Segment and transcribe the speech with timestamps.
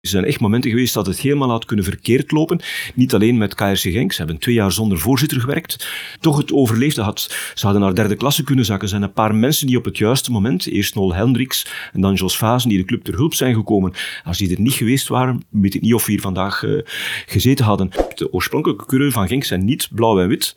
[0.00, 2.60] Er zijn echt momenten geweest dat het helemaal had kunnen verkeerd lopen.
[2.94, 5.88] Niet alleen met KRC Genk, ze hebben twee jaar zonder voorzitter gewerkt.
[6.20, 7.20] Toch het overleefde had.
[7.54, 8.84] Ze hadden naar derde klasse kunnen zakken.
[8.84, 12.14] Er zijn een paar mensen die op het juiste moment, eerst Nol Hendricks en dan
[12.14, 13.92] Jos Fazen, die de club ter hulp zijn gekomen.
[14.24, 16.80] Als die er niet geweest waren, weet ik niet of we hier vandaag uh,
[17.26, 17.90] gezeten hadden.
[18.14, 20.56] De oorspronkelijke kleuren van Genk zijn niet blauw en wit,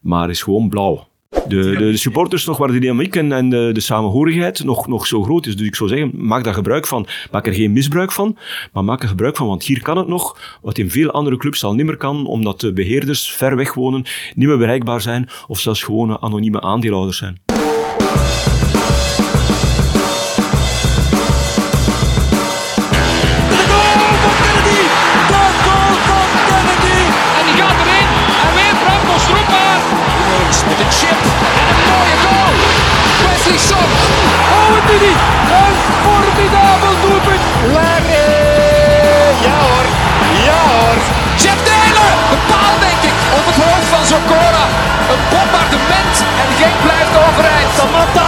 [0.00, 1.08] maar is gewoon blauw
[1.48, 5.06] de, de, de, supporters nog waar de dynamiek en, en de, de, samenhorigheid nog, nog
[5.06, 5.56] zo groot is.
[5.56, 7.06] Dus ik zou zeggen, maak daar gebruik van.
[7.30, 8.36] Maak er geen misbruik van,
[8.72, 9.46] maar maak er gebruik van.
[9.46, 12.60] Want hier kan het nog, wat in veel andere clubs al niet meer kan, omdat
[12.60, 17.42] de beheerders ver weg wonen, niet meer bereikbaar zijn of zelfs gewoon anonieme aandeelhouders zijn.
[35.60, 37.40] Een formidabel doelpunt.
[37.72, 38.26] Larry.
[39.44, 39.86] Ja hoor.
[40.46, 40.96] Ja hoor.
[41.36, 42.12] Jeff Taylor.
[42.30, 43.16] De paal denk ik.
[43.38, 44.64] Op het hoofd van Zokora.
[45.12, 46.14] Een bombardement.
[46.42, 47.70] En Genk blijft overeind.
[47.76, 48.23] Samatta.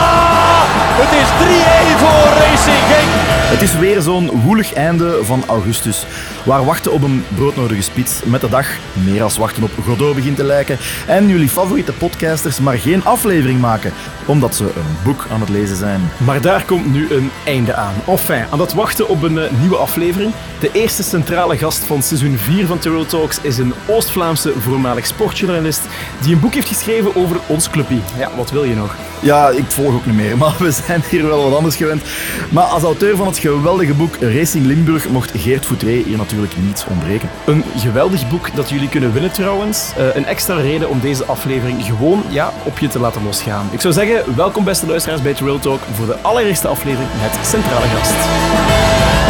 [0.98, 3.36] Het is 3-1 voor Racing Genk.
[3.48, 6.06] Het is weer zo'n woelig einde van augustus.
[6.44, 10.36] Waar wachten op een broodnodige spits met de dag meer als wachten op Godot begint
[10.36, 10.78] te lijken.
[11.06, 13.92] En jullie favoriete podcasters maar geen aflevering maken,
[14.26, 16.00] omdat ze een boek aan het lezen zijn.
[16.16, 17.94] Maar daar komt nu een einde aan.
[18.06, 20.32] Enfin, aan dat wachten op een uh, nieuwe aflevering.
[20.60, 25.80] De eerste centrale gast van seizoen 4 van Tyrrell Talks is een Oost-Vlaamse voormalig sportjournalist
[26.20, 27.98] die een boek heeft geschreven over ons clubje.
[28.18, 28.94] Ja, wat wil je nog?
[29.20, 32.02] Ja, ik volg ook niet meer, maar we zijn hier wel wat anders gewend.
[32.50, 36.84] Maar als auteur van het geweldige boek Racing Limburg mocht Geert Foutré hier natuurlijk niets
[36.86, 37.28] ontbreken.
[37.46, 39.92] Een geweldig boek dat jullie kunnen winnen trouwens.
[39.98, 43.68] Uh, een extra reden om deze aflevering gewoon ja, op je te laten losgaan.
[43.70, 47.86] Ik zou zeggen, welkom beste luisteraars bij Trail Talk voor de allereerste aflevering met centrale
[47.86, 49.25] gast.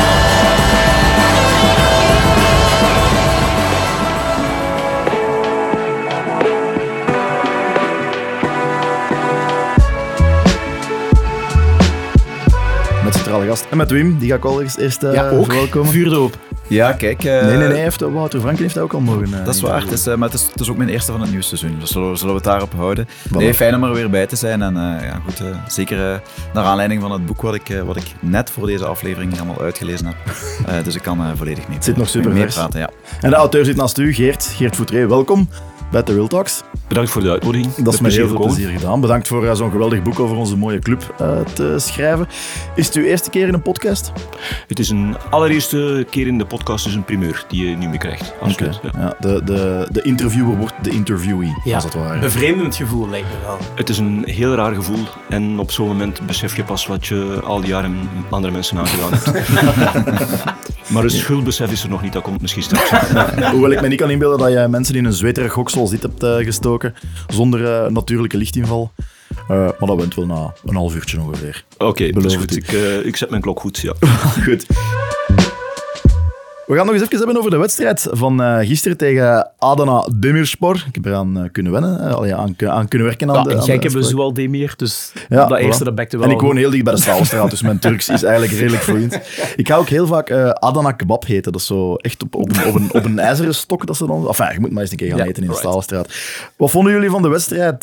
[13.37, 13.71] Centrale gast.
[13.71, 15.45] En met Wim, die ga ik al eerst, eerst uh, ja, ook.
[15.45, 15.93] verwelkomen.
[15.93, 16.39] Vuurde op.
[16.69, 17.25] Ja, kijk.
[17.25, 17.81] Uh, nee, nee, nee.
[17.81, 19.29] Heeft, Wouter Franken heeft dat ook al mogen.
[19.29, 19.81] Uh, dat is waar.
[19.81, 21.77] Het is, maar het is, het is, ook mijn eerste van het nieuwe seizoen.
[21.81, 23.09] Dus zullen we, zullen we het daarop houden.
[23.31, 24.63] Nee, fijn om er weer bij te zijn.
[24.63, 26.23] En ja, goed, zeker
[26.55, 30.07] naar aanleiding van het boek wat ik, wat ik net voor deze aflevering helemaal uitgelezen
[30.07, 30.85] heb.
[30.85, 31.77] dus ik kan volledig niet.
[31.77, 32.91] Het zit nog super mee praten, ja.
[33.21, 34.45] En de auteur zit naast u, Geert.
[34.57, 35.49] Geert Foutré, welkom
[35.91, 36.63] bij The Real Talks.
[36.89, 37.75] Bedankt voor de uitnodiging.
[37.75, 39.01] Dat is met heel veel plezier gedaan.
[39.01, 42.29] Bedankt voor uh, zo'n geweldig boek over onze mooie club uh, te schrijven.
[42.75, 44.13] Is het uw eerste keer in een podcast?
[44.67, 47.99] Het is een allereerste keer in de podcast, dus een primeur die je nu mee
[47.99, 48.35] krijgt.
[48.41, 48.81] Absoluut.
[48.85, 49.01] Okay.
[49.01, 49.17] Ja.
[49.21, 51.75] de, de, de interviewer wordt de interviewee, ja.
[51.75, 52.19] als het ware.
[52.19, 53.59] Bevreemdend gevoel lijkt me wel.
[53.75, 55.05] Het is een heel raar gevoel.
[55.29, 59.11] En op zo'n moment besef je pas wat je al die jaren andere mensen aangedaan
[59.13, 60.45] hebt.
[60.89, 62.91] maar het schuldbesef is er nog niet, dat komt misschien straks.
[63.53, 66.23] Hoewel ik me niet kan inbeelden dat je mensen in een zweterig hoksel zit hebt
[66.23, 66.95] uh, gestoken,
[67.27, 68.93] zonder uh, natuurlijke lichtinval.
[69.51, 71.65] Uh, maar dat went wel na een half uurtje ongeveer.
[71.75, 72.57] Oké, okay, dat is goed.
[72.57, 72.69] Ik,
[73.05, 73.95] ik zet mijn klok goed, ja.
[74.45, 74.67] goed.
[76.67, 80.85] We gaan nog eens even hebben over de wedstrijd van uh, gisteren tegen Adana Demirspor.
[80.89, 83.31] Ik heb eraan uh, kunnen wennen, uh, allee, aan, aan, kunnen werken.
[83.31, 86.27] Aan ja, de, aan Gek hebben zoal Demir, dus ja, dat eerste dat bekte wel.
[86.27, 89.21] En ik woon heel dicht bij de Staalstraat, dus mijn Turks is eigenlijk redelijk vloeiend.
[89.57, 91.53] Ik ga ook heel vaak Adana Kebab heten.
[91.53, 94.27] Dat is zo echt op, op, op, een, op een ijzeren stok dat ze dan...
[94.27, 95.63] Enfin, je moet maar eens een keer gaan ja, eten in right.
[95.63, 96.15] de Staalstraat.
[96.57, 97.83] Wat vonden jullie van de wedstrijd,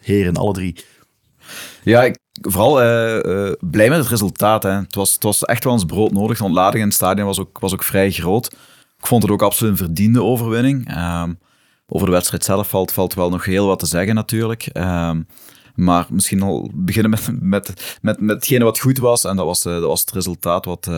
[0.00, 0.84] heren, alle drie?
[1.82, 4.62] Ja, ik, vooral uh, blij met het resultaat.
[4.62, 4.70] Hè.
[4.70, 6.38] Het, was, het was echt wel ons brood nodig.
[6.38, 8.52] De ontlading in het stadion was ook, was ook vrij groot.
[8.98, 10.96] Ik vond het ook absoluut een verdiende overwinning.
[10.96, 11.38] Um,
[11.86, 14.68] over de wedstrijd zelf valt, valt wel nog heel wat te zeggen natuurlijk.
[14.72, 15.26] Um,
[15.74, 19.24] maar misschien al beginnen met, met, met, met hetgene wat goed was.
[19.24, 20.64] En dat was, uh, dat was het resultaat.
[20.64, 20.88] Wat,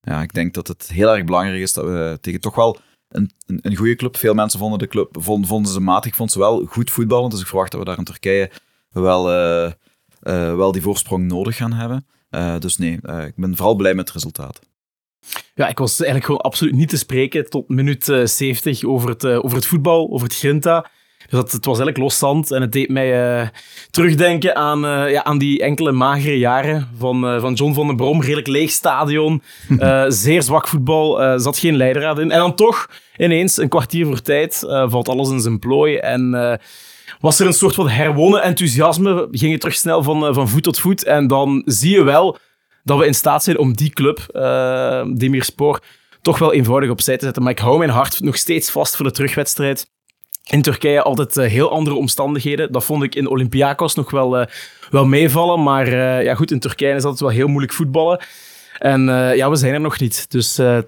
[0.00, 2.78] ja, ik denk dat het heel erg belangrijk is dat we tegen toch wel
[3.08, 4.16] een, een, een goede club.
[4.16, 6.10] Veel mensen vonden de club vonden, vonden ze matig.
[6.10, 7.30] Ik vond ze wel goed voetballen.
[7.30, 8.50] Dus ik verwacht dat we daar in Turkije
[8.90, 9.30] wel
[10.22, 12.06] uh, wel die voorsprong nodig gaan hebben.
[12.30, 14.60] Uh, dus nee, uh, ik ben vooral blij met het resultaat.
[15.54, 19.56] Ja, ik was eigenlijk gewoon absoluut niet te spreken tot minuut 70 over het, over
[19.56, 20.80] het voetbal, over het Grinta.
[21.18, 23.50] Dus dat, het was eigenlijk loszand en het deed mij
[23.90, 24.80] terugdenken aan,
[25.10, 28.20] ja, aan die enkele magere jaren van, van John van den Brom.
[28.20, 29.42] Redelijk leeg stadion,
[30.08, 32.30] zeer zwak voetbal, zat geen leidraad in.
[32.30, 36.34] En dan toch, ineens, een kwartier voor tijd, valt alles in zijn plooi en
[37.20, 39.28] was er een soort van herwonnen enthousiasme.
[39.30, 41.04] Ging het terug snel van, eh, van voet tot voet.
[41.04, 42.38] En dan zie je wel
[42.84, 45.80] dat we in staat zijn om die club, uh, Demirspor,
[46.22, 47.42] toch wel eenvoudig opzij te zetten.
[47.42, 49.90] Maar ik hou mijn hart nog steeds vast voor de terugwedstrijd.
[50.50, 52.72] In Turkije altijd uh, heel andere omstandigheden.
[52.72, 54.46] Dat vond ik in Olympiakos nog wel,
[54.90, 55.62] wel meevallen.
[55.62, 58.20] Maar ja, goed, in Turkije is altijd wel heel moeilijk voetballen.
[58.78, 59.04] En
[59.36, 60.30] ja, we zijn er nog niet.
[60.30, 60.78] Dus uh,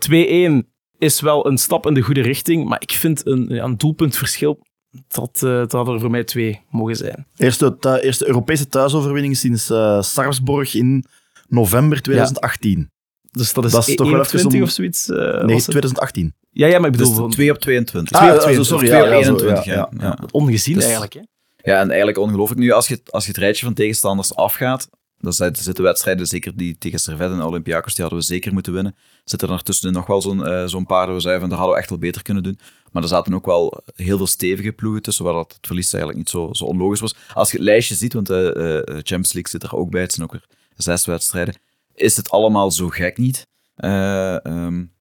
[0.62, 0.66] 2-1
[0.98, 4.58] is wel een stap in de goede richting, maar ik vind een, een doelpuntverschil
[5.08, 7.26] dat, uh, dat hadden er voor mij twee mogen zijn.
[7.36, 11.04] Eerste, eerste Europese thuisoverwinning sinds uh, Sarpsborg in
[11.48, 12.78] november 2018.
[12.78, 12.86] Ja.
[13.30, 14.62] Dus dat is, dat is toch wel even om...
[14.62, 15.08] of zoiets?
[15.08, 16.34] Uh, nee, 2018.
[16.50, 17.08] Ja, ja, maar ik bedoel...
[17.08, 17.30] Dus van...
[17.30, 18.16] 2 op 22.
[18.16, 18.66] Ah, 2 op 22.
[18.66, 19.64] Sorry, 2 op 21.
[19.64, 20.18] Ja, ja, ja.
[20.30, 21.20] Ongezien dus, eigenlijk, hè?
[21.56, 22.60] Ja, en eigenlijk ongelooflijk.
[22.60, 24.88] Nu, als je, als je het rijtje van tegenstanders afgaat,
[25.18, 28.96] dan zitten wedstrijden, zeker die tegen Servet en Olympiakos, die hadden we zeker moeten winnen.
[29.24, 31.76] Zitten er tussen nog wel zo'n uh, zo'n paar dat we zeiden van, dat hadden
[31.76, 32.58] we echt wel beter kunnen doen.
[32.94, 36.22] Maar er zaten ook wel heel veel stevige ploegen tussen, waar dat het verlies eigenlijk
[36.22, 37.14] niet zo, zo onlogisch was.
[37.32, 40.00] Als je het lijstje ziet, want de uh, uh, Champions League zit er ook bij,
[40.00, 40.46] het zijn ook weer
[40.76, 41.54] zes wedstrijden,
[41.94, 43.46] is het allemaal zo gek niet.
[43.76, 44.92] Um,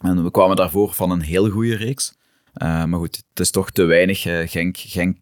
[0.00, 2.14] en we kwamen daarvoor van een heel goede reeks.
[2.52, 5.18] maar goed, het is toch te weinig Genk, Genk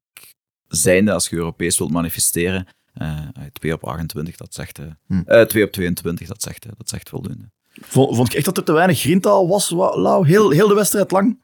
[0.69, 2.67] zijnde als je Europees wilt manifesteren.
[3.03, 3.19] Uh,
[3.53, 4.79] 2 op 28, dat zegt...
[5.07, 5.47] Hm.
[5.47, 7.51] 2 op 22, dat zegt, dat zegt voldoende.
[7.81, 10.27] Vond, vond je echt dat er te weinig grintaal was, Lau?
[10.27, 11.39] Heel, heel de wedstrijd lang?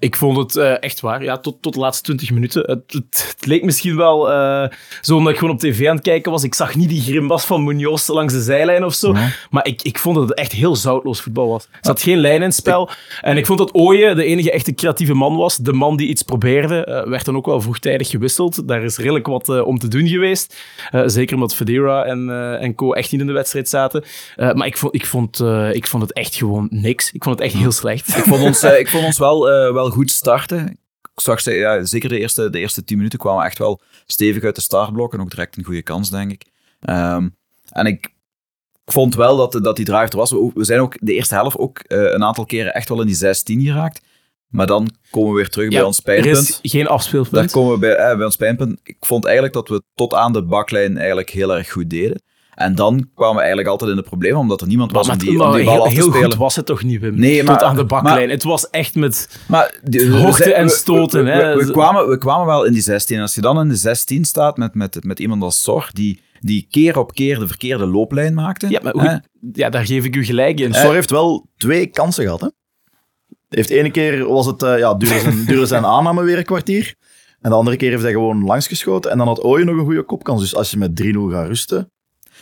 [0.00, 2.62] Ik vond het uh, echt waar, ja, tot, tot de laatste 20 minuten.
[2.62, 4.68] Het, het, het leek misschien wel uh,
[5.00, 6.44] zo omdat ik gewoon op tv aan het kijken was.
[6.44, 9.12] Ik zag niet die grimbas van Munoz langs de zijlijn of zo.
[9.12, 9.28] Nee.
[9.50, 11.64] Maar ik, ik vond dat het echt heel zoutloos voetbal was.
[11.64, 12.90] Er zat geen lijn in het spel.
[13.20, 15.56] En ik vond dat Ooyen de enige echte creatieve man was.
[15.56, 16.86] De man die iets probeerde.
[16.88, 18.68] Uh, werd dan ook wel vroegtijdig gewisseld.
[18.68, 20.56] Daar is redelijk wat om te doen geweest.
[21.06, 22.30] zeker omdat Federa en,
[22.60, 24.04] en co echt niet in de wedstrijd zaten.
[24.36, 25.40] maar ik vond, ik, vond,
[25.72, 27.12] ik vond het echt gewoon niks.
[27.12, 28.08] Ik vond het echt heel slecht.
[28.08, 30.68] ik, vond ons, ik vond ons wel, wel goed starten.
[31.14, 34.42] Ik zag ze, ja, zeker de eerste, de eerste tien minuten kwamen echt wel stevig
[34.42, 36.44] uit de startblok en ook direct een goede kans, denk ik.
[36.90, 37.36] Um,
[37.68, 38.14] en ik
[38.84, 40.30] vond wel dat, dat die drive er was.
[40.30, 43.16] We zijn ook de eerste helft ook uh, een aantal keren echt wel in die
[43.16, 44.00] 16 geraakt.
[44.48, 46.48] Maar dan komen we weer terug ja, bij ons pijnpunt.
[46.48, 47.34] Er is geen afspeelpunt.
[47.34, 48.80] Daar komen we bij, eh, bij ons pijnpunt.
[48.82, 52.22] Ik vond eigenlijk dat we tot aan de baklijn eigenlijk heel erg goed deden.
[52.58, 55.28] En dan kwamen we eigenlijk altijd in de problemen, omdat er niemand was om die,
[55.28, 56.30] om die bal heel, af te heel spelen.
[56.30, 57.18] goed was het toch niet, Wim?
[57.18, 58.16] Nee, maar, Tot aan de baklijn.
[58.16, 61.24] Maar, het was echt met maar, hoogte en stoten.
[61.24, 63.16] We, we, we, we, kwamen, we kwamen wel in die 16.
[63.16, 66.22] En als je dan in de 16 staat met, met, met iemand als Sor, die,
[66.40, 68.68] die keer op keer de verkeerde looplijn maakte.
[68.68, 69.22] Ja, maar hoe,
[69.52, 70.74] ja daar geef ik u gelijk in.
[70.74, 72.48] Sor heeft wel twee kansen gehad, hè?
[73.48, 76.94] Heeft ene keer was het, uh, ja, duurde zijn, duurde zijn aanname weer een kwartier.
[77.40, 79.10] En de andere keer heeft hij gewoon langsgeschoten.
[79.10, 80.40] En dan had Ooyen nog een goede kopkans.
[80.40, 81.90] Dus als je met 3-0 gaat rusten,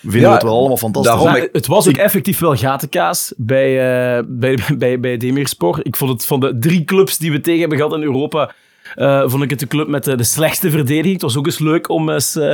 [0.03, 1.25] vinden ja, het wel allemaal fantastisch.
[1.25, 3.71] Maar, ik, het was ook effectief wel gatenkaas bij,
[4.19, 5.81] uh, bij, bij, bij Demirspor.
[5.83, 8.53] Ik vond het van de drie clubs die we tegen hebben gehad in Europa,
[8.97, 11.13] uh, vond ik het de club met de, de, slechtste verdediging.
[11.13, 12.53] Het was ook eens leuk om eens uh,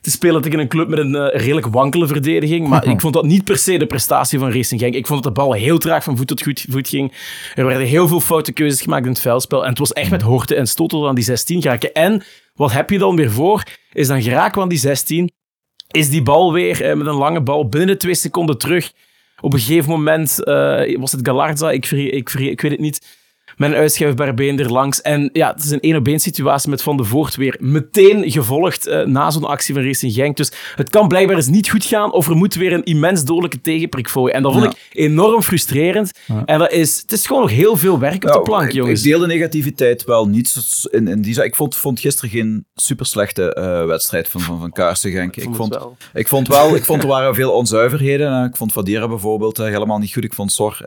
[0.00, 2.68] te spelen tegen een club met een redelijk wankele verdediging.
[2.68, 4.94] Maar ik vond dat niet per se de prestatie van Racing Genk.
[4.94, 7.12] Ik vond dat de bal heel traag van voet tot voet, voet ging.
[7.54, 9.62] Er werden heel veel foute keuzes gemaakt in het veldspel.
[9.62, 11.92] En het was echt met horten en stoten tot aan die 16 geraken.
[11.92, 12.22] En
[12.54, 13.62] wat heb je dan weer voor?
[13.92, 15.30] Is dan geraken aan die 16
[15.94, 18.92] is die bal weer eh, met een lange bal binnen twee seconden terug.
[19.40, 23.23] Op een gegeven moment uh, was het Galarza, ik, ik, ik weet het niet
[23.56, 25.00] met een uitschuifbaar been erlangs.
[25.00, 28.30] En ja, het is een één op één situatie met Van de Voort weer meteen
[28.30, 30.36] gevolgd uh, na zo'n actie van Racing Genk.
[30.36, 33.60] Dus het kan blijkbaar eens niet goed gaan of er moet weer een immens dodelijke
[33.60, 34.28] tegenprik voor.
[34.28, 34.70] En dat vond ja.
[34.70, 36.10] ik enorm frustrerend.
[36.26, 36.42] Ja.
[36.44, 39.04] En dat is, het is gewoon nog heel veel werk op de plank, jongens.
[39.04, 40.86] Ik deel de negativiteit wel niet.
[40.90, 44.72] In, in die, ik vond, vond gisteren geen super slechte uh, wedstrijd van, van, van
[44.72, 45.36] Kaarsen Genk.
[45.36, 45.78] Ik vond,
[46.14, 48.44] ik vond wel, ik vond er waren veel onzuiverheden.
[48.44, 50.24] Ik vond Vadera bijvoorbeeld uh, helemaal niet goed.
[50.24, 50.78] Ik vond Sor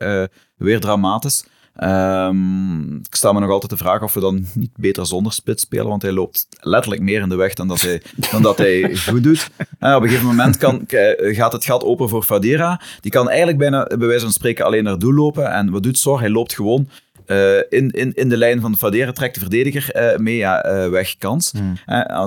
[0.58, 1.46] weer dramatisch.
[1.84, 5.62] Um, ik sta me nog altijd de vraag of we dan niet beter zonder spits
[5.62, 8.96] spelen, want hij loopt letterlijk meer in de weg dan dat hij, dan dat hij
[9.10, 9.50] goed doet.
[9.80, 10.84] En op een gegeven moment kan,
[11.18, 12.82] gaat het gat open voor Fadera.
[13.02, 15.52] Die kan eigenlijk bijna, bij wijze van spreken, alleen naar doel lopen.
[15.52, 16.20] En wat doet Sor?
[16.20, 16.90] Hij loopt gewoon
[17.28, 20.66] uh, in, in, in de lijn van de Fadera, trekt de verdediger uh, mee, ja,
[20.66, 21.52] uh, weg kans.
[21.52, 21.78] Hmm.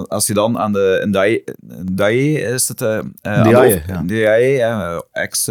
[0.08, 1.02] als je dan aan de
[1.84, 2.80] Ndaye, is het...
[2.80, 4.02] Uh, Ndiaye, ja.
[4.02, 5.50] Ndiaye, ex...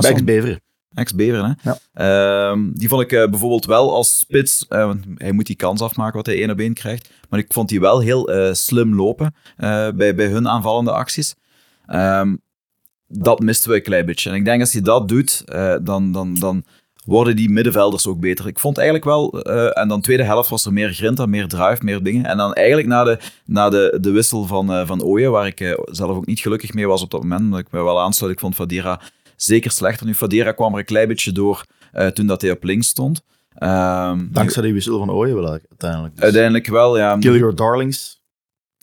[0.00, 0.58] Ex-Bever.
[0.94, 1.70] Ex-Bever, hè?
[1.94, 2.50] Ja.
[2.50, 5.80] Um, die vond ik uh, bijvoorbeeld wel als spits, uh, want hij moet die kans
[5.80, 7.10] afmaken wat hij één op één krijgt.
[7.28, 9.34] Maar ik vond die wel heel uh, slim lopen
[9.94, 11.34] bij, bij hun aanvallende acties.
[11.92, 12.40] Um,
[13.06, 14.30] dat misten we een klein beetje.
[14.30, 15.44] En ik denk als hij dat doet,
[15.82, 16.64] dan, dan, dan
[17.04, 18.46] worden die middenvelders ook beter.
[18.46, 19.42] Ik vond eigenlijk wel,
[19.72, 22.24] en dan tweede helft was er meer grinta, meer drive, meer dingen.
[22.24, 26.16] En dan eigenlijk na de, na de, de wissel van, van Ooyen, waar ik zelf
[26.16, 28.54] ook niet gelukkig mee was op dat moment, omdat ik me wel aansluit, ik vond
[28.54, 29.00] Vadira
[29.42, 30.06] zeker slechter.
[30.06, 33.22] Nu, Fadera kwam er een klein beetje door uh, toen dat hij op links stond.
[33.62, 36.14] Um, Dankzij die wissel van Ooyen wel uiteindelijk.
[36.14, 37.16] Dus uiteindelijk wel, ja.
[37.18, 38.20] Kill your darlings.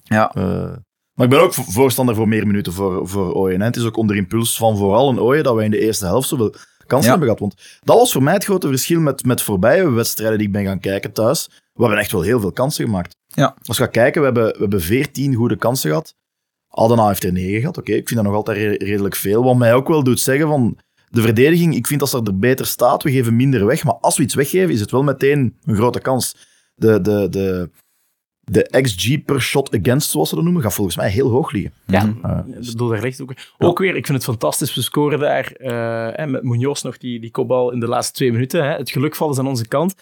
[0.03, 0.35] Ja.
[0.37, 0.43] Uh,
[1.13, 3.61] maar ik ben ook voorstander voor meer minuten voor, voor Ooyen.
[3.61, 6.27] Het is ook onder impuls van vooral een Ooyen dat wij in de eerste helft
[6.27, 6.55] zoveel
[6.87, 7.17] kansen ja.
[7.17, 7.39] hebben gehad.
[7.39, 10.65] Want dat was voor mij het grote verschil met, met voorbije wedstrijden die ik ben
[10.65, 11.49] gaan kijken thuis.
[11.73, 13.15] We hebben echt wel heel veel kansen gemaakt.
[13.27, 13.55] Ja.
[13.65, 16.15] Als je gaat kijken, we hebben, we hebben 14 goede kansen gehad.
[16.75, 17.77] Aldena heeft er 9 gehad.
[17.77, 19.43] Oké, okay, ik vind dat nog altijd re redelijk veel.
[19.43, 20.77] Wat mij ook wel doet zeggen van...
[21.09, 23.03] de verdediging, ik vind dat ze er beter staat.
[23.03, 23.83] We geven minder weg.
[23.83, 26.35] Maar als we iets weggeven, is het wel meteen een grote kans.
[26.75, 27.69] De, de, de,
[28.41, 31.73] de XG per shot against, zoals ze dat noemen, gaat volgens mij heel hoog liggen.
[31.85, 33.33] Ja, Uh, ik bedoel, daar ligt ook.
[33.57, 34.75] Ook weer, ik vind het fantastisch.
[34.75, 38.31] We scoren daar eh, hè, met Munoz nog die, die kopbal in de laatste twee
[38.31, 38.63] minuten.
[38.63, 38.75] Hè.
[38.75, 39.95] Het geluk valt is aan onze kant.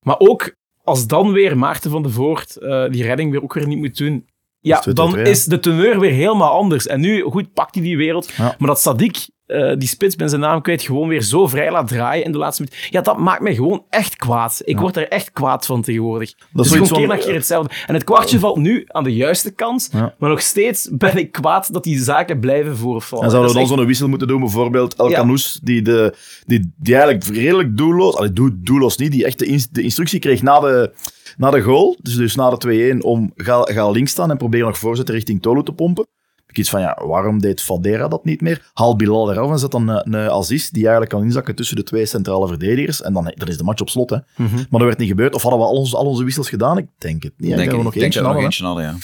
[0.00, 3.66] Maar ook als dan weer Maarten van de Voort eh, die redding weer ook weer
[3.66, 4.26] niet moet doen.
[4.60, 5.24] Ja, dan 2-2, ja.
[5.24, 6.86] is de teneur weer helemaal anders.
[6.86, 8.30] En nu, goed, pakt hij die wereld.
[8.36, 8.54] Ja.
[8.58, 11.88] Maar dat Sadik, eh, die spits, ben zijn naam kwijt, gewoon weer zo vrij laat
[11.88, 12.88] draaien in de laatste minuut.
[12.90, 14.62] Ja, dat maakt mij gewoon echt kwaad.
[14.64, 16.34] Ik word er echt kwaad van tegenwoordig.
[16.52, 17.74] Dat is is gewoon keer na keer hetzelfde.
[17.86, 19.88] En het kwartje valt nu aan de juiste kant.
[19.92, 20.14] Ja.
[20.18, 23.24] Maar nog steeds ben ik kwaad dat die zaken blijven voorvallen.
[23.24, 25.10] En zouden we dan zo'n wissel moeten doen, bijvoorbeeld El.
[25.10, 26.14] Canoes, die, de,
[26.46, 29.38] die, die eigenlijk redelijk doelloos, allee, doe, doelloos niet, die echt
[29.74, 30.92] de instructie kreeg na de,
[31.38, 34.64] na de goal, dus, dus na de 2-1, om ga, ga links staan en probeer
[34.64, 36.06] nog voorzetten richting Tolo te pompen.
[36.46, 38.70] Ik iets van, ja, waarom deed Fadera dat niet meer?
[38.74, 41.82] Haal Bilal eraf en zet dan een, een Aziz, die eigenlijk kan inzakken tussen de
[41.82, 43.02] twee centrale verdedigers.
[43.02, 44.10] En dan, dan is de match op slot.
[44.10, 44.16] Hè.
[44.36, 44.54] Mhm.
[44.56, 45.34] Maar dat werd niet gebeurd.
[45.34, 46.78] Of hadden we al onze, al onze wissels gedaan?
[46.78, 47.56] Ik denk het niet.
[47.56, 48.44] denk, ik nog denk eentje nog hadden, hè.
[48.44, 48.94] eentje hadden, ja.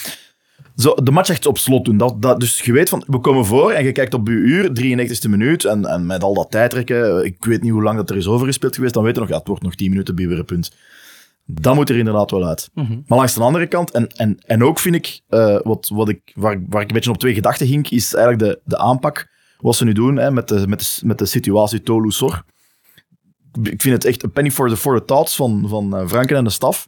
[0.76, 1.97] Zo, de match echt op slot doen.
[1.97, 4.69] Dat, dat, dus je weet van, we komen voor en je kijkt op je uur,
[4.69, 8.17] 93e minuut, en, en met al dat tijdrekken, ik weet niet hoe lang dat er
[8.17, 10.38] is overgespeeld geweest, dan weet je nog, ja, het wordt nog 10 minuten bij weer
[10.38, 10.73] een punt.
[11.47, 12.71] Dat moet er inderdaad wel uit.
[12.75, 12.93] Mhm.
[13.07, 16.33] Maar langs de andere kant, en, en, en ook vind ik, eh, wat, wat ik,
[16.35, 19.77] waar, waar ik een beetje op twee gedachten ging, is eigenlijk de, de aanpak, wat
[19.77, 22.45] ze nu doen hè, met, de, met, de, met de situatie Tolu-Sor.
[23.63, 26.37] Ik vind het echt een penny for the, for the thoughts van, van eh, Franken
[26.37, 26.87] en de staf.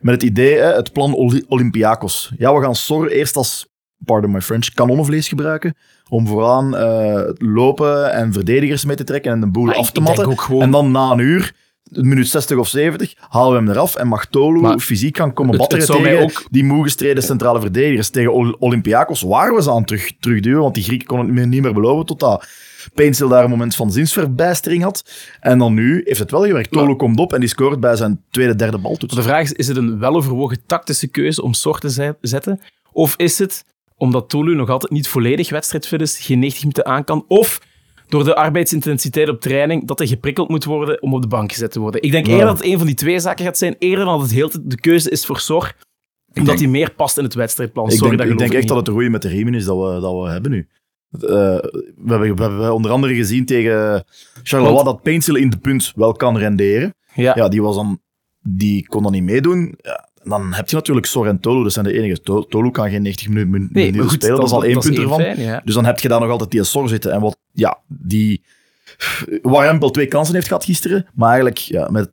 [0.00, 2.32] Met het idee, hè, het plan Oli- Olympiakos.
[2.38, 3.66] Ja, we gaan Sor eerst als,
[4.04, 5.74] pardon my French, kanonnenvlees gebruiken.
[6.08, 10.00] Om vooraan eh, lopen en verdedigers mee te trekken en de boel Maar af te
[10.00, 10.38] matten.
[10.38, 11.52] gewoon- En dan na een uur, een
[11.90, 15.52] minuut 60 of 70, halen we hem eraf en mag Tolu Maar fysiek gaan komen
[15.52, 18.08] het- het batteren mij tegen ook- die moe gestreden centrale verdedigers.
[18.10, 21.46] Tegen Ol- Olympiakos waren we ze aan terug, terugduwen, want die Grieken konden het meer-
[21.46, 22.46] niet meer beloven totdat
[22.94, 25.10] Pencil daar een moment van zinsverbijstering had.
[25.40, 26.70] En dan nu heeft het wel gewerkt.
[26.70, 29.14] Tolu komt op en die scoort bij zijn tweede, derde baltoets.
[29.14, 32.60] De vraag is, is het een weloverwogen tactische keuze om Sor te zet- zetten?
[32.92, 33.64] Of is het
[33.96, 37.24] omdat Tolu nog altijd niet volledig wedstrijdfit is, geen 90 minuten aan kan?
[37.28, 37.60] Of
[38.08, 41.72] door de arbeidsintensiteit op training, dat hij geprikkeld moet worden om op de bank gezet
[41.72, 42.02] te worden?
[42.02, 42.32] Ik denk Ja.
[42.32, 44.50] eerder dat het een van die twee zaken gaat zijn, eerder dan dat het heel
[44.62, 45.72] de keuze is voor Sor,
[46.28, 47.84] omdat denk- hij meer past in het wedstrijdplan.
[47.84, 48.68] Ik Sorry, denk, dat ik denk echt niet.
[48.68, 50.68] dat het de roeien met de riemen is dat we, dat we hebben nu.
[51.10, 54.04] Eh, we, hebben, we hebben onder andere gezien tegen
[54.42, 56.94] Charleroi dat Pencil in de punt wel kan renderen.
[57.14, 57.32] Ja.
[57.36, 58.00] Ja, die, was dan,
[58.42, 59.74] die kon dan niet meedoen.
[59.80, 62.20] Ja, dan heb je natuurlijk Sor en Tolu, dat zijn de enige.
[62.20, 65.20] To- Tolu kan geen 90 minuten, goed, spelen, dat is al één punt ervan.
[65.20, 65.62] fijn, ja.
[65.64, 67.12] Dus dan heb je daar nog altijd die Sor zitten.
[67.12, 68.42] En wat, ja, die...
[69.42, 72.12] Waar Empel twee kansen heeft gehad gisteren, maar eigenlijk ja, met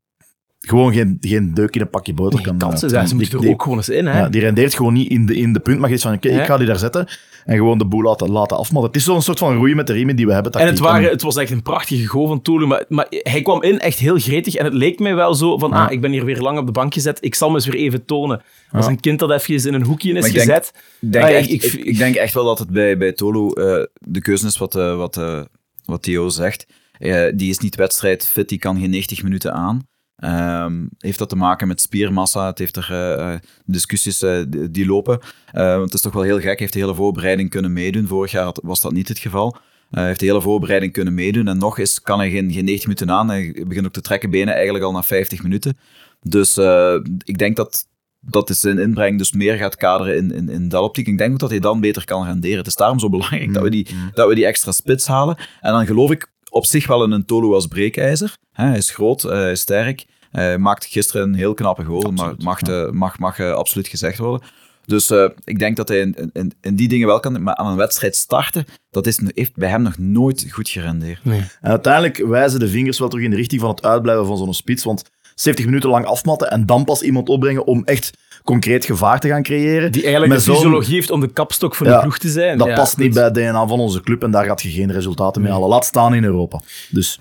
[0.67, 2.57] gewoon geen, geen deuk in een pakje boter Nee, kan...
[2.57, 4.05] kansen eh, zijn, ze die- moeten er die- ook gewoon eens in.
[4.05, 4.19] Hè?
[4.19, 6.29] ja, die rendeert gewoon niet in de, in de punt, maar je zegt van, oké,
[6.35, 6.41] Ja.
[6.41, 7.07] ik ga die daar zetten
[7.45, 8.91] en gewoon de boel laten, laten afmatten.
[8.91, 10.51] Het is zo'n soort van roeien met de riemen die we hebben.
[10.51, 13.63] En het, waren, het was echt een prachtige goal van Tolu, maar, maar hij kwam
[13.63, 15.85] in echt heel gretig en het leek mij wel zo van, Ja.
[15.85, 17.75] ah, ik ben hier weer lang op de bank gezet, ik zal me eens weer
[17.81, 18.41] even tonen.
[18.71, 18.91] Als Ja.
[18.91, 20.71] een kind dat even in een hoekje is ik gezet.
[21.01, 23.85] Ik denk, Ah, echt, ik- ik, denk echt wel dat het bij, bij Tolo eh,
[23.99, 25.41] de keuze is wat, eh, wat, eh,
[25.85, 26.65] wat Theo zegt.
[26.97, 29.87] Eh, die is niet wedstrijdfit, die kan geen 90 minuten aan.
[30.25, 32.45] Ehm, heeft dat te maken met spiermassa?
[32.45, 35.19] Het heeft er eh, eh, discussies eh, die, lopen.
[35.51, 36.59] Want het is toch wel heel gek.
[36.59, 38.07] Heeft de hele voorbereiding kunnen meedoen.
[38.07, 39.57] Vorig jaar was dat niet het geval.
[39.89, 41.47] Hij heeft de hele voorbereiding kunnen meedoen.
[41.47, 43.29] En nog eens kan hij geen, geen 90 minuten aan.
[43.29, 45.77] Hij begint ook te trekken benen eigenlijk al na 50 minuten.
[46.21, 46.57] Dus
[47.23, 47.87] ik denk dat
[48.19, 51.07] dat is zijn inbreng dus meer gaat kaderen in, in, in dat optiek.
[51.07, 52.57] Ik denk ook dat hij dan beter kan renderen.
[52.57, 55.37] Het is daarom zo belangrijk dat, we die, dat we die extra spits halen.
[55.61, 58.37] En dan geloof ik op zich wel in een Tolo als breekijzer.
[58.51, 60.05] Hij is groot, hij is sterk.
[60.35, 62.11] Hij maakte gisteren een heel knappe goal.
[62.11, 64.47] Maar mag, eh, mag, mag eh, absoluut gezegd worden.
[64.85, 67.43] Dus eh, ik denk dat hij in, in, in die dingen wel kan.
[67.43, 71.19] Maar aan een wedstrijd starten, dat is, heeft bij hem nog nooit goed gerendeerd.
[71.23, 74.53] En uiteindelijk wijzen de vingers wel terug in de richting van het uitblijven van zo'n
[74.53, 74.83] spits.
[74.83, 75.03] Want
[75.35, 78.11] 70 minuten lang afmatten en dan pas iemand opbrengen om echt
[78.43, 79.91] concreet gevaar te gaan creëren.
[79.91, 82.29] Die eigenlijk Met de zo'n- fysiologie heeft om de kapstok van Ja, de ploeg te
[82.29, 82.57] zijn.
[82.57, 83.15] Dat Ja, past niet goed.
[83.15, 85.69] bij het DNA van onze club en daar gaat je geen resultaten mee halen.
[85.69, 86.61] Laat staan in Europa.
[86.89, 87.17] Dus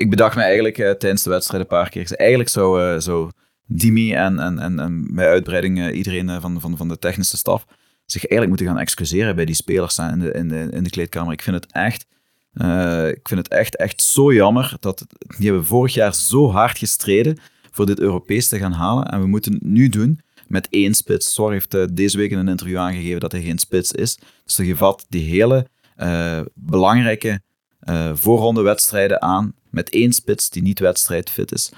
[0.00, 2.12] ik bedacht me eigenlijk eh, tijdens de wedstrijd een paar keer.
[2.12, 3.30] Eigenlijk zou, eh, zou
[3.66, 7.36] Dimi en, en, en, en bij uitbreiding eh, iedereen eh, van, van, van de technische
[7.36, 7.66] staf
[8.06, 11.32] zich eigenlijk moeten gaan excuseren bij die spelers in, de, in, de, in de kleedkamer.
[11.32, 12.06] Ik vind het echt,
[12.52, 15.06] eh, ik vind het echt, echt zo jammer dat
[15.38, 17.38] die hebben vorig jaar zo hard gestreden
[17.70, 19.04] voor dit Europees te gaan halen.
[19.04, 21.32] En we moeten het nu doen met één spits.
[21.32, 24.18] Sor heeft eh, deze week in een interview aangegeven dat hij geen spits is.
[24.44, 25.66] Dus je vat die hele
[25.96, 27.40] eh, belangrijke
[27.80, 31.72] eh voorronde wedstrijden aan met één spits die niet wedstrijdfit is.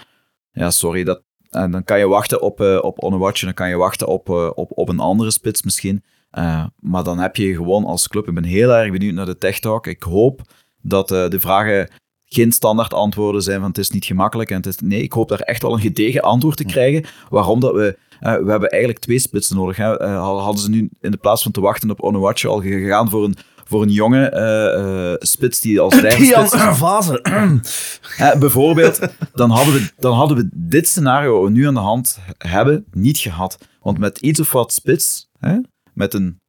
[0.52, 3.76] Ja, sorry, dat, en dan kan je wachten op, eh op Onewatch, dan kan je
[3.76, 6.04] wachten op, eh, op, op een andere spits misschien.
[6.30, 9.38] Eh, maar dan heb je gewoon als club, ik ben heel erg benieuwd naar de
[9.38, 9.86] Tech Talk.
[9.86, 10.40] Ik hoop
[10.82, 11.90] dat de vragen
[12.24, 14.50] geen standaard antwoorden zijn van het is niet gemakkelijk.
[14.50, 17.04] En het is, nee, ik hoop daar echt wel een gedegen antwoord te krijgen.
[17.28, 17.98] Waarom dat we...
[18.20, 19.76] we hebben eigenlijk twee spitsen nodig.
[19.76, 19.96] Hè.
[20.14, 23.36] Hadden ze nu in de plaats van te wachten op Onuachu al gegaan voor een,
[23.72, 27.60] voor een jonge eh, eh, spits die als derde Kian.
[28.02, 29.00] Hè, bijvoorbeeld,
[29.34, 32.84] dan hadden, we, dan hadden we dit scenario wat we nu aan de hand hebben
[32.90, 33.58] niet gehad.
[33.80, 35.58] Want met iets of wat spits, hè,
[35.94, 36.40] met, een,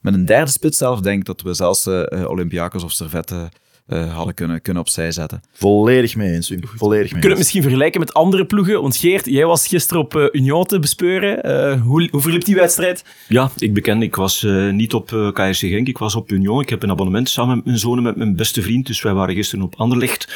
[0.00, 3.48] met een derde spits zelf, denk ik dat we zelfs eh eh, Olympiakos of Servette
[3.86, 5.42] eh, hadden kunnen, kunnen opzij zetten.
[5.52, 6.60] Volledig mee eens, Wim.
[6.62, 8.82] Volledig mee We kunnen het misschien vergelijken met andere ploegen.
[8.82, 11.42] Want Geert, jij was gisteren op eh, Union te bespeuren.
[11.42, 13.04] Eh, hoe, hoe verliep die wedstrijd?
[13.28, 16.60] Ja, ik beken, ik was eh, niet op eh, KRC Genk, ik was op Union.
[16.60, 19.12] Ik heb een abonnement samen met mijn zoon en met mijn beste vriend, dus wij
[19.12, 20.34] waren gisteren op Anderlecht.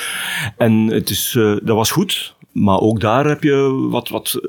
[0.57, 4.09] En het is, eh, dat was goed, maar ook daar heb je wat...
[4.09, 4.41] wat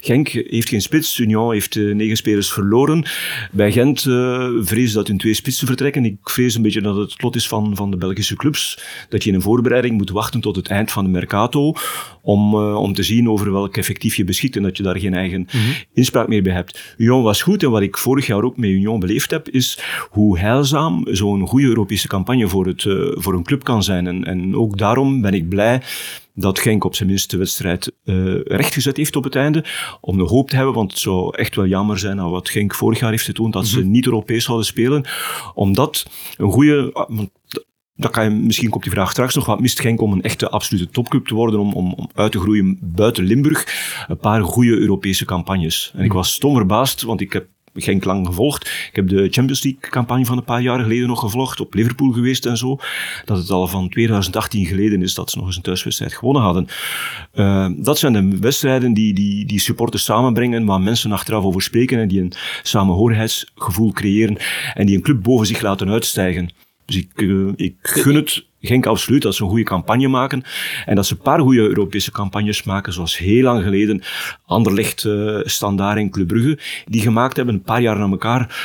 [0.00, 3.04] Genk heeft geen spits, Union heeft eh, negen spelers verloren.
[3.52, 6.04] Bij Gent uh, vrees dat hun twee spitsen vertrekken.
[6.04, 9.22] Ik vrees een beetje dat het het lot is van, van de Belgische clubs, dat
[9.22, 11.74] je in een voorbereiding moet wachten tot het eind van de Mercato,
[12.22, 15.14] om, uh, om te zien over welk effectief je beschikt en dat je daar geen
[15.14, 15.46] eigen
[15.94, 16.94] inspraak meer bij hebt.
[16.96, 19.78] Union was goed en wat ik vorig jaar ook met Union beleefd heb, is
[20.10, 24.06] hoe heilzaam zo'n goede Europese campagne voor, het, uh, voor een club kan zijn.
[24.06, 25.82] En, en ook daarom ben ik blij
[26.34, 29.64] dat Genk op zijn minst de wedstrijd uh, rechtgezet heeft op het einde,
[30.00, 32.74] om de hoop te hebben, want het zou echt wel jammer zijn aan wat Genk
[32.74, 35.04] vorig jaar heeft getoond, dat ze niet Europees zouden spelen,
[35.54, 36.06] omdat
[36.36, 37.06] een goede...
[38.00, 40.48] Dan kan je, misschien komt die vraag straks nog, wat mist Genk om een echte
[40.48, 43.66] absolute topclub te worden, om, om, om uit te groeien buiten Limburg?
[44.08, 45.92] Een paar goede Europese campagnes.
[45.96, 48.64] En ik was stom verbaasd, want ik heb Genk lang gevolgd.
[48.64, 52.46] Ik heb de Champions League-campagne van een paar jaar geleden nog gevolgd, op Liverpool geweest
[52.46, 52.78] en zo.
[53.24, 56.66] Dat het al van 2018 geleden is dat ze nog eens een thuiswedstrijd gewonnen hadden.
[57.34, 61.98] Uh, dat zijn de wedstrijden die, die, die supporters samenbrengen, waar mensen achteraf over spreken
[61.98, 64.36] en die een samenhorigheidsgevoel creëren
[64.74, 66.50] en die een club boven zich laten uitstijgen.
[66.90, 70.42] Dus ik, uh, ik gun het Genk absoluut dat ze een goede campagne maken.
[70.86, 74.02] En dat ze een paar goede Europese campagnes maken, zoals heel lang geleden
[74.46, 78.62] Anderlecht, uh, Standaard en Club Brugge, die gemaakt hebben, een paar jaar na elkaar.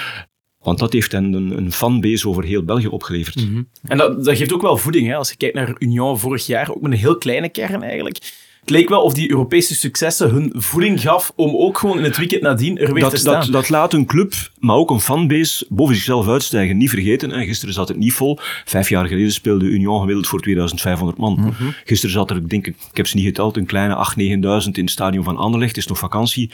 [0.59, 3.35] Want dat heeft hen een, een fanbase over heel België opgeleverd.
[3.35, 3.67] -hmm.
[3.83, 5.07] En dat, dat, geeft ook wel voeding.
[5.07, 5.15] Hè?
[5.15, 8.44] Als je kijkt naar Union vorig jaar, ook met een heel kleine kern eigenlijk.
[8.65, 12.17] Het leek wel of die Europese successen hun voeding gaf om ook gewoon in het
[12.17, 13.39] weekend nadien er weer dat, te staan.
[13.39, 16.77] Dat, dat laat een club, maar ook een fanbase, boven zichzelf uitstijgen.
[16.77, 17.45] Niet vergeten, hè.
[17.45, 18.39] gisteren zat het niet vol.
[18.65, 21.33] Vijf jaar geleden speelde Union gemiddeld voor 2500 man.
[21.33, 21.73] Mm -hmm.
[21.85, 24.71] Gisteren zat er, ik denk ik, ik heb ze niet geteld, een kleine 8.000, 9.000
[24.71, 25.75] in het stadion van Anderlecht.
[25.75, 26.51] Het is nog vakantie.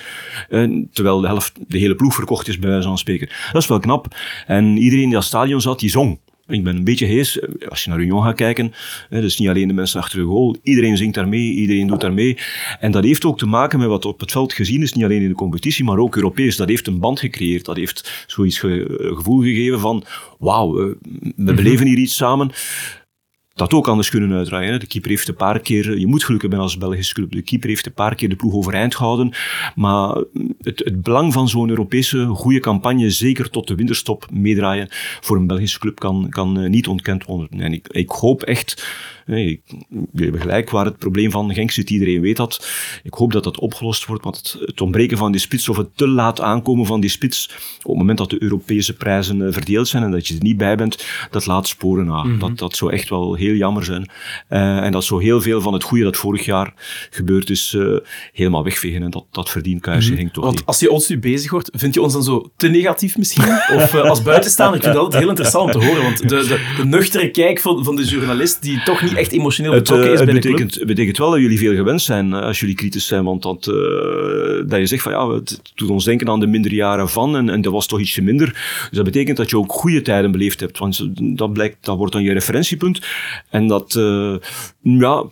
[0.49, 3.29] Uh, terwijl de helft, de hele ploeg verkocht is, bij wijze van spreken.
[3.51, 4.15] Dat is wel knap.
[4.47, 6.19] En iedereen die dat stadion zat, die zong.
[6.51, 7.39] Ik ben een beetje hees.
[7.69, 8.73] Als je naar Union gaat kijken,
[9.09, 10.55] hè, dus niet alleen de mensen achter de goal.
[10.63, 12.37] Iedereen zingt daar mee, iedereen doet daar mee.
[12.79, 15.21] En dat heeft ook te maken met wat op het veld gezien is, niet alleen
[15.21, 16.55] in de competitie, maar ook Europees.
[16.55, 17.65] Dat heeft een band gecreëerd.
[17.65, 18.85] Dat heeft zoiets ge
[19.15, 20.03] gevoel gegeven van,
[20.39, 20.73] wauw,
[21.35, 22.51] we beleven hier iets samen
[23.61, 24.79] dat ook anders kunnen uitdraaien.
[24.79, 27.69] De keeper heeft een paar keer, je moet geluk hebben als Belgische club, de keeper
[27.69, 29.33] heeft een paar keer de ploeg overeind gehouden,
[29.75, 30.23] maar
[30.61, 34.87] het, het belang van zo'n Europese goede campagne, zeker tot de winterstop meedraaien,
[35.21, 37.61] voor een Belgische club kan, kan niet ontkend worden.
[37.61, 38.87] En ik, ik hoop echt,
[39.25, 39.61] ik,
[40.13, 42.69] hebben gelijk waar het probleem van Genk zit, iedereen weet dat.
[43.03, 45.97] Ik hoop dat dat opgelost wordt, want het, het ontbreken van die spits of het
[45.97, 50.03] te laat aankomen van die spits, op het moment dat de Europese prijzen verdeeld zijn
[50.03, 52.23] en dat je er niet bij bent, dat laat sporen na.
[52.23, 52.39] Mm -hmm.
[52.39, 54.09] dat, dat zou echt wel heel jammer zijn.
[54.49, 56.73] Uh, en dat zo heel veel van het goede dat vorig jaar
[57.09, 57.97] gebeurd is, uh,
[58.33, 59.03] helemaal wegvegen.
[59.03, 60.31] En dat, dat verdient KRC mm -hmm.
[60.31, 60.65] Toch Want niet.
[60.65, 63.43] als je ons nu bezig wordt, vind je ons dan zo te negatief misschien?
[63.75, 66.03] Of uh, als buitenstaander, ik vind dat altijd heel interessant te horen.
[66.03, 69.71] Want de, de, de nuchtere kijk van, van de journalist, die toch niet echt emotioneel
[69.71, 70.79] betrokken is het bij betekent, de club.
[70.79, 73.23] Het betekent wel dat jullie veel gewend zijn als jullie kritisch zijn.
[73.23, 73.63] Want dat,
[74.67, 77.35] dat je zegt van ja, het doet ons denken aan de minderjaren van.
[77.35, 78.47] En, en dat was toch ietsje minder.
[78.89, 80.77] Dus dat betekent dat je ook goede tijden beleefd hebt.
[80.77, 83.01] Want dat, blijkt, dat wordt dan je referentiepunt.
[83.49, 84.35] En dat, uh,
[84.81, 85.25] ja,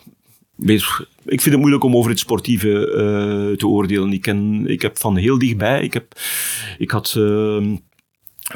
[1.26, 4.14] ik vind het moeilijk om over het sportieve uh, te oordelen.
[4.14, 6.20] Ik, ken, ik heb van heel dichtbij, ik, heb,
[6.78, 7.74] ik had uh,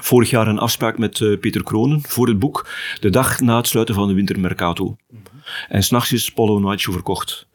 [0.02, 3.68] vorig jaar een afspraak met uh, Peter Kronen voor het boek, de dag na het
[3.68, 4.86] sluiten van de wintermercato.
[4.86, 5.42] Mm -hmm.
[5.68, 7.48] En s'nachts is Polo Nacho verkocht.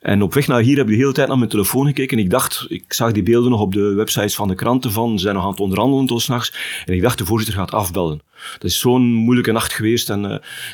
[0.00, 2.18] En op weg naar hier heb ik de hele tijd naar mijn telefoon gekeken.
[2.18, 5.16] En ik dacht, ik zag die beelden nog op de websites van de kranten van,
[5.16, 6.82] ze zijn nog aan het onderhandelen tot s'nachts.
[6.86, 8.20] En ik dacht, de voorzitter gaat afbellen.
[8.52, 10.30] Dat is zo'n moeilijke nacht geweest en uh,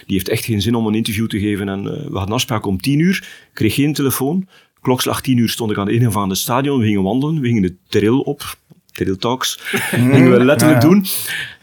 [0.07, 1.69] die heeft echt geen zin om een interview te geven.
[1.69, 4.49] En uh, we hadden afspraak om tien uur, kreeg geen telefoon.
[4.81, 7.47] Klokslag tien uur stond ik aan de ingang van het stadion, we gingen wandelen, we
[7.47, 8.57] gingen de trail op.
[8.97, 9.59] Trail Talks.
[9.61, 10.95] gingen we letterlijk ja, ja.
[10.95, 11.05] doen.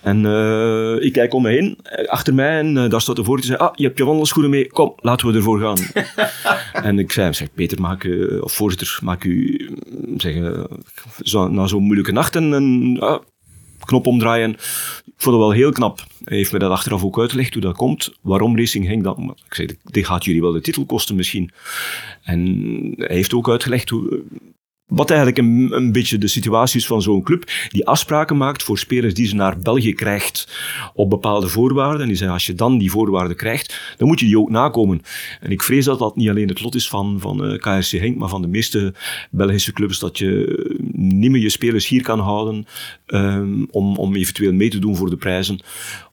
[0.02, 3.58] En uh, ik kijk om me heen, achter mij, en uh, daar staat voorzitter.
[3.58, 5.78] zei, ah, je hebt je wandelschoenen mee, kom, laten we ervoor gaan.
[6.88, 9.70] en ik zei, zeg, Peter, maak, uh, of voorzitter, maak u,
[10.18, 10.66] zeg,
[11.20, 13.00] zo, na zo'n moeilijke nacht, en, en
[13.80, 14.50] knop omdraaien.
[15.06, 16.04] Ik vond het wel heel knap.
[16.24, 18.14] Hij heeft me dat achteraf ook uitgelegd hoe dat komt.
[18.22, 19.18] Waarom Racing Genk dat...
[19.46, 21.52] Ik zei, dit gaat jullie wel de titel kosten misschien.
[22.24, 22.40] En
[22.98, 24.24] hij heeft ook uitgelegd hoe,
[24.96, 28.78] wat eigenlijk een, een beetje de situatie is van zo'n club, die afspraken maakt voor
[28.78, 30.48] spelers die ze naar België krijgt
[30.94, 32.02] op bepaalde voorwaarden.
[32.02, 35.02] En die zei, als je dan die voorwaarden krijgt, dan moet je die ook nakomen.
[35.40, 38.18] En ik vrees dat dat niet alleen het lot is van, van uh, KRC Henk,
[38.18, 38.94] maar van de meeste
[39.32, 40.32] Belgische clubs, dat je
[40.92, 42.66] niet meer je spelers hier kan houden
[43.08, 45.60] um, om, om eventueel mee te doen voor de prijzen.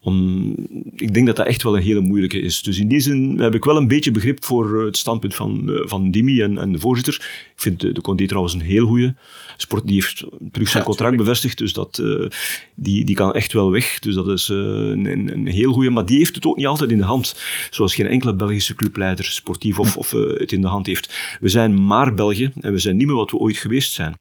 [0.03, 0.55] Om,
[0.97, 2.63] ik denk dat dat echt wel een hele moeilijke is.
[2.63, 5.81] Dus in die zin heb ik wel een beetje begrip voor het standpunt van, uh,
[5.87, 7.15] van Dimi en, en de voorzitter.
[7.55, 9.15] Ik vind de, de Condé trouwens een heel goede.
[9.57, 12.27] Sport die heeft terug zijn contract bevestigd, dus dat, uh,
[12.75, 13.99] die, die kan echt wel weg.
[13.99, 15.91] Dus dat is uh, een, een, heel goede.
[15.91, 17.41] Maar die heeft het ook niet altijd in de hand.
[17.71, 21.39] Zoals geen enkele Belgische clubleider, sportief of, of uh, het in de hand heeft.
[21.41, 24.15] We zijn maar België en we zijn niet meer wat we ooit geweest zijn.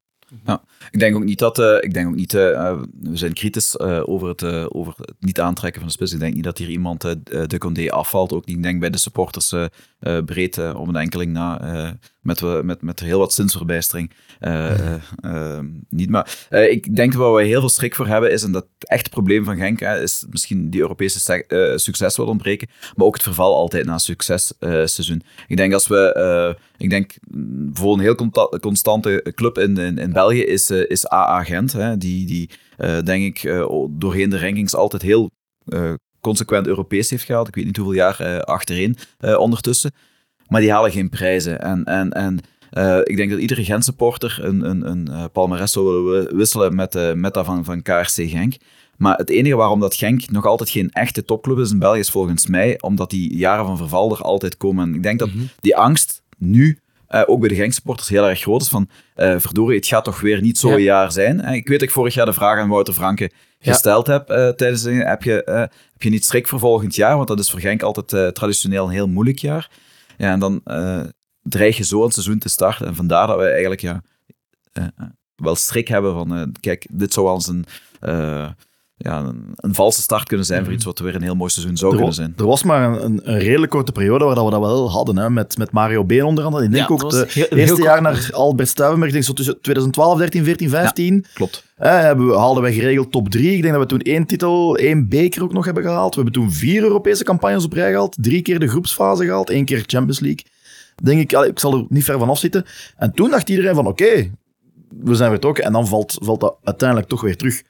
[0.45, 1.59] Ja, ik denk ook niet dat.
[1.59, 5.79] Uh, ik denk ook niet, uh, we zijn kritisch over, het, over het niet aantrekken
[5.79, 6.13] van de spits.
[6.13, 8.33] Ik denk niet dat hier iemand de Condé afvalt.
[8.33, 8.63] Ook niet.
[8.63, 9.53] Denk bij de supporters
[10.25, 11.97] breed om een enkeling na.
[12.21, 14.11] met, met, met heel wat zinsverbijstering.
[15.89, 16.09] niet.
[16.09, 19.09] Maar ik denk waar we heel veel schrik voor hebben, is en dat het echte
[19.09, 21.43] probleem van Genk is misschien die Europese
[21.75, 22.69] succes wil ontbreken.
[22.95, 25.21] Maar ook het verval altijd na successeizoen.
[25.47, 26.57] ik denk als we.
[26.77, 27.17] ik denk
[27.73, 31.73] voor een heel constante club in, in, in België is, is AA Gent.
[31.73, 35.31] Hè, die, die uh, denk ik uh, doorheen de rankings altijd heel
[36.21, 37.47] consequent Europees heeft gehaald.
[37.47, 38.97] Ik weet niet hoeveel jaar achtereen
[39.37, 39.91] ondertussen.
[40.47, 41.61] Maar die halen geen prijzen.
[41.61, 42.39] En, en, en
[43.03, 47.45] ik denk dat iedere Gent-supporter een, een, een palmares zou willen wisselen met, met dat
[47.45, 48.55] van, van KRC Genk.
[48.99, 52.09] Maar het enige waarom dat Genk nog altijd geen echte topclub is in België is
[52.09, 54.87] volgens mij omdat die jaren van verval er altijd komen.
[54.87, 55.49] En ik denk dat mm -hmm.
[55.61, 59.77] die angst nu uh, ook bij de Genk-supporters heel erg groot is van uh, verdorie,
[59.77, 60.77] het gaat toch weer niet zo'n ja.
[60.77, 61.39] jaar zijn.
[61.39, 64.13] Uh, ik weet dat ik vorig jaar de vraag aan Wouter Franke gesteld ja.
[64.13, 65.41] heb tijdens de, heb je,
[65.91, 67.15] heb je niet schrik voor volgend jaar?
[67.15, 69.69] Want dat is voor Genk altijd traditioneel een heel moeilijk jaar.
[70.17, 70.61] Ja, en dan
[71.41, 72.87] dreig je zo een seizoen te starten.
[72.87, 74.01] En vandaar dat we eigenlijk ja,
[75.35, 77.65] wel schrik hebben van, kijk, dit zou wel eens een
[79.01, 81.77] ja, een, een, valse start kunnen zijn voor iets wat weer een heel mooi seizoen
[81.77, 82.33] zou er, kunnen zijn.
[82.37, 85.57] Er was maar een, een, redelijk korte periode waar we dat wel hadden, hè, met,
[85.57, 86.63] met Mario Been onder andere.
[86.63, 90.43] Ik denk ja, ook het eerste jaar naar Albert Stuivenberg, denk zo tussen 2012, 13,
[90.43, 91.13] 14, 15.
[91.13, 91.63] Ja, klopt.
[91.75, 93.55] Eh, hebben we, haalden we geregeld top 3.
[93.55, 96.15] Ik denk dat we toen één titel, één beker ook nog hebben gehaald.
[96.15, 99.65] We hebben toen vier Europese campagnes op rij gehaald, drie keer de groepsfase gehaald, één
[99.65, 100.45] keer Champions League.
[101.03, 102.65] Denk ik, ik zal er niet ver van afzitten.
[102.97, 104.31] En toen dacht iedereen van, oké, okay,
[104.89, 105.63] we zijn vertrokken.
[105.63, 107.61] En dan valt, valt dat uiteindelijk toch weer terug.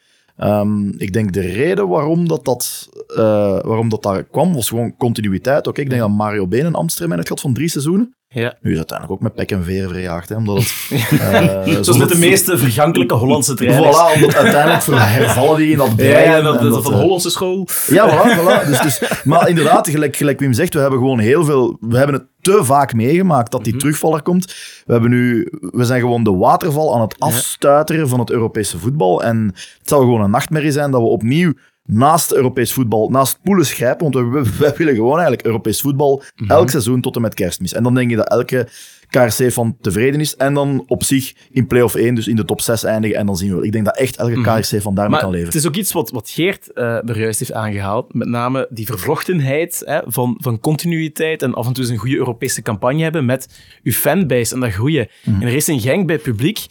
[0.43, 3.17] Um, ik denk de reden waarom dat, dat, uh,
[3.61, 5.67] waarom dat daar kwam, was gewoon continuïteit.
[5.67, 8.17] Oké, ik denk dat Mario Been een ambtstermijn heeft gehad van drie seizoenen.
[8.31, 8.57] Ja.
[8.61, 10.29] Nu is het uiteindelijk ook met pek en veren verjaagd.
[10.29, 10.73] Hè, omdat het,
[11.11, 13.97] uh, Zoals met de meeste vergankelijke Hollandse trainers.
[13.97, 16.29] Voilà, omdat uiteindelijk hervallen die in dat brein.
[16.29, 17.67] Ja, dat, dat, dat van de Hollandse school.
[17.87, 18.37] Ja, voilà.
[18.39, 18.67] voilà.
[18.67, 21.77] Dus, dus, maar inderdaad, gelijk, gelijk Wim zegt, we hebben gewoon heel veel...
[21.79, 23.87] We hebben het te vaak meegemaakt dat die mm -hmm.
[23.87, 24.45] terugvaller komt.
[24.85, 29.23] We, hebben nu, we zijn gewoon de waterval aan het afstuiteren van het Europese voetbal.
[29.23, 29.45] En
[29.79, 31.53] het zou gewoon een nachtmerrie zijn dat we opnieuw
[31.91, 36.49] naast Europees voetbal, naast poelen schrijpen, want we, we, willen gewoon eigenlijk Europees voetbal -hmm.
[36.49, 37.73] elk seizoen tot en met kerstmis.
[37.73, 38.67] En dan denk je dat elke
[39.09, 42.61] KRC van tevreden is en dan op zich in play-off 1, dus in de top
[42.61, 43.65] 6 eindigen en dan zien we.
[43.65, 45.45] Ik denk dat echt elke KRC van daarmee kan leven.
[45.45, 48.85] Het is ook iets wat, wat Geert uh, er juist heeft aangehaald, met name die
[48.85, 53.25] vervlochtenheid hè, van, van continuïteit en af en toe eens een goede Europese campagne hebben
[53.25, 55.07] met uw fanbase en dat groeien.
[55.23, 55.41] Mm -hmm.
[55.41, 56.65] In Racing Genk bij het publiek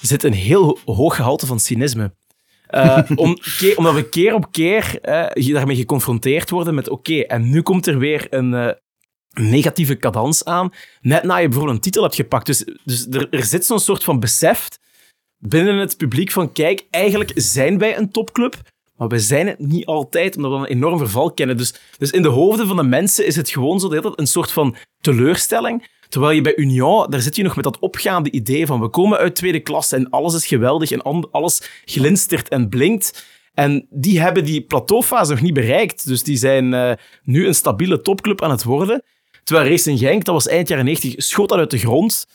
[0.00, 2.12] zit een heel hoog gehalte van cynisme.
[2.72, 3.38] Uh, om,
[3.76, 4.98] omdat we keer op keer
[5.34, 8.70] uh, daarmee geconfronteerd worden met oké, en nu komt er weer een uh,
[9.32, 12.46] negatieve cadans aan, net na je bijvoorbeeld een titel hebt gepakt.
[12.46, 14.68] Dus, dus er, er zit zo'n soort van besef
[15.38, 18.54] binnen het publiek van kijk, eigenlijk zijn wij een topclub,
[18.96, 21.56] maar we zijn het niet altijd, omdat we een enorm verval kennen.
[21.56, 24.52] Dus, dus in de hoofden van de mensen is het gewoon zo dat een soort
[24.52, 25.86] van teleurstelling.
[26.12, 29.18] Terwijl je bij Union, daar zit je nog met dat opgaande idee van we komen
[29.18, 33.24] uit tweede klasse en alles is geweldig en alles glinstert en blinkt.
[33.54, 36.06] En die hebben die plateaufase nog niet bereikt.
[36.06, 39.02] Dus die zijn uh, nu een stabiele topclub aan het worden.
[39.44, 42.26] Terwijl Racing Genk, dat was eind jaren 90, schoot dat uit de grond.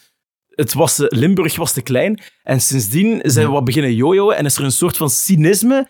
[0.49, 2.21] Het was, uh, Limburg was te klein.
[2.43, 5.87] En sindsdien zijn we wat beginnen jojoen en is er een soort van cynisme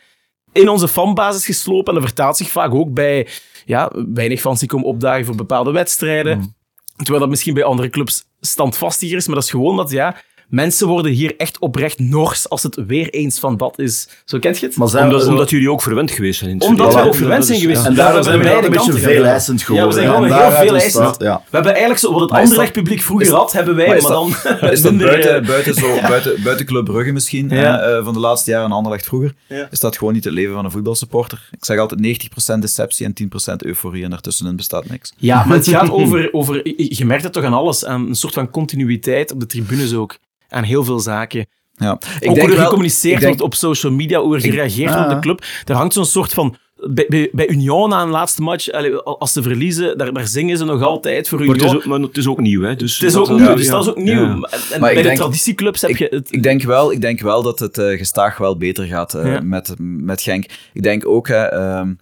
[0.52, 1.94] in onze fanbasis geslopen.
[1.94, 3.28] En dat vertaalt zich vaak ook bij
[3.66, 6.38] ja, weinig fans die komen opdagen voor bepaalde wedstrijden.
[6.38, 6.56] Mm.
[6.98, 10.88] Terwijl dat misschien bij andere clubs standvastiger is, maar dat is gewoon dat ja, mensen
[10.88, 14.08] worden hier echt oprecht nors als het weer eens van bad is.
[14.26, 14.76] Zo kent je het?
[14.78, 17.14] Maar zijn Omdat, we, omdat jullie ook verwend geweest zijn in Omdat we ook Ja,
[17.14, 17.82] verwend zijn geweest.
[17.82, 17.88] ja.
[17.88, 19.90] en daar daar hebben zijn we een beetje kanten veel eisend Ja, geworden.
[19.94, 21.16] we zijn gewoon heel daaruit veel is eisend.
[21.20, 21.36] Ja.
[21.38, 24.42] We hebben eigenlijk zo wat het Anderlecht publiek vroeger had, hebben wij, Maar maar, is
[24.42, 27.80] dat- dan Is dat buiten, eh, buiten, zo, buiten, buiten Club Brugge misschien, Ja.
[27.80, 29.68] eh, van de laatste jaren en Anderlecht vroeger, Ja.
[29.72, 31.50] is dat gewoon niet het leven van een voetbalsupporter.
[31.52, 35.14] Ik zeg altijd 90% deceptie en 10% euforie en daartussenin bestaat niks.
[35.18, 36.62] Ja, maar het gaat over, over...
[36.98, 37.86] Je merkt het toch aan alles.
[37.86, 40.18] Aan een soort van continuïteit op de tribunes ook.
[40.50, 41.46] Aan heel veel zaken.
[41.76, 41.92] Ja.
[41.92, 45.14] ook hoe er wel- gecommuniceerd denk- wordt op social media, hoe er gereageerd wordt op
[45.16, 45.44] de club.
[45.66, 46.56] Er hangt zo'n soort van...
[46.90, 48.72] Bij, bij, bij Union na een laatste match,
[49.04, 51.72] als ze verliezen, daar, daar zingen ze nog altijd voor Maar het, Union.
[51.78, 52.76] is ook, maar het is ook nieuw, hè.
[52.76, 54.14] Dus Het is ook dat- nieuw, ja, dus dat is ook nieuw.
[54.26, 54.50] ja.
[54.72, 56.32] En, bij de denk- traditieclubs heb je het...
[56.34, 59.76] Ik denk wel, ik denk wel dat het eh, gestaag wel beter gaat eh, met,
[59.80, 60.46] met Genk.
[60.74, 61.94] Ik denk ook, hè, ehm,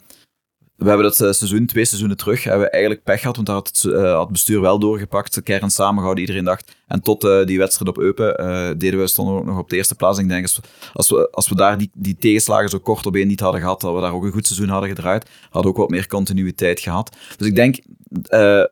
[0.86, 3.56] we hebben dat eh, seizoen, twee seizoenen terug, hebben we eigenlijk pech gehad, want daar
[3.56, 6.76] had het, eh, het bestuur wel doorgepakt, de kern samengehouden, iedereen dacht.
[6.88, 9.76] En tot eh, die wedstrijd op Eupen deden we, stonden we ook nog op de
[9.76, 10.20] eerste plaats.
[10.20, 10.48] Ik denk,
[10.94, 13.82] als we, als we, daar die, die tegenslagen zo kort op één niet hadden gehad,
[13.82, 17.16] dat we daar ook een goed seizoen hadden gedraaid, hadden ook wat meer continuïteit gehad.
[17.38, 17.76] Dus ik denk,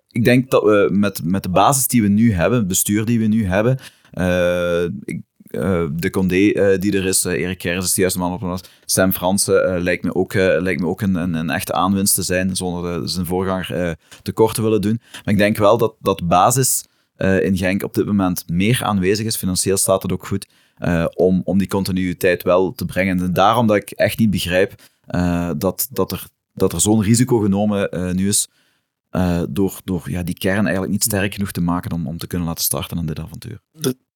[0.09, 3.19] ik denk dat we met, met de basis die we nu hebben, het bestuur die
[3.19, 3.77] we nu hebben,
[5.03, 5.21] ik,
[5.95, 8.69] de Condé eh, die er is, eh, Erik Kerrs is de juiste man op moment.
[8.85, 12.15] Sam Fransen eh, lijkt me ook, eh, lijkt me ook een, een, een echte aanwinst
[12.15, 14.99] te zijn, zonder de- zijn voorganger eh, tekort te willen doen.
[15.11, 16.83] Maar ik denk wel dat, dat basis
[17.15, 19.35] eh, in Genk op dit moment meer aanwezig is.
[19.37, 20.47] Financieel staat het ook goed.
[20.77, 23.19] eh, om, om die continuïteit wel te brengen.
[23.19, 24.73] En daarom dat ik echt niet begrijp
[25.05, 28.47] eh, dat, dat er, dat er zo'n risico genomen eh, nu is.
[29.09, 32.27] eh, door door ja, die kern eigenlijk niet sterk genoeg te maken om, om te
[32.27, 33.59] kunnen laten starten aan dit avontuur.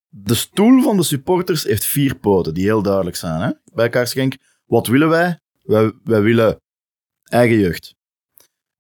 [0.10, 3.42] De stoel van de supporters heeft vier poten, die heel duidelijk zijn.
[3.42, 3.52] Hè?
[3.74, 5.40] Bij Kaarschenk, wat willen wij?
[5.62, 5.92] wij?
[6.04, 6.62] Wij willen
[7.24, 7.96] eigen jeugd.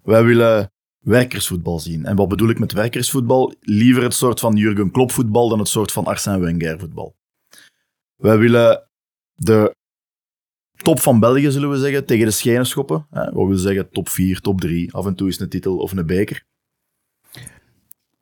[0.03, 2.05] Wij willen werkersvoetbal zien.
[2.05, 3.53] En wat bedoel ik met werkersvoetbal?
[3.59, 7.15] Liever het soort van Jurgen Klopp voetbal dan het soort van Arsène Wenger voetbal.
[8.15, 8.89] Wij willen
[9.33, 9.75] de
[10.75, 13.07] top van België, zullen we zeggen, tegen de schenen schoppen.
[13.09, 13.31] Hè?
[13.31, 16.05] Wat wil zeggen top 4, top 3, af en toe is een titel of een
[16.05, 16.45] beker.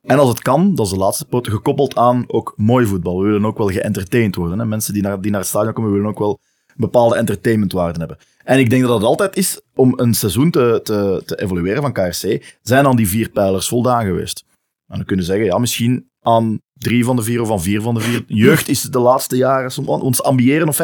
[0.05, 3.19] En als het kan, dat is de laatste poot, gekoppeld aan ook mooi voetbal.
[3.19, 4.59] We willen ook wel geëntertained worden.
[4.59, 4.65] Hè?
[4.65, 6.39] Mensen die naar, die naar het stadion komen, willen ook wel
[6.75, 8.17] bepaalde entertainmentwaarden hebben.
[8.43, 11.91] En ik denk dat het altijd is, om een seizoen te, te, te evalueren van
[11.93, 14.43] KRC, zijn dan die vier pijlers voldaan geweest.
[14.87, 17.93] En dan kunnen zeggen, ja, misschien aan drie van de vier of aan vier van
[17.93, 18.23] de vier.
[18.27, 20.77] Jeugd is de laatste jaren, ons ambiëren op 50%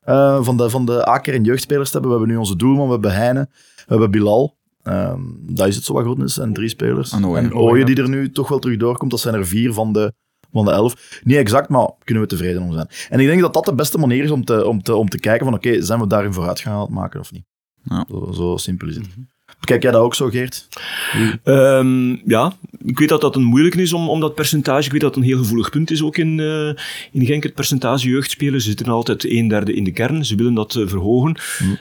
[0.00, 2.10] eh, van de, van de A-kern en jeugdspelers te hebben.
[2.10, 4.56] We hebben nu onze doelman, we hebben Heine, we hebben Bilal.
[4.82, 6.38] Ehm dat is het zo wat goed is.
[6.38, 7.12] En drie spelers.
[7.12, 7.44] En Ooyen.
[7.44, 9.10] En Ooyen die er nu toch wel terug doorkomt.
[9.10, 10.12] Dat zijn er vier van de,
[10.52, 11.20] van de elf.
[11.24, 12.88] Niet exact, maar kunnen we tevreden om zijn.
[13.08, 15.18] En ik denk dat dat de beste manier is om te, om te, om te
[15.18, 17.44] kijken van oké, zijn we daarin vooruitgang aan het maken of niet?
[17.82, 18.06] Ja.
[18.08, 19.06] Zo, zo simpel is het.
[19.64, 20.68] Kijk jij dat ook zo, Geert?
[21.44, 22.52] Ehm, ja,
[22.84, 24.84] ik weet dat dat een moeilijk is om, om dat percentage.
[24.84, 27.54] Ik weet dat het een heel gevoelig punt is ook in, eh in Genk, het
[27.54, 28.62] percentage jeugdspelers.
[28.62, 30.24] Ze zitten altijd een derde in de kern.
[30.24, 31.36] Ze willen dat eh, verhogen.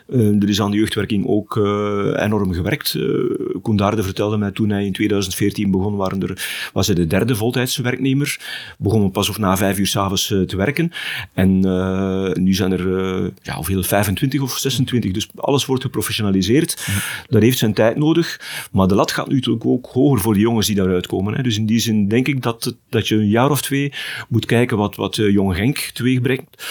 [0.08, 2.96] Eh, er is aan de jeugdwerking ook eh, enorm gewerkt.
[2.96, 7.08] Eh Koen Daarde vertelde mij toen hij in 2014 begon, waren er, was hij de
[7.08, 8.40] derde voltijdse werknemer.
[8.78, 10.92] Begon pas of na vijf uur s'avonds uh, te werken.
[11.34, 15.12] En uh, nu zijn er, uh, ja, hoeveel, 25 of 26.
[15.12, 16.88] Dus alles wordt geprofessionaliseerd.
[17.28, 18.40] Dat heeft zijn tijd nodig.
[18.72, 21.34] Maar de lat gaat nu natuurlijk ook hoger voor de jongens die daaruit komen.
[21.34, 21.44] Hè.
[21.44, 23.94] Dus in die zin denk ik dat, dat je een jaar of twee
[24.30, 26.64] moet kijken wat, wat uh, Jong Henk teweeg brengt.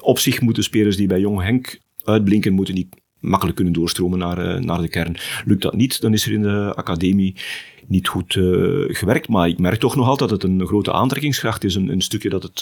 [0.00, 4.38] Op zich moeten spelers die bij Jong Henk uitblinken, moeten niet makkelijk kunnen doorstromen naar,
[4.38, 5.16] uh, naar de kern.
[5.44, 7.36] Lukt dat niet, dan is er in de academie
[7.86, 9.28] niet goed uh, gewerkt.
[9.28, 11.74] Maar ik merk toch nog altijd dat het een grote aantrekkingskracht is.
[11.74, 12.60] Een, een stukje dat het,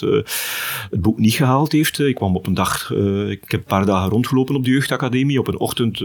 [0.89, 1.99] het boek niet gehaald heeft.
[1.99, 2.91] Ik kwam op een dag,
[3.29, 5.39] ik heb een paar dagen rondgelopen op de jeugdacademie.
[5.39, 6.03] Op een ochtend,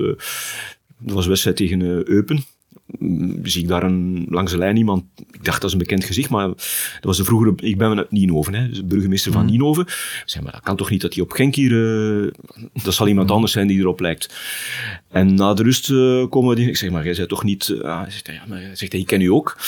[1.05, 2.45] dat was wedstrijd tegen Eupen.
[3.43, 6.31] Zie ik daar een, langs de lijn iemand, ik dacht dat is een bekend gezicht,
[6.31, 9.83] maar dat was de vroegere, ik ben uit Nienhoven, hè, dus de burgemeester van Nienhoven.
[9.83, 12.31] Ik zei, maar dat kan toch niet dat hij op Genk hier, uh,
[12.83, 14.35] dat zal iemand anders zijn die erop lijkt.
[15.09, 18.01] En na de rust uh, komen we, ik zeg, maar jij zei toch niet, uh,
[18.01, 19.59] hij zegt, ja, maar, hij zegt, ik ken u ook.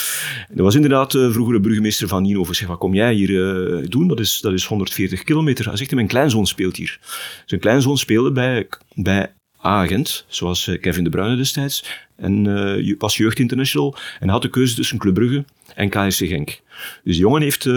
[0.48, 2.54] Dat was inderdaad de vroegere burgemeester van Nienhoven.
[2.54, 4.08] Zeg, wat kom jij hier doen?
[4.08, 5.66] Dat is, dat is 140 kilometer.
[5.66, 6.98] Hij zegt, mijn kleinzoon speelt hier.
[7.46, 9.32] Zijn kleinzoon speelde bij, bij
[9.66, 11.84] A-agent, zoals eh, Kevin De Bruyne destijds.
[12.16, 16.60] En uh, was jeugd international en had de keuze tussen Club Brugge en KSC Genk.
[17.04, 17.74] Dus de jongen heeft uh,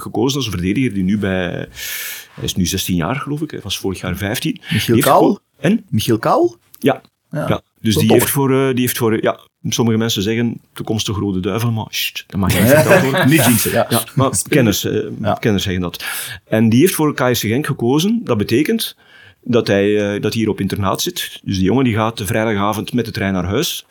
[0.00, 1.68] gekozen als verdediger die nu bij...
[2.34, 3.50] Hij is nu 16 jaar, geloof ik.
[3.50, 4.60] Hij was vorig jaar 15.
[4.72, 5.38] Michiel Kaal?
[5.60, 5.84] En?
[5.88, 6.56] Michiel Kaal?
[6.78, 7.02] Ja.
[7.30, 7.48] ja.
[7.48, 7.62] ja.
[7.80, 9.22] Dus die heeft, voor, uh, die heeft voor...
[9.22, 13.28] Ja, sommige mensen zeggen toekomstige rode duivel, maar sst, dat mag je niet verteld worden.
[13.28, 13.86] Niet jinxen, ja.
[13.90, 14.04] ja.
[14.14, 14.86] Maar kenners,
[15.38, 16.04] kenners zeggen dat.
[16.44, 18.20] En die heeft voor KSC Genk gekozen.
[18.24, 18.96] Dat betekent
[19.44, 21.40] dat hij, uh, dat hij hier op internaat zit.
[21.44, 23.86] Dus die jongen die gaat vrijdagavond met de trein naar huis.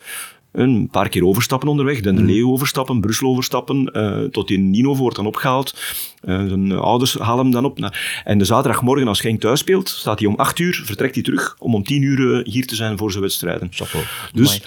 [0.52, 4.96] Een paar keer overstappen onderweg, Den de Leeuw overstappen, Brussel overstappen, eh, tot in Nino
[4.96, 5.74] wordt dan opgehaald.
[6.20, 7.78] Eh, zijn ouders halen hem dan op.
[7.78, 7.92] Nou,
[8.24, 11.56] En de zaterdagmorgen, als Genk thuis speelt, staat hij om 8 uur, vertrekt hij terug
[11.58, 13.68] om om 10 uur eh, hier te zijn voor zijn wedstrijden.
[13.70, 14.04] Chapeau.
[14.32, 14.62] Dus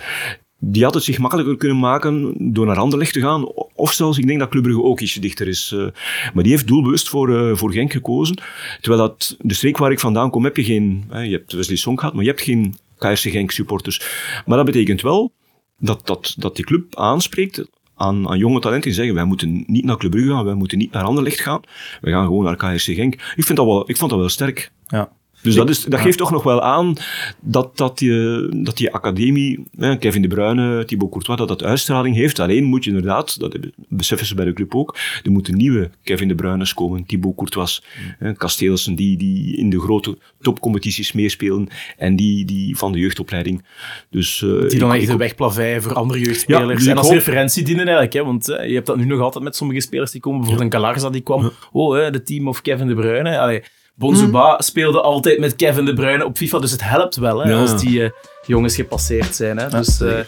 [0.60, 3.46] die had het zich makkelijker kunnen maken door naar Anderlecht te gaan.
[3.76, 5.72] Of zelfs, ik denk dat Club Brugge ook ietsje dichter is.
[5.72, 5.88] eh.
[6.34, 8.38] maar die heeft doelbewust voor, eh, voor Genk gekozen.
[8.82, 11.04] Terwijl dat, de streek waar ik vandaan kom, heb je geen...
[11.12, 14.02] je hebt Wesley Song gehad, maar je hebt geen KRC Genk supporters.
[14.46, 15.32] Maar dat betekent wel
[15.80, 17.66] dat, dat, dat die club aanspreekt
[17.96, 20.78] aan, aan jonge talenten die zeggen, wij moeten niet naar Club Brugge gaan, wij moeten
[20.78, 21.62] niet naar Anderlecht gaan.
[22.02, 23.14] We gaan gewoon naar KRC Genk.
[23.14, 24.72] Ik, vind dat wel, ik vond dat wel sterk.
[24.88, 25.12] Ja.
[25.46, 26.94] Dus dat, is, dat geeft toch nog wel aan
[27.42, 29.64] dat, dat, die, dat die academie,
[30.00, 32.40] Kevin De Bruyne, Thibaut Courtois, dat dat uitstraling heeft.
[32.40, 36.28] Alleen moet je inderdaad, dat beseffen ze bij de club ook, er moeten nieuwe Kevin
[36.28, 37.84] De Bruynes komen, Thibaut Courtois,
[38.20, 43.66] hè, Kasteelsen, die, die in de grote topcompetities meespelen en die, die van de jeugdopleiding.
[44.10, 46.68] Dus, eh, Die dan echt de weg plaveien voor andere jeugdspelers.
[46.70, 48.14] Ja, dus en als hoop- referentie dienen eigenlijk.
[48.14, 50.40] Hè, want eh, je hebt dat nu nog altijd met sommige spelers die komen.
[50.40, 51.52] Bijvoorbeeld een Galarza die kwam.
[51.72, 53.40] Oh, hè, de team of Kevin De Bruyne.
[53.40, 53.64] Allee,
[53.96, 56.60] Bonzuba speelde altijd met Kevin De Bruyne op FIFA.
[56.60, 57.60] Dus het helpt wel hè, Ja.
[57.62, 58.10] als die eh,
[58.46, 59.58] jongens gepasseerd zijn.
[59.58, 59.70] Hè.
[59.70, 60.20] Dus, eh,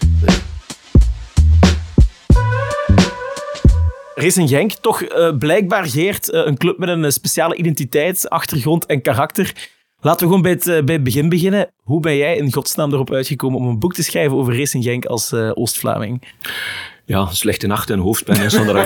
[4.15, 9.01] Racing Genk, toch eh, blijkbaar Geert, eh, een club met een speciale identiteit, achtergrond en
[9.01, 9.53] karakter.
[9.99, 11.71] Laten we gewoon bij het, bij het begin beginnen.
[11.83, 15.05] Hoe ben jij in godsnaam erop uitgekomen om een boek te schrijven over Racing Genk
[15.05, 16.23] als eh, Oost-Vlaming?
[17.07, 18.85] Ja, slechte nacht en hoofdpijn en Sandra.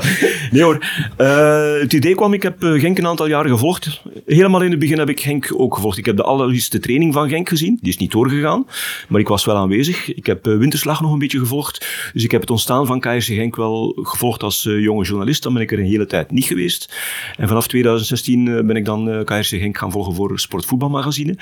[0.52, 0.86] nee hoor.
[1.16, 4.02] Eh, het idee kwam, ik heb eh, Genk een aantal jaren gevolgd.
[4.26, 5.98] Helemaal in het begin heb ik Genk ook gevolgd.
[5.98, 7.78] Ik heb de allereerste training van Genk gezien.
[7.80, 8.66] Die is niet doorgegaan,
[9.08, 10.14] maar ik was wel aanwezig.
[10.14, 11.86] Ik heb eh, Winterslag nog een beetje gevolgd.
[12.12, 15.42] Dus ik heb het ontstaan van KRC Genk wel gevolgd als jonge journalist.
[15.42, 16.94] Dan ben ik er een hele tijd niet geweest.
[17.36, 21.38] En vanaf 2016 eh, ben ik dan KRC Genk gaan volgen voor Sportvoetbalmagazine.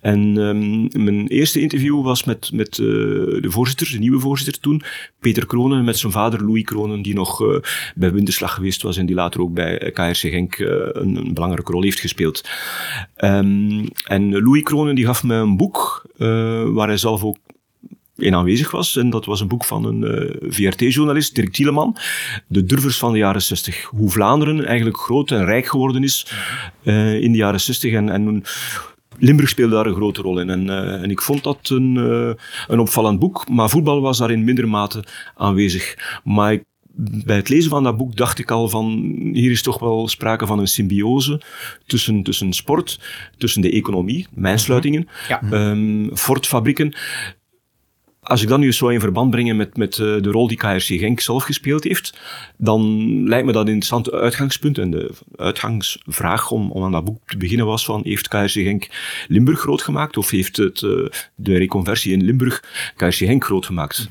[0.00, 4.82] En ehm, mijn eerste interview was met, met de voorzitter, de nieuwe voorzitter toen,
[5.20, 7.60] Peter Kronen, met zijn vader Louis Kronen, die nog eh,
[7.94, 11.34] bij Winterslag geweest was en die later ook bij eh, KRC Genk eh, een, een
[11.34, 12.48] belangrijke rol heeft gespeeld.
[13.16, 16.04] Ehm, en Louis Kronen die gaf me een boek
[16.72, 17.36] waar hij zelf ook
[18.16, 18.96] in aanwezig was.
[18.96, 21.96] En dat was een boek van een VRT-journalist, Dirk Tieleman.
[22.46, 23.82] De durvers van de jaren 60.
[23.84, 26.32] Hoe Vlaanderen eigenlijk groot en rijk geworden is
[27.20, 27.92] in de jaren 60.
[27.92, 28.42] En, en
[29.18, 30.50] Limburg speelde daar een grote rol in.
[30.50, 33.48] En, eh, en ik vond dat een, eh, een opvallend boek.
[33.48, 36.18] Maar voetbal was daar in mindere mate aanwezig.
[36.24, 36.64] Maar ik
[36.98, 40.46] bij het lezen van dat boek dacht ik al van, hier is toch wel sprake
[40.46, 41.40] van een symbiose
[41.86, 43.00] tussen, tussen sport,
[43.36, 45.42] tussen de economie, mijnsluitingen, Ja.
[45.50, 46.94] ehm, Ford-fabrieken.
[48.26, 50.82] Als ik dat nu zou in verband brengen met, met eh, de rol die KRC
[50.82, 52.18] Genk zelf gespeeld heeft,
[52.56, 52.82] dan
[53.28, 54.78] lijkt me dat een interessant uitgangspunt.
[54.78, 58.88] En de uitgangsvraag om, om aan dat boek te beginnen was van, heeft KRC Genk
[59.28, 60.90] Limburg groot gemaakt of heeft het, eh,
[61.34, 62.64] de reconversie in Limburg
[62.96, 64.08] KRC Genk groot gemaakt?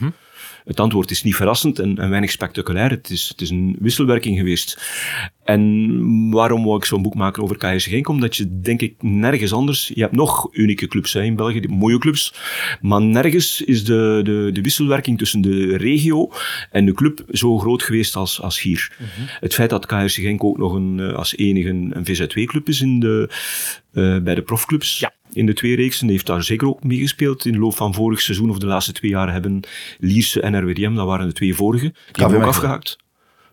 [0.66, 2.90] Het antwoord is niet verrassend en, en weinig spectaculair.
[2.90, 4.82] Het is, het is een wisselwerking geweest.
[5.44, 8.08] En waarom wou ik zo'n boek maken over KRC Genk?
[8.08, 9.92] Omdat je, denk ik, nergens anders...
[9.94, 12.34] Je hebt nog unieke clubs hè, in België, mooie clubs.
[12.82, 16.32] Maar nergens is de, de, de wisselwerking tussen de regio
[16.72, 18.92] en de club zo groot geweest als, als hier.
[19.40, 22.82] Het feit dat KRC Genk ook nog een, eh, als enige een, een VZ2-club is
[22.82, 23.30] in de,
[23.94, 25.00] eh, bij de profclubs...
[25.00, 25.14] Ja.
[25.34, 27.46] In de twee reeksen heeft daar zeker ook meegespeeld.
[27.46, 29.60] In de loop van vorig seizoen of de laatste twee jaar hebben
[30.00, 32.48] Lierse en RWDM, dat waren de twee vorige, die hebben ook Mechelen.
[32.48, 32.98] afgehaakt.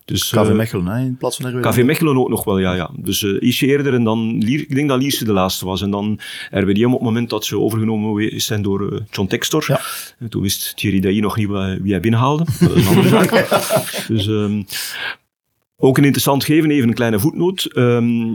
[0.04, 1.68] Dus, eh, KV Mechelen, hè, in plaats van RWDM.
[1.70, 2.74] KV Mechelen ook nog wel, ja.
[2.74, 2.90] ja.
[2.96, 5.82] Dus eh ietsje eerder en dan, Lier, ik denk dat Lierse de laatste was.
[5.82, 9.64] En dan RWDM op het moment dat ze overgenomen zijn door eh, John Textor.
[9.66, 9.80] Ja.
[10.18, 11.48] En toen wist Thierry Dailly nog niet
[11.82, 12.44] wie hij binnenhaalde.
[12.60, 13.30] Dat is een andere zaak.
[14.08, 14.62] Dus ehm,
[15.76, 17.64] ook een interessant geven, even een kleine voetnoot.
[17.64, 18.34] Ehm,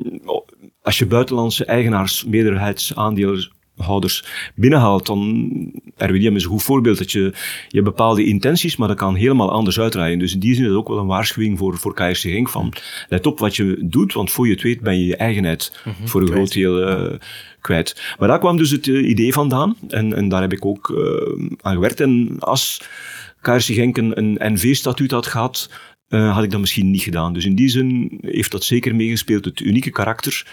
[0.87, 4.23] als je buitenlandse eigenaars, meerderheidsaandeelhouders
[4.55, 5.49] binnenhaalt, dan
[5.97, 7.33] RWDM is een goed voorbeeld dat je,
[7.67, 10.19] je bepaalde intenties, maar dat kan helemaal anders uitdraaien.
[10.19, 12.73] Dus in die zin is het ook wel een waarschuwing voor, voor KRC Genk van
[13.09, 16.21] let op wat je doet, want voor je het weet ben je je eigenheid voor
[16.21, 17.19] een groot deel eh,
[17.61, 18.15] kwijt.
[18.19, 21.57] Maar daar kwam dus het eh, idee vandaan en, en daar heb ik ook eh,
[21.61, 21.99] aan gewerkt.
[21.99, 22.81] En als
[23.41, 25.69] KRC Genk een, een NV-statuut had gehad,
[26.07, 27.33] eh, had ik dat misschien niet gedaan.
[27.33, 30.47] Dus in die zin heeft dat zeker meegespeeld, het unieke karakter.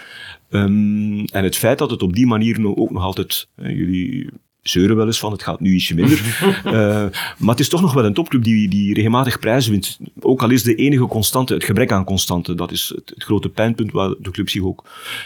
[0.49, 4.29] Ehm, en het feit dat het op die manier no- ook nog altijd, eh, jullie
[4.69, 6.23] zeuren wel eens van, het gaat nu ietsje minder.
[6.65, 7.05] Eh,
[7.37, 9.97] maar het is toch nog wel een topclub die, die regelmatig prijzen wint.
[10.19, 12.55] Ook al is de enige constante het gebrek aan constante.
[12.55, 14.83] Dat is het, het grote pijnpunt waar de club zich ook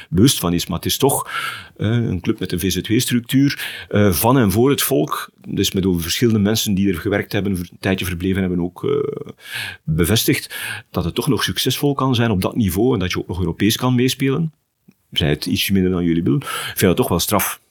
[0.10, 0.68] bewust van is.
[0.68, 1.32] Maar het is toch
[1.78, 5.30] eh, een club met een VZW-structuur eh, van en voor het volk.
[5.48, 9.04] Dus met over verschillende mensen die er gewerkt hebben, een tijdje verbleven hebben, ook
[9.84, 10.56] bevestigd
[10.92, 13.40] dat het toch nog succesvol kan zijn op dat niveau en dat je ook nog
[13.40, 14.54] Europees kan meespelen.
[15.12, 16.44] Zij het ietsje minder dan jullie willen.
[16.44, 17.62] Vind dat toch wel straf.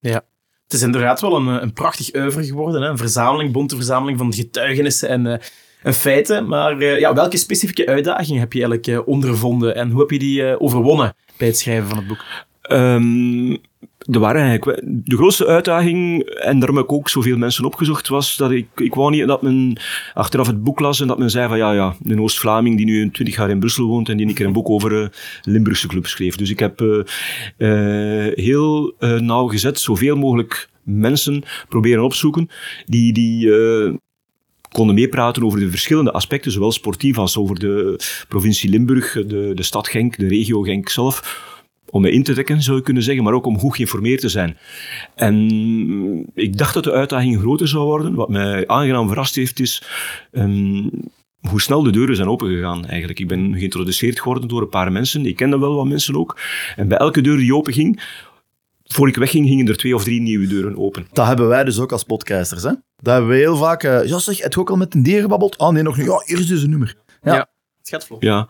[0.00, 0.24] Ja.
[0.72, 2.82] Het is inderdaad wel een, een prachtig oeuvre geworden.
[2.82, 2.88] Hè?
[2.88, 5.34] Een verzameling, bonte verzameling van getuigenissen en, uh,
[5.82, 6.48] en feiten.
[6.48, 10.60] Maar uh, ja, welke specifieke uitdagingen heb je eigenlijk ondervonden en hoe heb je die
[10.60, 12.24] overwonnen bij het schrijven van het boek?
[12.70, 13.60] Um,
[14.10, 18.36] er waren eigenlijk de grootste uitdaging, en daarom heb ik ook zoveel mensen opgezocht, was
[18.36, 19.80] dat ik, ik wou niet dat men
[20.14, 23.10] achteraf het boek las en dat men zei van ja, ja, een Oost-Vlaming die nu
[23.10, 25.06] 20 jaar in Brussel woont en die een keer een boek over uh,
[25.42, 26.36] Limburgse club schreef.
[26.36, 27.02] Dus ik heb uh,
[27.58, 32.48] uh, heel nauwgezet zoveel mogelijk mensen proberen opzoeken
[32.86, 33.50] die, die
[34.72, 39.62] konden meepraten over de verschillende aspecten, zowel sportief als over de provincie Limburg, de, de
[39.62, 41.50] stad Genk, de regio Genk zelf
[41.92, 44.28] om me in te dekken, zou je kunnen zeggen, maar ook om goed geïnformeerd te
[44.28, 44.56] zijn.
[45.14, 45.36] En
[46.34, 48.14] ik dacht dat de uitdaging groter zou worden.
[48.14, 49.82] Wat mij aangenaam verrast heeft, is
[50.32, 50.90] um,
[51.48, 53.20] hoe snel de deuren zijn opengegaan eigenlijk.
[53.20, 55.26] Ik ben geïntroduceerd geworden door een paar mensen.
[55.26, 56.40] Ik kende wel wat mensen ook.
[56.76, 58.02] En bij elke deur die open ging,
[58.84, 61.06] voor ik wegging, gingen er twee of drie nieuwe deuren open.
[61.12, 62.62] Dat hebben wij dus ook als podcasters.
[62.62, 62.72] Hè?
[62.96, 63.84] Dat hebben we heel vaak...
[63.84, 65.58] Uh, ja zeg, heb je ook al met een dier gebabbeld?
[65.58, 66.06] Ah nee, nog niet.
[66.06, 66.96] Ja, hier is dus een nummer.
[67.22, 67.34] ja.
[67.34, 67.51] ja.
[67.84, 68.20] Schatvlog.
[68.20, 68.48] Ja,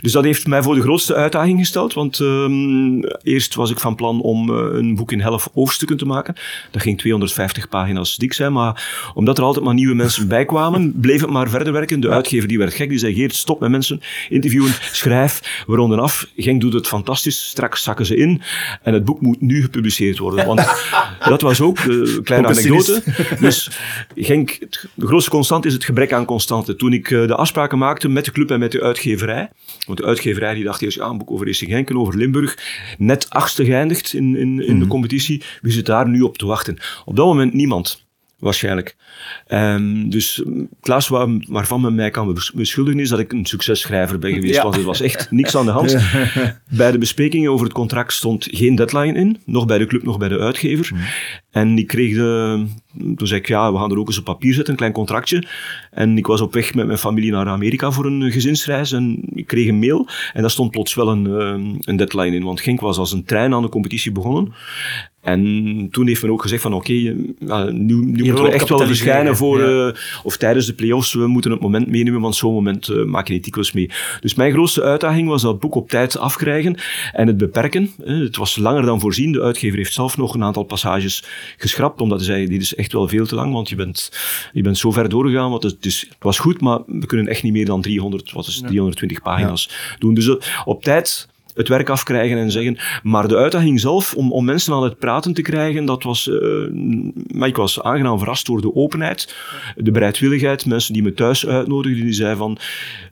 [0.00, 1.94] dus dat heeft mij voor de grootste uitdaging gesteld.
[1.94, 6.06] Want um, eerst was ik van plan om uh, een boek in helft hoofdstukken te
[6.06, 6.34] maken.
[6.70, 8.52] Dat ging 250 pagina's dik zijn.
[8.52, 12.00] Maar omdat er altijd maar nieuwe mensen bij kwamen, bleef het maar verder werken.
[12.00, 12.88] De uitgever die werd gek.
[12.88, 15.62] Die zei: Geert, stop met mensen interviewen, schrijf.
[15.66, 16.26] We ronden af.
[16.36, 17.48] Genk doet het fantastisch.
[17.48, 18.42] Straks zakken ze in.
[18.82, 20.46] En het boek moet nu gepubliceerd worden.
[20.46, 20.60] Want
[21.28, 23.02] dat was ook de kleine anekdote.
[23.40, 23.70] Dus
[24.16, 24.58] Genk,
[24.94, 26.76] de grootste constant is het gebrek aan constante.
[26.76, 29.50] Toen ik uh, de afspraken maakte met de club en met de uitgeverij.
[29.86, 32.58] Want de uitgeverij die dacht eerst, ja, een boek over Racing Genk en over Limburg.
[32.98, 34.88] Net achtste geëindigd in, in, in de mhm.
[34.88, 35.42] competitie.
[35.60, 36.78] Wie zit daar nu op te wachten?
[37.04, 38.04] Op dat moment niemand
[38.44, 38.96] waarschijnlijk.
[39.48, 40.42] Um, dus
[40.80, 44.54] Klaas, waar, waarvan men mij kan beschuldigen, is dat ik een successchrijver ben geweest.
[44.54, 44.62] Ja.
[44.62, 45.96] Want er was echt niks aan de hand.
[46.76, 49.40] bij de besprekingen over het contract stond geen deadline in.
[49.44, 50.90] Nog bij de club, nog bij de uitgever.
[50.94, 51.00] Mm.
[51.50, 52.64] En ik kreeg de...
[52.98, 55.44] Toen zei ik, ja, we gaan er ook eens op papier zetten, een klein contractje.
[55.90, 58.92] En ik was op weg met mijn familie naar Amerika voor een gezinsreis.
[58.92, 60.08] En ik kreeg een mail.
[60.32, 62.44] En daar stond plots wel een, ehm, een deadline in.
[62.44, 64.52] Want Genk was als een trein aan de competitie begonnen.
[65.24, 68.86] En toen heeft men ook gezegd van oké, okay, nu, nu moeten we echt wel
[68.86, 69.86] verschijnen voor, ja.
[69.86, 73.26] uh, of tijdens de play-offs, we moeten het moment meenemen, want zo'n moment uh, maak
[73.26, 73.90] je niet dikwijls mee.
[74.20, 76.76] Dus mijn grootste uitdaging was dat boek op tijd afkrijgen
[77.12, 77.90] en het beperken.
[78.04, 79.32] Uh, het was langer dan voorzien.
[79.32, 81.24] De uitgever heeft zelf nog een aantal passages
[81.56, 84.12] geschrapt, omdat hij zei, dit is echt wel veel te lang, want je bent,
[84.52, 87.42] je bent zo ver doorgegaan, want het, is, het was goed, maar we kunnen echt
[87.42, 90.14] niet meer dan 300, wat is 320 pagina's doen.
[90.14, 92.78] Dus op tijd het werk afkrijgen en zeggen.
[93.02, 96.30] Maar de uitdaging zelf, om, om mensen aan het praten te krijgen, dat was...
[97.26, 99.34] Maar ik was aangenaam verrast door de openheid,
[99.76, 100.66] de bereidwilligheid.
[100.66, 102.58] Mensen die me thuis uitnodigden, die zeiden van...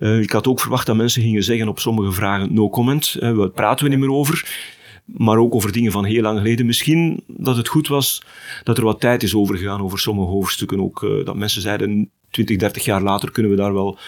[0.01, 3.16] Uh, ik had ook verwacht dat mensen gingen zeggen op sommige vragen no comment.
[3.20, 4.70] Uh, we praten we niet meer over
[5.05, 6.66] maar ook over dingen van heel lang geleden.
[6.66, 8.22] Misschien dat het goed was
[8.62, 10.80] dat er wat tijd is overgegaan over sommige hoofdstukken.
[10.80, 13.99] Ook uh, dat mensen zeiden, 20, 30 jaar later kunnen we daar wel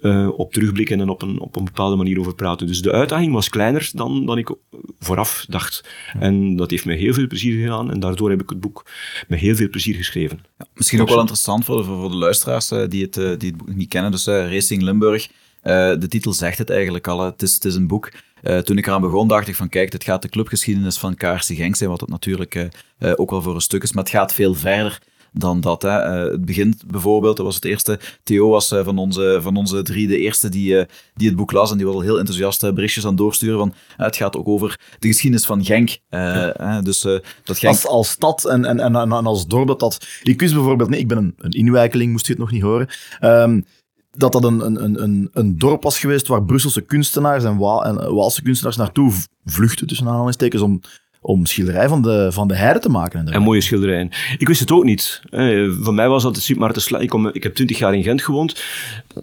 [0.00, 2.66] uh, op terugblikken en op een, op een bepaalde manier over praten.
[2.66, 4.54] Dus de uitdaging was kleiner dan, dan ik
[4.98, 5.84] vooraf dacht.
[6.18, 8.86] En dat heeft me heel veel plezier gedaan en daardoor heb ik het boek
[9.28, 10.40] met heel veel plezier geschreven.
[10.58, 13.48] Ja, misschien ook wel interessant voor de, voor de luisteraars uh, die, het, uh, die
[13.48, 14.10] het boek niet kennen.
[14.10, 15.28] Dus Racing Limburg,
[15.62, 17.24] de titel zegt het eigenlijk al.
[17.24, 18.10] Het is, het is een boek
[18.42, 21.44] uh, toen ik eraan begon, dacht ik van kijk, het gaat de clubgeschiedenis van KRC
[21.44, 22.64] Genk zijn, wat het natuurlijk uh,
[22.98, 25.00] uh, ook wel voor een stuk is, maar het gaat veel verder
[25.32, 25.82] dan dat.
[25.82, 25.90] Hè.
[25.90, 30.18] het begint bijvoorbeeld, dat was het eerste, Theo was van, onze, van onze drie de
[30.18, 33.58] eerste die, die het boek las en die was al heel enthousiast berichtjes aan doorsturen
[33.58, 35.98] van het gaat ook over de geschiedenis van Genk.
[36.10, 36.80] Ja.
[36.82, 37.72] dus, dat Genk...
[37.72, 40.06] Als, als stad en, en, en, en als dorp, dat, dat...
[40.22, 42.88] Ik wist bijvoorbeeld, nee, ik ben een, een inwijkeling, moest je het nog niet horen.
[43.20, 43.64] Um,
[44.12, 48.14] dat dat een, een, een, een dorp was geweest waar Brusselse kunstenaars en, Wa en
[48.14, 49.12] Waalse kunstenaars naartoe
[49.44, 50.80] vluchten, tussen aanhalingstekens, om
[51.22, 53.28] om schilderij van de, van de heide te maken.
[53.28, 54.10] En, mooie schilderijen.
[54.38, 55.22] Ik wist het ook niet.
[55.30, 58.22] Eh, voor mij was dat het Sint Maartensla ik, ik heb twintig jaar in Gent
[58.22, 58.62] gewoond.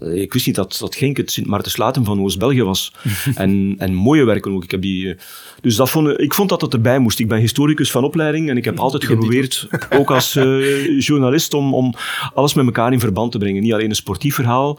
[0.00, 2.92] Eh, ik wist niet dat, dat Genk het Sint Maartenslaten van Oost-België was.
[3.34, 4.64] en, en mooie werken ook.
[4.64, 5.20] Ik heb die, eh,
[5.60, 7.18] dus dat vond, ik vond dat het erbij moest.
[7.18, 11.74] Ik ben historicus van opleiding en ik heb altijd geprobeerd, ook als uh, journalist, om,
[11.74, 11.94] om
[12.34, 13.62] alles met elkaar in verband te brengen.
[13.62, 14.78] Niet alleen een sportief verhaal.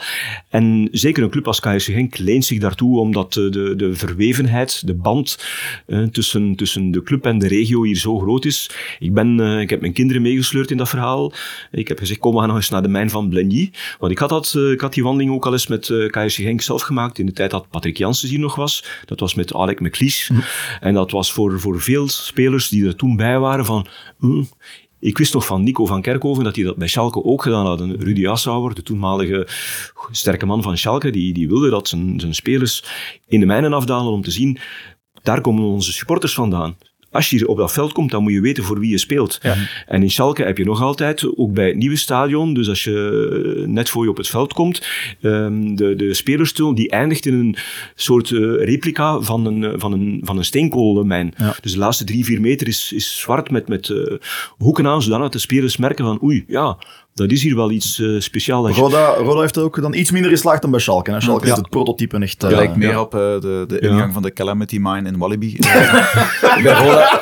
[0.49, 4.93] En zeker een club als KSC Genk leent zich daartoe, omdat de, de verwevenheid, de
[4.93, 5.45] band
[5.87, 8.69] uh, tussen, tussen de club en de regio hier zo groot is.
[8.99, 11.33] Ik, ben, uh, ik heb mijn kinderen meegesleurd in dat verhaal.
[11.71, 13.71] Ik heb gezegd, kom, we gaan nog eens naar de mijn van Blenny.
[13.99, 16.81] Want ik had, dat, ik had die wandeling ook al eens met KSC Genk zelf
[16.81, 18.85] gemaakt, in de tijd dat Patrick Janssen hier nog was.
[19.05, 20.29] Dat was met Alec McLeish.
[20.29, 20.43] Mm.
[20.79, 23.87] En dat was voor, voor veel spelers die er toen bij waren van...
[24.17, 24.47] Mm,
[24.99, 27.79] ik wist nog van Nico van Kerkhoven dat hij dat bij Schalke ook gedaan had.
[27.79, 29.47] Rudy Assauer, de toenmalige
[30.11, 32.83] sterke man van Schalke, die, die wilde dat zijn, zijn spelers
[33.27, 34.57] in de mijnen afdalen om te zien,
[35.23, 36.75] daar komen onze supporters vandaan
[37.11, 39.39] als je op dat veld komt, dan moet je weten voor wie je speelt.
[39.87, 43.63] En in Schalke heb je nog altijd, ook bij het nieuwe stadion, dus als je
[43.67, 44.87] net voor je op het veld komt,
[45.21, 47.55] ehm, de, de die eindigt in een
[47.95, 51.33] soort eh, replica van een, eh, van een, van een steenkoolmijn.
[51.61, 54.13] Dus de laatste drie, vier meter is, is zwart met, met eh,
[54.57, 56.77] hoeken aan, zodat de spelers merken van oei, ja,
[57.13, 58.77] dat is hier wel iets uh, speciaals.
[58.77, 61.11] Roda, Roda heeft ook dan iets minder geslaagd dan bij Schalke.
[61.11, 61.21] Hè?
[61.21, 61.51] Schalke ja.
[61.51, 62.43] is het prototype echt...
[62.43, 64.11] Uh, lijkt meer op uh, de, de ingang ja.
[64.11, 65.57] van de Calamity Mine in Walibi.
[66.63, 67.21] bij Roda...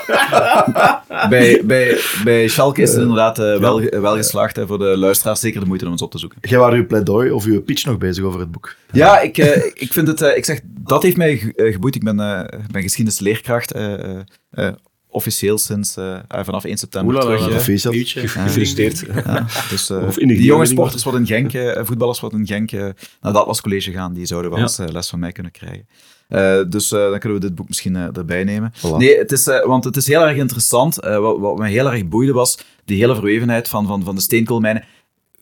[1.30, 4.56] bij, bij, bij Schalke is het inderdaad wel, wel geslaagd.
[4.56, 6.40] Hè, voor de luisteraars zeker de moeite om eens op te zoeken.
[6.42, 8.76] Jij waren uw pleidooi of uw pitch nog bezig over het boek?
[8.92, 9.38] Ja, ik,
[9.74, 10.22] ik vind het...
[10.22, 11.96] ik zeg, dat heeft mij geboeid.
[11.96, 12.16] Ik ben,
[12.72, 13.74] ben geschiedenisleerkracht
[15.18, 17.54] officieel sinds uh, vanaf 1 september Oela, terug.
[17.54, 18.30] Gefeliciteerd.
[18.30, 19.04] Gefeliciteerd.
[19.26, 22.34] Ja, dus, uh, of in de die jonge sporters wat in Genk, uh, voetballers wat
[22.34, 25.52] in Genk naar het Atlas College gaan, die zouden wel eens les van mij kunnen
[25.52, 25.88] krijgen.
[26.70, 28.74] dus dan kunnen we dit boek misschien erbij nemen.
[28.78, 28.98] Voilà.
[28.98, 30.96] Nee, het is, want het is heel erg interessant.
[30.96, 34.84] Wat, wat, me heel erg boeide was de hele verwevenheid van, van, van de steenkoolmijnen.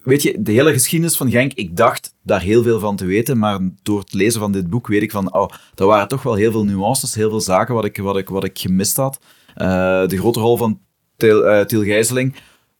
[0.05, 3.37] Weet je, de hele geschiedenis van Genk, ik dacht daar heel veel van te weten,
[3.37, 6.33] maar door het lezen van dit boek weet ik van, oh, er waren toch wel
[6.33, 9.19] heel veel nuances, heel veel zaken wat ik, wat ik, wat ik gemist had.
[9.57, 10.79] Uh, de grote rol van
[11.17, 12.35] Til, uh, Til Gijzeling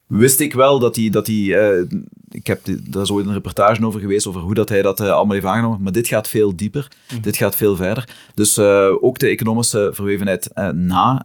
[0.07, 1.09] wist ik wel dat hij...
[1.09, 1.83] Dat hij uh,
[2.29, 5.33] ik heb daar is ooit een reportage over geweest, over hoe dat hij dat allemaal
[5.33, 5.81] heeft aangenomen.
[5.81, 6.91] Maar dit gaat veel dieper.
[7.13, 7.21] Mm.
[7.21, 8.09] Dit gaat veel verder.
[8.33, 8.59] Dus
[9.01, 11.23] ook de economische verwevenheid na,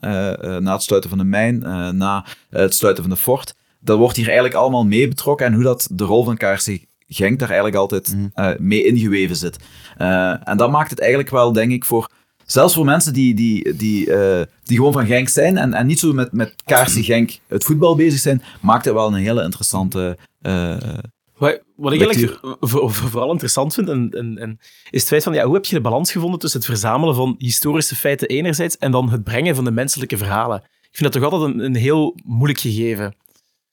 [0.61, 1.59] na het sluiten van de mijn,
[1.97, 3.55] na het sluiten van de fort.
[3.81, 5.47] Dat wordt hier eigenlijk allemaal mee betrokken.
[5.47, 8.33] En hoe dat de rol van KRC Genk daar eigenlijk altijd mm.
[8.59, 9.57] mee ingeweven zit.
[10.45, 12.09] en dat maakt het eigenlijk wel, denk ik, voor
[12.51, 15.99] zelfs voor mensen die, die, die, uh, die gewoon van Genk zijn en, en niet
[15.99, 20.19] zo met, met kaarsen Genk het voetbal bezig zijn, maakt het wel een hele interessante.
[20.43, 20.77] Uh,
[21.37, 24.59] wat, wat ik eigenlijk vooral interessant vind, en, en, en,
[24.91, 27.35] is het feit van ja, hoe heb je de balans gevonden tussen het verzamelen van
[27.39, 30.59] historische feiten enerzijds en dan het brengen van de menselijke verhalen?
[30.91, 33.15] Ik vind dat toch altijd een, een heel moeilijk gegeven.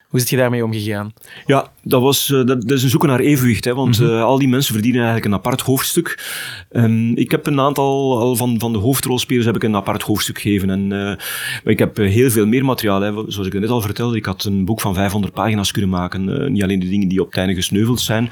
[0.08, 1.14] Hoe is je daarmee omgegaan?
[1.46, 3.66] Ja, dat, was, uh, dat, dat, is een zoeken naar evenwicht.
[3.66, 4.16] Hè, want mm -hmm.
[4.16, 6.26] uh, al die mensen verdienen eigenlijk een apart hoofdstuk.
[6.72, 10.40] Um, ik heb een aantal al van, van de hoofdrolspelers heb ik een apart hoofdstuk
[10.40, 10.70] gegeven.
[10.70, 11.18] En, uh, maar
[11.64, 13.02] ik heb heel veel meer materiaal.
[13.02, 13.12] Hè.
[13.28, 16.52] Zoals ik net al vertelde, ik had een boek van 500 pagina's kunnen maken.
[16.52, 18.30] niet alleen de dingen die op het einde gesneuveld zijn.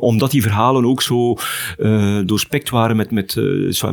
[0.00, 1.36] omdat die verhalen ook zo
[2.24, 3.40] doorspekt waren met, met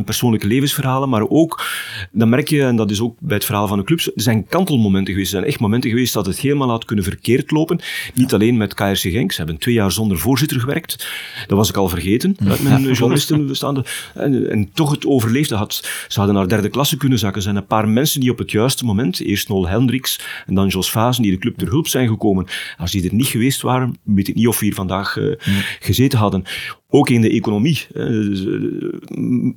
[0.05, 1.09] persoonlijke levensverhalen.
[1.09, 1.65] Maar ook,
[2.11, 4.47] dan merk je, en dat is ook bij het verhaal van de clubs, er zijn
[4.47, 5.33] kantelmomenten geweest.
[5.33, 7.79] Er zijn echt momenten geweest dat het helemaal had kunnen verkeerd lopen.
[8.13, 9.31] Niet alleen met KRC Genk.
[9.31, 11.07] Ze hebben twee jaar zonder voorzitter gewerkt.
[11.47, 13.85] Dat was ik al vergeten uit mijn journalistenbestaande.
[14.13, 15.55] En, en toch het overleefde.
[15.55, 15.73] Had,
[16.07, 17.37] ze hadden naar derde klasse kunnen zakken.
[17.37, 20.67] Er zijn een paar mensen die op het juiste moment, eerst Nol Hendricks en dan
[20.67, 22.45] Jos Fazen, die de club ter hulp zijn gekomen.
[22.77, 25.35] Als die er niet geweest waren, weet ik niet of we hier vandaag uh,
[25.79, 26.43] gezeten hadden.
[26.89, 27.87] Ook in de economie.
[27.93, 29.53] Uh,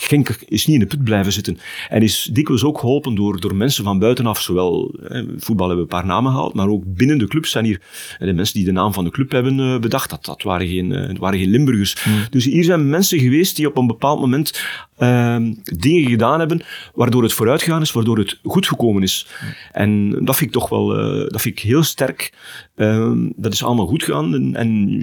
[0.00, 1.58] Genk is niet in de put blijven zitten.
[1.88, 4.40] En is dikwijls ook geholpen door, door mensen van buitenaf.
[4.40, 7.64] Zowel, hè, voetbal hebben we een paar namen gehaald, maar ook binnen de club zijn
[7.64, 7.80] hier
[8.18, 10.10] de mensen die de naam van de club hebben uh, bedacht.
[10.10, 12.04] Dat, dat waren geen, uh, waren geen Limburgers.
[12.06, 12.14] Mm.
[12.30, 14.62] Dus hier zijn mensen geweest die op een bepaald moment
[14.98, 16.62] uh, dingen gedaan hebben
[16.94, 19.26] waardoor het vooruitgegaan is, waardoor het goed gekomen is.
[19.42, 19.48] Mm.
[19.72, 22.32] En dat vind ik toch wel uh, dat vind ik heel sterk.
[22.76, 24.34] Ehm, dat is allemaal goed gegaan.
[24.34, 25.00] En, en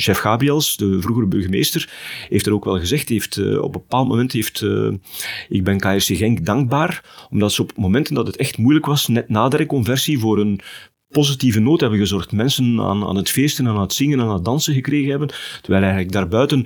[0.00, 1.92] chef Gabriels, de vroegere burgemeester,
[2.28, 4.92] heeft er ook wel gezegd, heeft, uh, op een bepaald moment heeft, uh,
[5.48, 9.28] ik ben KRC Genk dankbaar, omdat ze op momenten dat het echt moeilijk was, net
[9.28, 10.60] na de reconversie, voor een
[11.08, 12.32] positieve noot hebben gezorgd.
[12.32, 15.28] Mensen aan, aan het feesten, aan het zingen, aan het dansen gekregen hebben,
[15.60, 16.64] terwijl eigenlijk daarbuiten,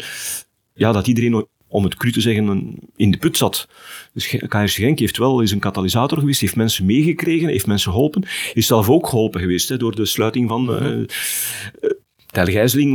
[0.75, 3.69] ja, dat iedereen om het cru te zeggen, in de put zat.
[4.13, 8.25] Dus KRC Genk heeft wel eens een katalysator geweest, heeft mensen meegekregen, heeft mensen geholpen,
[8.53, 11.05] is zelf ook geholpen geweest hè, door de sluiting van uh,
[12.35, 12.95] Tel Gijzeling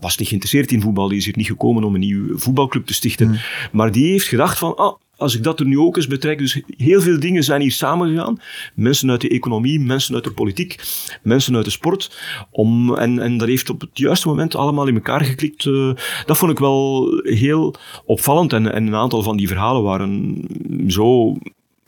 [0.00, 1.08] was niet geïnteresseerd in voetbal.
[1.08, 3.26] Die is hier niet gekomen om een nieuwe voetbalclub te stichten.
[3.26, 3.38] Hmm.
[3.72, 6.38] Maar die heeft gedacht van, ah, als ik dat er nu ook eens betrek.
[6.38, 8.40] Dus heel veel dingen zijn hier samengegaan.
[8.74, 10.76] Mensen uit de economie, mensen uit de politiek,
[11.22, 12.18] mensen uit de sport.
[12.50, 15.64] Om, en, en dat heeft op het juiste moment allemaal in elkaar geklikt.
[15.64, 15.94] Uh,
[16.26, 17.74] dat vond ik wel heel
[18.04, 18.52] opvallend.
[18.52, 20.44] En, en een aantal van die verhalen waren
[20.86, 21.36] zo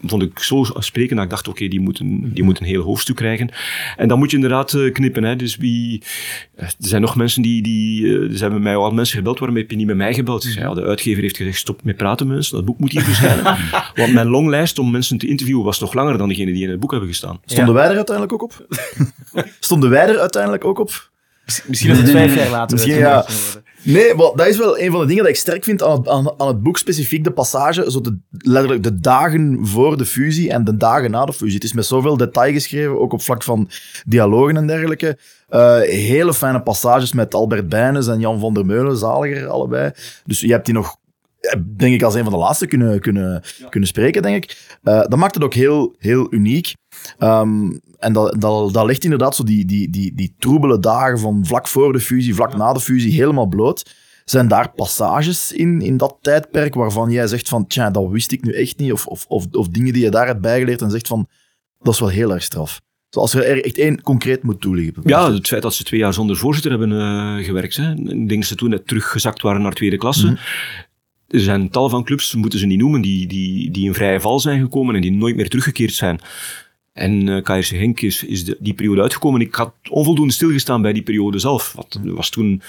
[0.03, 2.83] vond ik zo spreken dat ik dacht, oké, okay, die, moeten, die moeten een heel
[2.83, 3.51] hoofdstuk krijgen.
[3.97, 5.25] En dan moet je inderdaad uh, knippen.
[5.25, 5.37] Hè.
[5.37, 6.03] Dus wie,
[6.57, 9.57] er zijn nog mensen die, die uh, er zijn bij mij al mensen gebeld, waarom
[9.57, 10.43] heb je niet met mij gebeld?
[10.43, 13.57] zei, ja, de uitgever heeft gezegd, stop met praten mensen, dat boek moet hier verschijnen.
[13.95, 16.81] Want mijn longlijst om mensen te interviewen was nog langer dan degene die in het
[16.81, 17.41] boek hebben gestaan.
[17.45, 17.81] Stonden ja.
[17.81, 18.67] wij er uiteindelijk ook op?
[19.61, 21.11] Stonden wij er uiteindelijk ook op?
[21.67, 22.77] Misschien is het vijf jaar later.
[22.77, 23.27] Misschien, ja.
[23.83, 26.09] Nee, maar dat is wel een van de dingen dat ik sterk vind aan het,
[26.09, 30.51] aan, aan het boek, specifiek de passage, zo de, letterlijk de dagen voor de fusie
[30.51, 31.55] en de dagen na de fusie.
[31.55, 33.69] Het is met zoveel detail geschreven, ook op vlak van
[34.07, 35.19] dialogen en dergelijke.
[35.51, 39.91] Uh, hele fijne passages met Albert Bijnes en Jan van der Meulen, zaliger allebei.
[40.25, 40.97] Dus je hebt die nog
[41.77, 44.77] denk ik als een van de laatste kunnen, kunnen, kunnen spreken, denk ik.
[44.83, 46.75] Eh, dat maakt het ook heel, heel uniek.
[47.19, 51.47] Ehm, en dat, dat, dat legt inderdaad zo die, die, die, die troebele dagen van
[51.47, 53.91] vlak voor de fusie, vlak na de fusie helemaal bloot.
[54.25, 58.45] Zijn daar passages in, in dat tijdperk waarvan jij zegt van, tja, dat wist ik
[58.45, 61.09] nu echt niet, of, of, of, of dingen die je daar hebt bijgeleerd en zegt
[61.09, 61.29] van,
[61.79, 62.81] dat is wel heel erg straf.
[63.09, 65.03] Zoals er echt één concreet moet toelichten.
[65.05, 67.77] Ja, het feit dat ze twee jaar zonder voorzitter hebben uh, gewerkt.
[67.77, 67.93] Hè.
[67.93, 70.27] Ik denk dat ze toen net teruggezakt waren naar tweede klasse.
[70.27, 70.82] Mm -hmm.
[71.33, 74.41] Er zijn tal van clubs, moeten ze niet noemen, die, die, die in vrije val
[74.41, 76.21] zijn gekomen en die nooit meer teruggekeerd zijn.
[76.93, 79.41] En uh, KRC Henk is, is de, die periode uitgekomen.
[79.41, 81.75] Ik had onvoldoende stilgestaan bij die periode zelf.
[81.77, 82.63] Het, was toen,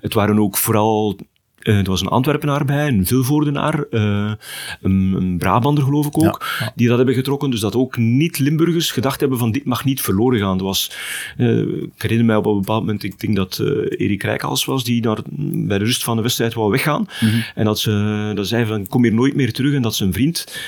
[0.00, 1.18] het waren ook vooral
[1.62, 4.32] uh, er was een Antwerpenaar bij, een Vilvoordenaar, uh,
[4.80, 6.72] een, een Brabander geloof ik ook, ja, ja.
[6.74, 7.50] die dat hebben getrokken.
[7.50, 10.58] Dus dat ook niet-Limburgers gedacht hebben van dit mag niet verloren gaan.
[10.58, 10.92] Dat was,
[11.38, 13.58] uh, ik herinner mij op een bepaald moment, ik denk dat
[13.88, 15.18] Erik Rijkals was, die naar,
[15.66, 17.08] bij de rust van de wedstrijd wou weggaan.
[17.20, 17.44] Mm -hmm.
[17.54, 19.74] En dat ze dat zei van kom hier nooit meer terug.
[19.74, 20.58] En dat zijn vriend,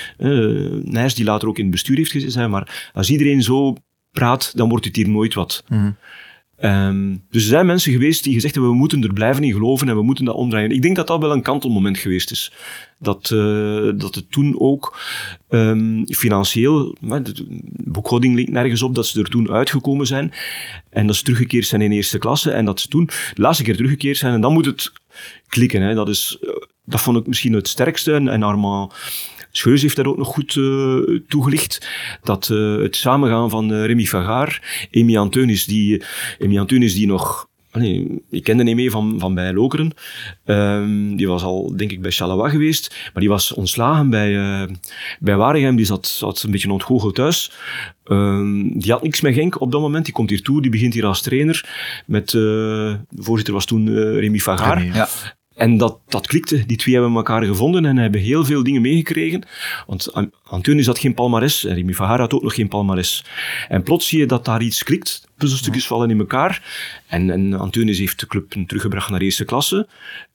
[0.83, 3.75] Nijs, die later ook in het bestuur heeft gezeten, zei maar als iedereen zo
[4.11, 5.63] praat, dan wordt het hier nooit wat.
[5.67, 5.95] Mm -hmm.
[6.63, 9.89] Um, dus er zijn mensen geweest die gezegd hebben, we moeten er blijven in geloven
[9.89, 10.71] en we moeten dat omdraaien.
[10.71, 12.51] Ik denk dat dat wel een kantelmoment geweest is.
[12.99, 14.99] Dat, uh, dat het toen ook
[15.49, 17.45] um, financieel, de
[17.83, 20.33] boekhouding leek nergens op, dat ze er toen uitgekomen zijn
[20.89, 23.75] en dat ze teruggekeerd zijn in eerste klasse en dat ze toen de laatste keer
[23.75, 24.91] teruggekeerd zijn en dan moet het
[25.47, 25.81] klikken.
[25.81, 25.93] Hè.
[25.93, 26.49] Dat, is, uh,
[26.85, 28.93] dat vond ik misschien het sterkste en Armand
[29.57, 31.87] Scheus heeft daar ook nog goed uh, toegelicht.
[32.23, 36.03] Dat uh, het samengaan van uh, Remy Fagaar, Amy Anteunis, die,
[36.37, 39.91] die nog Allee, ik kende hem mee van, van bij Lokeren.
[40.45, 42.95] Um, die was al, denk ik, bij Chalawa geweest.
[43.13, 44.67] Maar die was ontslagen bij,
[45.19, 45.75] bij Waregem.
[45.75, 47.51] Die zat, zat een beetje ontgoocheld thuis.
[48.05, 50.05] Um, die had niks met Genk op dat moment.
[50.05, 51.69] Die komt hier toe, die begint hier als trainer.
[52.05, 54.85] Met, de voorzitter was toen uh, Remy Fagaar.
[54.85, 55.07] Ja.
[55.55, 56.65] En dat, dat klikte.
[56.65, 59.43] Die twee hebben elkaar gevonden en hebben heel veel dingen meegekregen.
[59.87, 63.25] Want Antonius had geen palmares en Remy Fahar had ook nog geen palmares.
[63.67, 65.27] En plots zie je dat daar iets klikt.
[65.37, 65.89] Puzzelstukjes ja.
[65.89, 66.63] vallen in elkaar.
[67.07, 69.87] En, en Antonius heeft de club teruggebracht naar eerste klasse.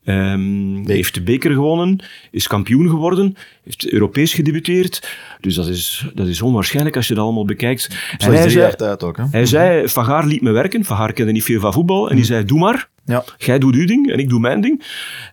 [0.04, 5.08] Um, heeft de beker gewonnen, is kampioen geworden, heeft Europees gedebuteerd.
[5.40, 7.88] Dus dat is, dat is onwaarschijnlijk als je dat allemaal bekijkt.
[8.18, 9.24] En hij zei, ook, hè?
[9.30, 10.84] hij zei, Fagaar liet me werken.
[10.84, 12.10] Fagaar kende niet veel van voetbal.
[12.10, 12.88] En die zei, doe maar.
[13.10, 13.24] Ja.
[13.38, 14.82] Jij doet uw ding en ik doe mijn ding.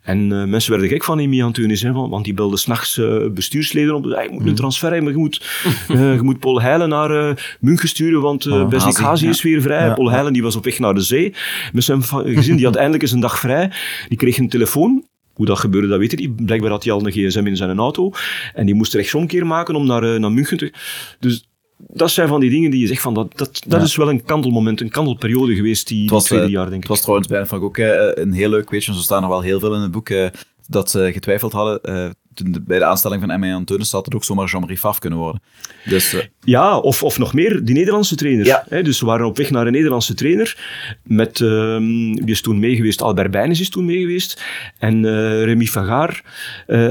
[0.03, 3.95] En uh, mensen werden gek van Emi Antunis, hè, want die belde s'nachts uh, bestuursleden
[3.95, 4.03] op.
[4.03, 5.45] Je moet een transfer hebben, je moet,
[5.91, 9.31] uh, je moet Paul Heilen naar München sturen, want uh, Besnik Hazi ja.
[9.31, 9.85] is weer vrij.
[9.85, 11.33] Ja, Paul Heilen die was op weg naar de zee
[11.73, 12.55] met zijn gezin.
[12.55, 13.71] Die had eindelijk eens een dag vrij.
[14.07, 15.05] Die kreeg een telefoon.
[15.33, 16.45] Hoe dat gebeurde, dat weet ik niet.
[16.45, 18.11] Blijkbaar had hij al een gsm in zijn auto.
[18.53, 20.73] En die moest rechtsomkeer maken om naar, naar München te...
[21.19, 21.47] Dus
[21.77, 23.85] dat zijn van die dingen die je zegt van dat, dat, dat ja.
[23.85, 26.79] is wel een kantelmoment, een kantelperiode geweest die, was, die tweede jaar, denk ik.
[26.79, 29.41] Het was trouwens bij van ook uh, een heel leuk weetje, zo staan er wel
[29.41, 30.27] heel veel in het boek, uh,
[30.67, 32.15] dat ze getwijfeld hadden.
[32.41, 33.53] Uh, toen bij de aanstelling van M.A.
[33.53, 35.41] Anteunis had het ook zomaar Jean-Marie Faf kunnen worden.
[35.85, 38.45] Dus, ja, of, of nog meer, die Nederlandse trainer.
[38.45, 38.65] Ja.
[38.69, 40.57] Hè, dus we waren op weg naar een Nederlandse trainer.
[41.03, 43.01] Met, wie is toen meegeweest?
[43.01, 44.43] Albert Bijnes is toen meegeweest.
[44.77, 45.05] En
[45.43, 46.21] Remy Fagaar.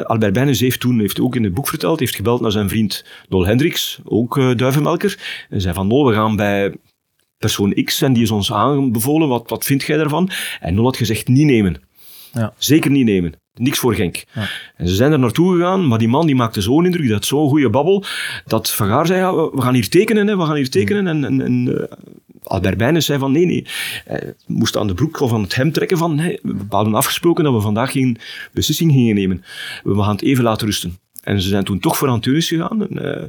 [0.03, 3.05] Albert Bijnes heeft toen, heeft ook in het boek verteld, heeft gebeld naar zijn vriend
[3.29, 5.47] Nol Hendricks, ook duivenmelker.
[5.51, 6.75] En zei van, Nol, we gaan bij
[7.39, 10.31] persoon X en die is ons aanbevolen, wat, wat vind jij daarvan?
[10.61, 11.81] En Nol had gezegd, niet nemen.
[12.33, 12.55] Ja.
[12.59, 13.35] Zeker niet nemen.
[13.59, 14.25] Niks voor Genk.
[14.33, 14.49] Ja.
[14.77, 17.49] En ze zijn er naartoe gegaan, maar die man die maakte zo'n indruk, had zo'n
[17.49, 18.05] goede babbel,
[18.47, 21.07] dat Van Gaar zei, ja, we gaan hier tekenen, hè, we gaan hier tekenen.
[21.07, 21.83] En, en, en uh,
[22.43, 23.67] Albert Bijnes zei van, nee, nee.
[24.05, 27.45] Hij moest aan de broek of aan het hem trekken van, nee, we hadden afgesproken
[27.45, 28.19] dat we vandaag geen
[28.53, 29.45] beslissing gingen nemen.
[29.83, 30.99] We gaan het even laten rusten.
[31.27, 32.89] En ze zijn toen toch voor Anteunis gegaan.
[32.89, 33.23] En, uh,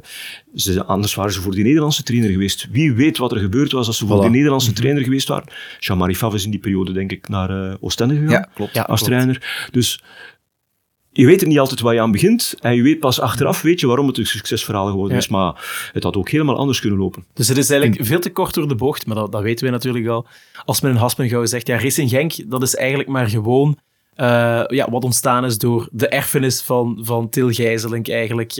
[0.54, 2.68] ze, anders waren ze voor die Nederlandse trainer geweest.
[2.70, 4.22] Wie weet wat er gebeurd was als ze voor Voilà.
[4.22, 5.48] die Nederlandse trainer geweest waren.
[5.78, 8.30] Jean-Marie Favre is in die periode, denk ik, naar uh, Oostende gegaan.
[8.30, 8.74] Ja, klopt.
[8.74, 9.12] Ja, als klopt.
[9.14, 9.66] trainer.
[9.70, 10.02] Dus
[11.12, 12.54] je weet het niet altijd waar je aan begint.
[12.60, 15.18] En je weet pas achteraf weet je waarom het een succesverhaal geworden Ja.
[15.18, 15.28] is.
[15.28, 17.24] Maar het had ook helemaal anders kunnen lopen.
[17.34, 19.70] Dus het is eigenlijk veel te kort door de bocht, maar dat, dat weten we
[19.72, 20.26] natuurlijk al.
[20.64, 23.82] Als men in Haspengouw zegt, ja, Racing Genk, dat is eigenlijk maar gewoon eh,
[24.66, 28.52] ja, wat ontstaan is door de erfenis van, van Til Gijzelink eigenlijk.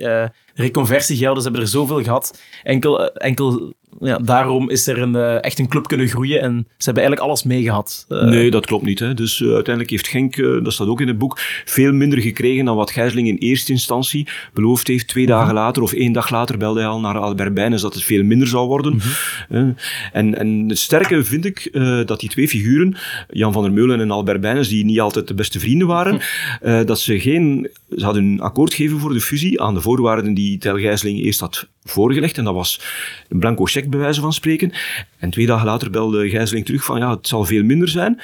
[0.58, 2.38] Reconversiegelden, ze hebben er zoveel gehad.
[2.62, 6.66] Enkel, eh, enkel ja, daarom is er een, eh, echt een club kunnen groeien en
[6.76, 8.06] ze hebben eigenlijk alles meegehad.
[8.08, 8.98] Eh, Nee, dat klopt niet.
[8.98, 9.14] Hè.
[9.14, 12.64] Dus uh, uiteindelijk heeft Genk, uh, dat staat ook in het boek, veel minder gekregen
[12.64, 15.08] dan wat Gijsling in eerste instantie beloofd heeft.
[15.08, 18.04] Twee dagen later of één dag later belde hij al naar Albert Bijnes dat het
[18.04, 18.92] veel minder zou worden.
[18.92, 19.00] Mm
[19.48, 19.74] -hmm.
[20.12, 21.70] en, en het sterke vind ik
[22.06, 22.96] dat die twee figuren,
[23.30, 26.20] Jan van der Meulen en Albert Bijnes, die niet altijd de beste vrienden waren,
[26.60, 26.84] hm.
[26.84, 27.68] dat ze geen...
[27.96, 31.40] Ze hadden een akkoord gegeven voor de fusie aan de voorwaarden die Tel Gijsling eerst
[31.40, 32.38] had voorgelegd.
[32.38, 32.80] En dat was
[33.28, 34.72] een blanco cheque, bij wijze van spreken.
[35.18, 38.20] En twee dagen later belde Gijsling terug van ja, het zal veel minder zijn.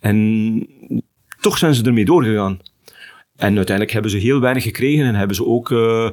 [0.00, 0.66] En
[1.40, 2.58] toch zijn ze ermee doorgegaan.
[3.36, 6.08] En uiteindelijk hebben ze heel weinig gekregen en hebben ze ook, uh,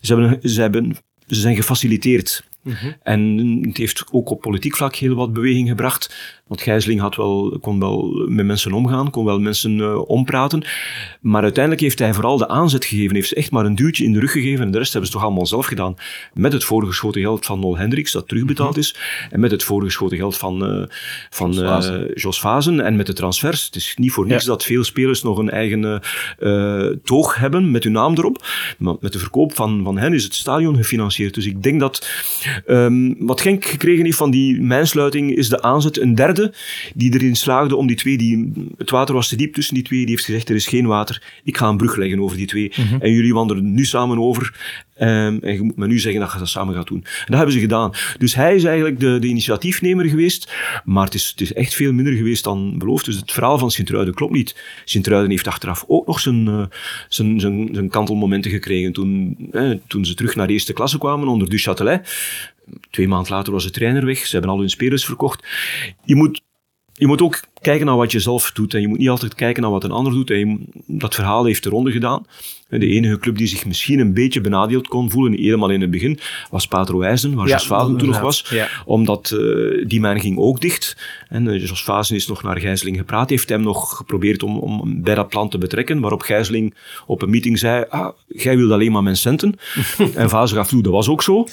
[0.00, 0.96] ze, hebben, ze, hebben,
[1.26, 2.48] ze zijn gefaciliteerd.
[3.02, 6.14] En het heeft ook op politiek vlak heel wat beweging gebracht.
[6.50, 10.64] Want Gijsling had wel, kon wel met mensen omgaan, kon wel mensen uh, ompraten.
[11.20, 14.12] Maar uiteindelijk heeft hij vooral de aanzet gegeven, heeft ze echt maar een duwtje in
[14.12, 14.64] de rug gegeven.
[14.64, 15.94] En de rest hebben ze toch allemaal zelf gedaan.
[16.34, 18.96] Met het voorgeschoten geld van Nol Hendricks, dat terugbetaald is.
[19.30, 20.86] En met het voorgeschoten geld van, uh,
[21.30, 22.00] van Jos, Vazen.
[22.00, 22.80] Uh, Jos Vazen.
[22.80, 23.64] En met de transfers.
[23.64, 24.50] Het is niet voor niks ja.
[24.50, 26.02] dat veel spelers nog een eigen
[27.04, 28.46] toog hebben met hun naam erop.
[28.78, 31.34] Maar met de verkoop van, van hen is het stadion gefinancierd.
[31.34, 32.08] Dus ik denk dat
[32.66, 36.00] um, wat Genk gekregen heeft van die mijnsluiting is de aanzet.
[36.00, 36.38] Een derde
[36.94, 40.00] die erin slaagde om die twee, die, het water was te diep tussen die twee,
[40.00, 42.72] die heeft gezegd, er is geen water, ik ga een brug leggen over die twee.
[42.76, 43.00] Mhm.
[43.00, 44.54] En jullie wandelen nu samen over.
[45.02, 47.04] Um, en je moet me nu zeggen dat je dat samen gaat doen.
[47.04, 47.92] En dat hebben ze gedaan.
[48.18, 50.52] Dus hij is eigenlijk de, de initiatiefnemer geweest,
[50.84, 53.04] maar het is, het is echt veel minder geweest dan beloofd.
[53.04, 54.56] Dus het verhaal van Sint-Truiden klopt niet.
[54.84, 56.64] Sint-Truiden heeft achteraf ook nog zijn, uh,
[57.08, 61.28] zijn, zijn, zijn kantelmomenten gekregen toen, eh, toen ze terug naar de eerste klasse kwamen
[61.28, 62.08] onder Duchatelet.
[62.90, 64.26] Twee maanden later was de trainer weg.
[64.26, 65.46] Ze hebben al hun spelers verkocht.
[66.04, 66.42] Je moet,
[66.92, 68.74] je moet ook kijken naar wat je zelf doet.
[68.74, 70.30] En je moet niet altijd kijken naar wat een ander doet.
[70.30, 72.26] En je, dat verhaal heeft de ronde gedaan.
[72.68, 76.18] De enige club die zich misschien een beetje benadeeld kon voelen, helemaal in het begin,
[76.50, 78.46] was Patro IJzen, waar Ja, Jos Vazen toen nog was.
[78.50, 78.68] Ja.
[78.84, 80.96] Omdat eh, die mijn ging ook dicht.
[81.28, 85.02] En eh, Jos Vazen is nog naar Gijsling gepraat, heeft hem nog geprobeerd om, om
[85.02, 86.74] bij dat plan te betrekken, waarop Gijsling
[87.06, 89.54] op een meeting zei, ah, jij wilde alleen maar mijn centen.
[90.14, 91.46] en Vazen gaf toe, dat was ook zo.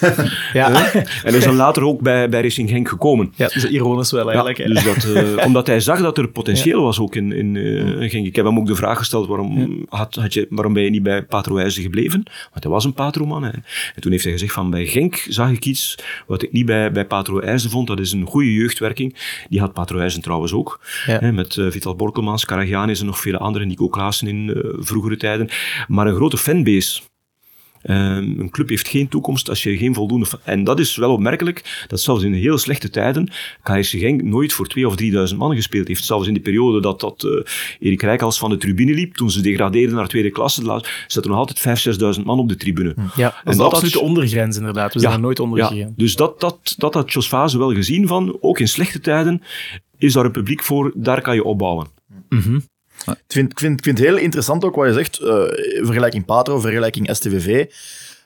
[0.54, 0.94] Ja.
[1.24, 3.34] En is dan later ook bij, bij Racing Genk gekomen.
[3.36, 4.58] ja, dat is ironisch wel eigenlijk.
[4.58, 8.10] Ja, dus dat, eh, omdat hij zag dat er potentieel was ook in, in eh,
[8.10, 8.26] Genk.
[8.26, 11.04] Ik heb hem ook de vraag gesteld, waarom, had, had je, waarom ben je niet
[11.04, 12.24] bij Patro IJzen gebleven?
[12.52, 13.44] Want hij was een Patroman.
[13.44, 13.52] Hè.
[13.96, 15.96] En toen heeft hij gezegd van, bij Genk zag ik iets
[16.28, 17.88] wat ik niet bij, bij Patro IJzen vond.
[17.88, 19.16] Dat is een goede jeugdwerking.
[19.50, 20.80] Die had Patro IJzen trouwens ook.
[21.06, 21.20] Ja.
[21.20, 23.68] Hè, met eh, Vital Borkelmans, Karagianis en nog vele anderen.
[23.68, 25.50] Nico Klaassen in eh, vroegere tijden.
[25.88, 27.02] Maar een grote fanbase.
[27.88, 30.28] Ehm, een club heeft geen toekomst als je geen voldoende...
[30.44, 33.30] En dat is wel opmerkelijk, dat zelfs in heel slechte tijden
[33.64, 36.06] KSC Genk nooit voor 2 of 3000 man gespeeld heeft.
[36.06, 39.42] Zelfs in de periode dat, dat eh, Erik Rijkals van de tribune liep, toen ze
[39.42, 41.86] degradeerden naar tweede klasse, la- zaten nog altijd
[42.16, 42.96] 5.000, 6.000 man op de tribune.
[43.16, 44.94] Ja, dat is de absolute ondergrens inderdaad.
[44.94, 45.94] We zijn er nooit onder ja, gegaan.
[45.96, 49.42] dus dat, dat, dat had Jos Fase wel gezien van, ook in slechte tijden
[49.98, 51.88] is daar een publiek voor, daar kan je opbouwen.
[53.12, 55.20] Ik vind, vind, vind het heel interessant ook wat je zegt.
[55.20, 55.28] eh,
[55.86, 57.66] vergelijking Patro, vergelijking STVV.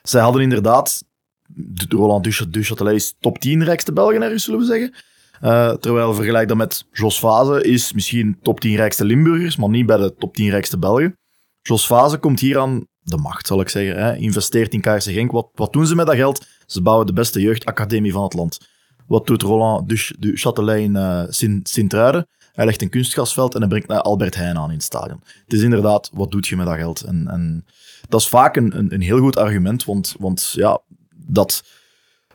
[0.02, 1.04] Zij hadden inderdaad...
[1.46, 4.94] de- Roland Duch- Duchatelet is top 10 rijkste Belgen zullen we zeggen.
[5.40, 9.86] Eh, terwijl vergelijk dat met Jos Fase is misschien top 10 rijkste Limburgers, maar niet
[9.86, 11.16] bij de top 10 rijkste Belgen.
[11.62, 13.96] Jos Fase komt hier aan de macht, zal ik zeggen.
[14.04, 14.16] Hè.
[14.16, 15.30] Investeert in KRC Genk.
[15.30, 16.46] Wat, wat doen ze met dat geld?
[16.66, 18.58] Ze bouwen de beste jeugdacademie van het land.
[19.06, 22.26] Wat doet Roland Duch- Duchatelet in eh, Sint- Sint-Truiden?
[22.52, 25.20] Hij legt een kunstgrasveld en hij brengt Albert Heijn aan in het stadion.
[25.44, 27.00] Het is inderdaad, wat doet je met dat geld?
[27.00, 27.66] En, en
[28.08, 30.80] dat is vaak een, een, een heel goed argument, want, want ja,
[31.26, 31.64] dat,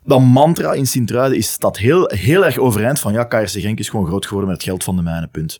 [0.03, 3.89] dat mantra in Sint-Truiden is, staat heel, heel erg overeind van ja, KRC Genk is
[3.89, 5.59] gewoon groot geworden met het geld van de mijnen, punt.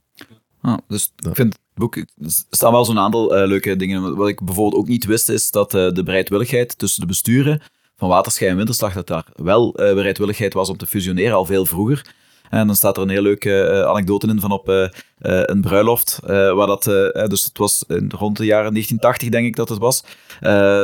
[0.62, 2.06] Ah, dus ik vind het boek, er
[2.50, 4.16] staan wel zo'n aantal eh, leuke dingen.
[4.16, 7.62] Wat ik bijvoorbeeld ook niet wist, is dat eh, de bereidwilligheid tussen de besturen
[7.96, 11.66] van Waterschei en Winterslag, dat daar wel eh, bereidwilligheid was om te fusioneren al veel
[11.66, 12.16] vroeger.
[12.50, 14.90] En dan staat er een heel leuke eh, anekdote in van op eh, eh,
[15.20, 16.84] een bruiloft, waar dat,
[17.30, 20.04] dus het was rond de jaren 1980 denk ik dat het was,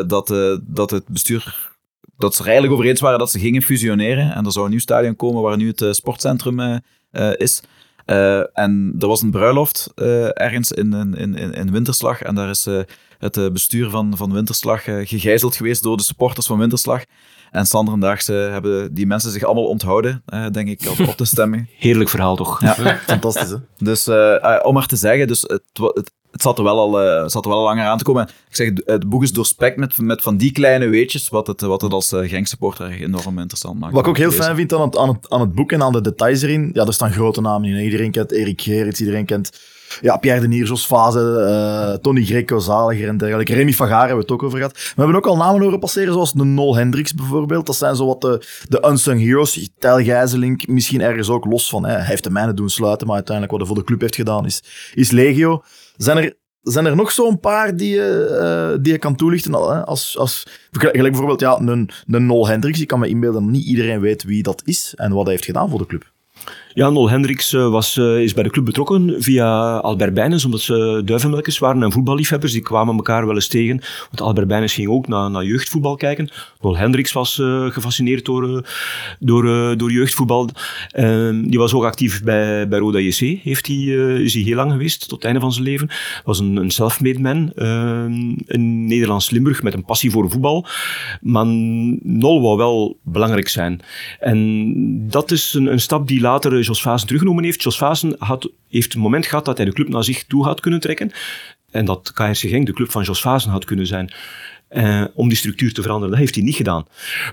[0.08, 0.28] dat,
[0.62, 1.72] dat het bestuur
[2.18, 4.34] dat ze er eigenlijk over eens waren dat ze gingen fusioneren.
[4.34, 6.82] En er zou een nieuw stadion komen waar nu het sportcentrum
[7.38, 7.64] is.
[8.54, 9.92] En er was een bruiloft
[10.34, 12.22] ergens in, in, in, in Winterslag.
[12.22, 12.68] En daar is
[13.20, 17.04] het bestuur van, van Winterslag gegijzeld geweest door de supporters van Winterslag.
[17.54, 21.26] En Sanderendaags eh, hebben die mensen zich allemaal onthouden, eh, denk ik, op, op te
[21.26, 21.70] stemmen.
[21.78, 22.62] Heerlijk verhaal toch?
[22.62, 22.74] Ja.
[23.08, 23.56] Fantastisch, hè?
[23.78, 27.02] Dus eh, eh, om maar te zeggen, dus het, het, het zat er wel al,
[27.02, 28.24] eh, zat er wel al langer aan te komen.
[28.50, 31.82] Ik zeg, het boek is doorspekt met, met van die kleine weetjes, wat het, wat
[31.82, 33.94] het als uh, Genk-supporter enorm interessant maakt.
[33.94, 34.44] Wat ik ook heel Lezen.
[34.44, 36.86] fijn vind aan het, aan, het, aan het boek en aan de details erin, ja,
[36.86, 37.84] er staan grote namen in.
[37.84, 39.50] Iedereen kent Erik Gerrits, iedereen kent
[40.02, 43.54] ja, Pierre de Jos Fase, eh, Tony Greco, Zaliger en dergelijke.
[43.54, 44.74] Remy Gaar hebben we het ook over gehad.
[44.74, 47.66] We hebben ook al namen horen passeren, zoals de Nol Hendricks bijvoorbeeld.
[47.66, 49.70] Dat zijn zo wat de, de unsung heroes.
[49.80, 51.86] Tijl Gijzelink, misschien ergens ook los van.
[51.86, 51.92] Hè.
[51.92, 54.46] Hij heeft de mijnen doen sluiten, maar uiteindelijk wat hij voor de club heeft gedaan
[54.46, 54.64] is,
[54.94, 55.64] is legio.
[55.98, 59.54] Zijn er zijn er nog zo'n paar die je, eh, die je kan toelichten?
[59.54, 59.86] Hè?
[59.86, 62.82] Als, als, gelijk bijvoorbeeld ja, een, een Nol Hendricks.
[62.82, 65.46] Ik kan me inbeelden dat niet iedereen weet wie dat is en wat hij heeft
[65.46, 66.12] gedaan voor de club.
[66.76, 70.62] Ja, Nol Hendricks uh, was, uh, is bij de club betrokken via Albert Bijnens, omdat
[70.62, 72.52] ze duivenmelkers waren en voetballiefhebbers.
[72.52, 73.82] Die kwamen elkaar wel eens tegen.
[74.10, 76.30] Want Albert Bijnens ging ook naar, naar jeugdvoetbal kijken.
[76.62, 78.68] Nol Hendricks was uh, gefascineerd door,
[79.20, 80.50] door, door jeugdvoetbal.
[80.90, 83.40] Ehm, die was ook actief bij, bij Roda JC.
[83.44, 83.78] Heeft hij,
[84.24, 85.90] is hij heel lang geweest, tot het einde van zijn leven.
[86.24, 87.52] Was een, een self-made man.
[87.56, 90.66] Ehm, in Nederlands-Limburg met een passie voor voetbal.
[91.22, 93.80] Maar Nol wou wel belangrijk zijn.
[94.20, 97.64] En dat is een, een stap die later Jos Vazen teruggenomen heeft.
[97.64, 100.60] Jos Vazen had, heeft een moment gehad dat hij de club naar zich toe had
[100.60, 101.12] kunnen trekken.
[101.72, 104.14] En dat KRC Genk de club van Jos Vazen had kunnen zijn.
[104.68, 106.12] Eh, om die structuur te veranderen.
[106.12, 106.86] Dat heeft hij niet gedaan.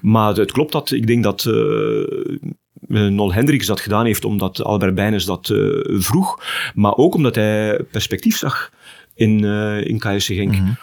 [0.02, 4.94] Maar het klopt dat, ik denk dat uh, Nol Hendricks dat gedaan heeft omdat Albert
[4.94, 5.52] Bijnes dat
[5.82, 6.42] vroeg.
[6.74, 8.72] Maar ook omdat hij perspectief zag
[9.14, 10.54] in, uh, in KSC Genk.
[10.54, 10.76] -hmm.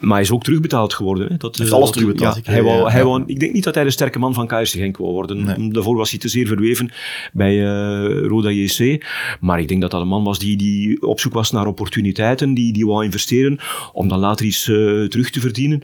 [0.00, 1.28] Maar hij is ook terugbetaald geworden.
[1.28, 1.36] Hè.
[1.36, 2.36] Dat, is alles terugbetaald.
[2.36, 4.76] Ja, hij wou, hij wou, ik denk niet dat hij de sterke man van KSC
[4.76, 5.44] Genk wou worden.
[5.44, 5.70] Nee.
[5.70, 6.92] Daarvoor was hij te zeer verweven
[7.32, 9.06] bij uh, Roda JC.
[9.40, 12.54] Maar ik denk dat dat een man was die, die op zoek was naar opportuniteiten,
[12.54, 13.58] die, die wou investeren
[13.92, 15.82] om dan later iets uh, terug te verdienen.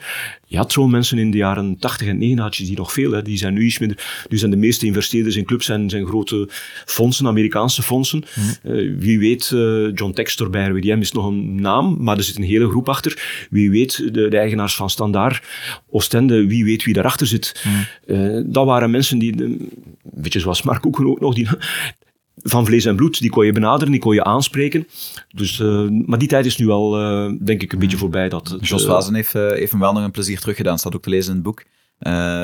[0.51, 3.13] Je had zo'n mensen in de jaren 80 en 90 had je die nog veel.
[3.13, 3.23] Hè.
[3.23, 4.25] Die zijn nu iets minder.
[4.29, 6.49] Nu zijn de meeste investeerders in clubs zijn, zijn grote
[6.85, 8.25] fondsen, Amerikaanse fondsen.
[8.35, 8.73] Mm.
[8.73, 12.37] Uh, wie weet, uh, John Textor bij RWDM is nog een naam, maar er zit
[12.37, 13.47] een hele groep achter.
[13.51, 15.43] Wie weet, de, de eigenaars van Standaard,
[15.91, 17.65] Oostende, wie weet wie daarachter zit.
[17.65, 17.87] Mm.
[18.17, 19.71] Uh, dat waren mensen die, een
[20.03, 21.49] beetje zoals Mark Koeken ook nog, die
[22.43, 24.87] van vlees en bloed, die kon je benaderen, die kon je aanspreken.
[25.35, 28.29] Dus, uh, maar die tijd is nu al, uh, denk ik, een beetje voorbij.
[28.29, 31.11] Dat, Jos Vazen heeft, uh, heeft hem wel nog een plezier teruggedaan, staat ook te
[31.11, 31.65] lezen in het boek.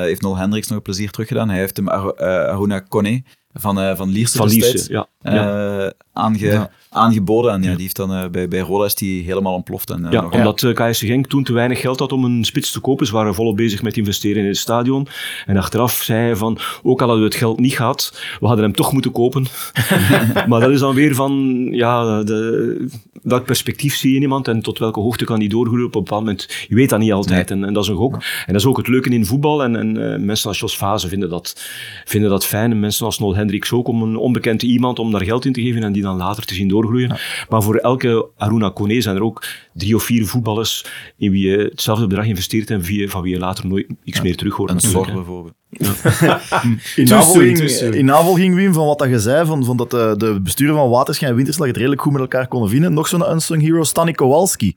[0.05, 1.49] heeft Nol Hendricks nog een plezier teruggedaan.
[1.49, 3.23] Hij heeft hem Aruna Kone
[3.53, 5.07] van, uh, van Lierse van Lierse, ja.
[5.21, 5.93] ja.
[6.13, 6.71] Aange, ja.
[6.89, 7.51] Aangeboden.
[7.51, 9.89] En ja, die heeft dan uh, bij, bij Roda is die helemaal ontploft.
[9.89, 12.79] En, ja, omdat uh, KSC Genk toen te weinig geld had om een spits te
[12.79, 13.05] kopen.
[13.05, 15.07] Ze waren volop bezig met investeren in het stadion.
[15.45, 18.65] En achteraf zei hij van, ook al hadden we het geld niet gehad, we hadden
[18.65, 19.45] hem toch moeten kopen.
[20.49, 22.87] maar dat is dan weer van, ja, de,
[23.21, 26.21] welk perspectief zie je iemand en tot welke hoogte kan die doorgroeien op een bepaald
[26.21, 26.65] moment.
[26.67, 27.49] Je weet dat niet altijd.
[27.49, 27.57] Nee.
[27.57, 28.13] En, en, dat is een gok.
[28.13, 29.63] En dat is ook het leuke in voetbal.
[29.63, 31.69] En, en mensen als Jos Fase vinden dat,
[32.05, 32.71] vinden dat fijn.
[32.71, 35.61] En mensen als Nol Hendricks ook, om een onbekende iemand om daar geld in te
[35.61, 37.09] geven en die dan later te zien doorgroeien.
[37.09, 37.17] Ja.
[37.49, 40.85] Maar voor elke Aruna Kone zijn er ook drie of vier voetballers
[41.17, 44.23] in wie je hetzelfde bedrag investeert en wie, van wie je later nooit iets ja.
[44.23, 44.69] meer terug hoort.
[44.69, 45.53] Een zorg bijvoorbeeld.
[45.69, 46.41] Ja.
[46.95, 47.59] in, navolging,
[47.93, 50.89] in navolging, Wim, van wat dat je zei, van, van dat de, de besturen van
[50.89, 54.11] Waterschijn en Winterslag het redelijk goed met elkaar konden vinden, nog zo'n unsung hero, Stani
[54.11, 54.75] Kowalski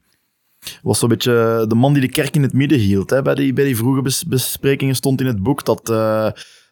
[0.83, 3.11] was zo'n beetje de man die de kerk in het midden hield.
[3.11, 3.23] Hè.
[3.23, 6.31] Bij, die, bij die vroege bes besprekingen stond in het boek dat uh,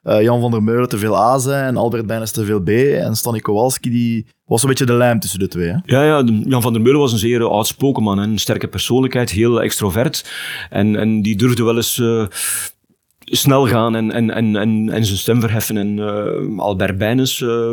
[0.09, 2.69] uh, Jan van der Meulen te veel A zei en Albert Bijnes te veel B.
[2.69, 5.69] En Stanny Kowalski die was een beetje de lijm tussen de twee.
[5.69, 5.77] Hè?
[5.85, 8.19] Ja, ja, Jan van der Meulen was een zeer outspoken man.
[8.19, 10.31] Een sterke persoonlijkheid, heel extrovert.
[10.71, 11.99] En, en die durfde wel eens...
[11.99, 12.27] Uh,
[13.31, 15.77] snel gaan en, en, en, en, en zijn stem verheffen.
[15.77, 17.73] En uh, Albert Bijnes, uh,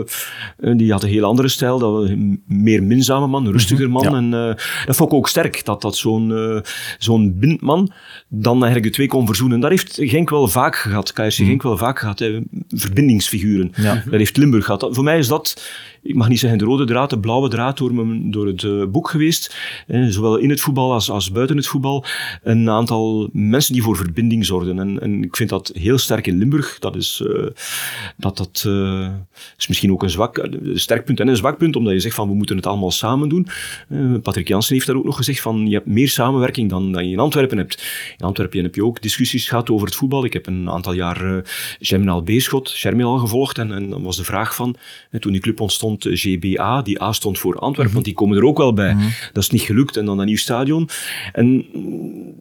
[0.58, 1.80] die had een heel andere stijl.
[1.80, 4.04] Dat was een meer minzame man, een rustiger man.
[4.04, 4.14] Ja.
[4.14, 6.64] En uh, dat vond ik ook sterk, dat, dat zo'n
[6.98, 7.92] zo'n bindman
[8.30, 9.60] dan eigenlijk de twee kon verzoenen.
[9.60, 12.40] Dat heeft Genk wel vaak gehad, KRC Genk wel vaak gehad, hè.
[12.68, 13.72] verbindingsfiguren.
[13.76, 13.94] Ja.
[13.94, 14.88] Dat heeft Limburg gehad.
[14.92, 15.56] Voor mij is dat
[16.06, 19.10] ik mag niet zeggen de rode draad, de blauwe draad door, me, door het boek
[19.10, 19.56] geweest.
[19.88, 22.06] Eh, zowel in het voetbal als, als buiten het voetbal.
[22.44, 24.80] Een aantal mensen die voor verbinding zorgden.
[24.80, 26.80] En, en ik vind dat heel sterk in Limburg.
[26.80, 27.48] Dat is, uh,
[28.18, 29.08] dat, dat uh,
[29.58, 32.16] is misschien ook een zwak, een sterk punt en een zwak punt, omdat je zegt
[32.16, 33.48] van we moeten het allemaal samen doen.
[34.22, 37.14] Patrick Jansen heeft daar ook nog gezegd van je hebt meer samenwerking dan, dan je
[37.14, 37.84] in Antwerpen hebt.
[38.18, 40.26] In Antwerpen heb je ook discussies gehad over het voetbal.
[40.26, 41.44] Ik heb een aantal jaar
[41.80, 44.76] Germinal Beerschot, Germinal gevolgd en, en dan was de vraag van,
[45.20, 47.94] toen die club ontstond, GBA, die A stond voor Antwerpen, mm -hmm.
[47.94, 48.94] want die komen er ook wel bij.
[48.94, 49.14] Mm -hmm.
[49.34, 50.90] Dat is niet gelukt en dan een nieuw stadion.
[51.32, 51.66] En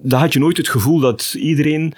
[0.02, 1.94] daar had je nooit het gevoel dat iedereen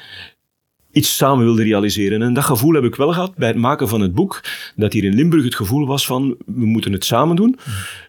[0.97, 2.23] iets samen wilde realiseren.
[2.23, 4.41] En dat gevoel heb ik wel gehad bij het maken van het boek,
[4.77, 7.59] dat hier in Limburg het gevoel was van, we moeten het samen doen.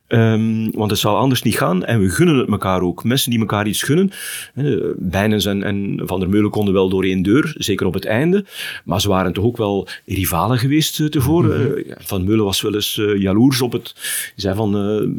[0.08, 3.04] Um, want het zal anders niet gaan en we gunnen het elkaar ook.
[3.04, 4.12] Mensen die elkaar iets gunnen.
[4.56, 8.06] Uh, Bijnens en, en Van der Meulen konden wel door één deur, zeker op het
[8.06, 8.46] einde.
[8.86, 11.62] Maar ze waren toch ook wel rivalen geweest uh, tevoren.
[11.62, 11.78] Mm -hmm.
[11.78, 13.94] uh, van Meulen was wel eens jaloers op het.
[13.96, 14.72] Die zei van,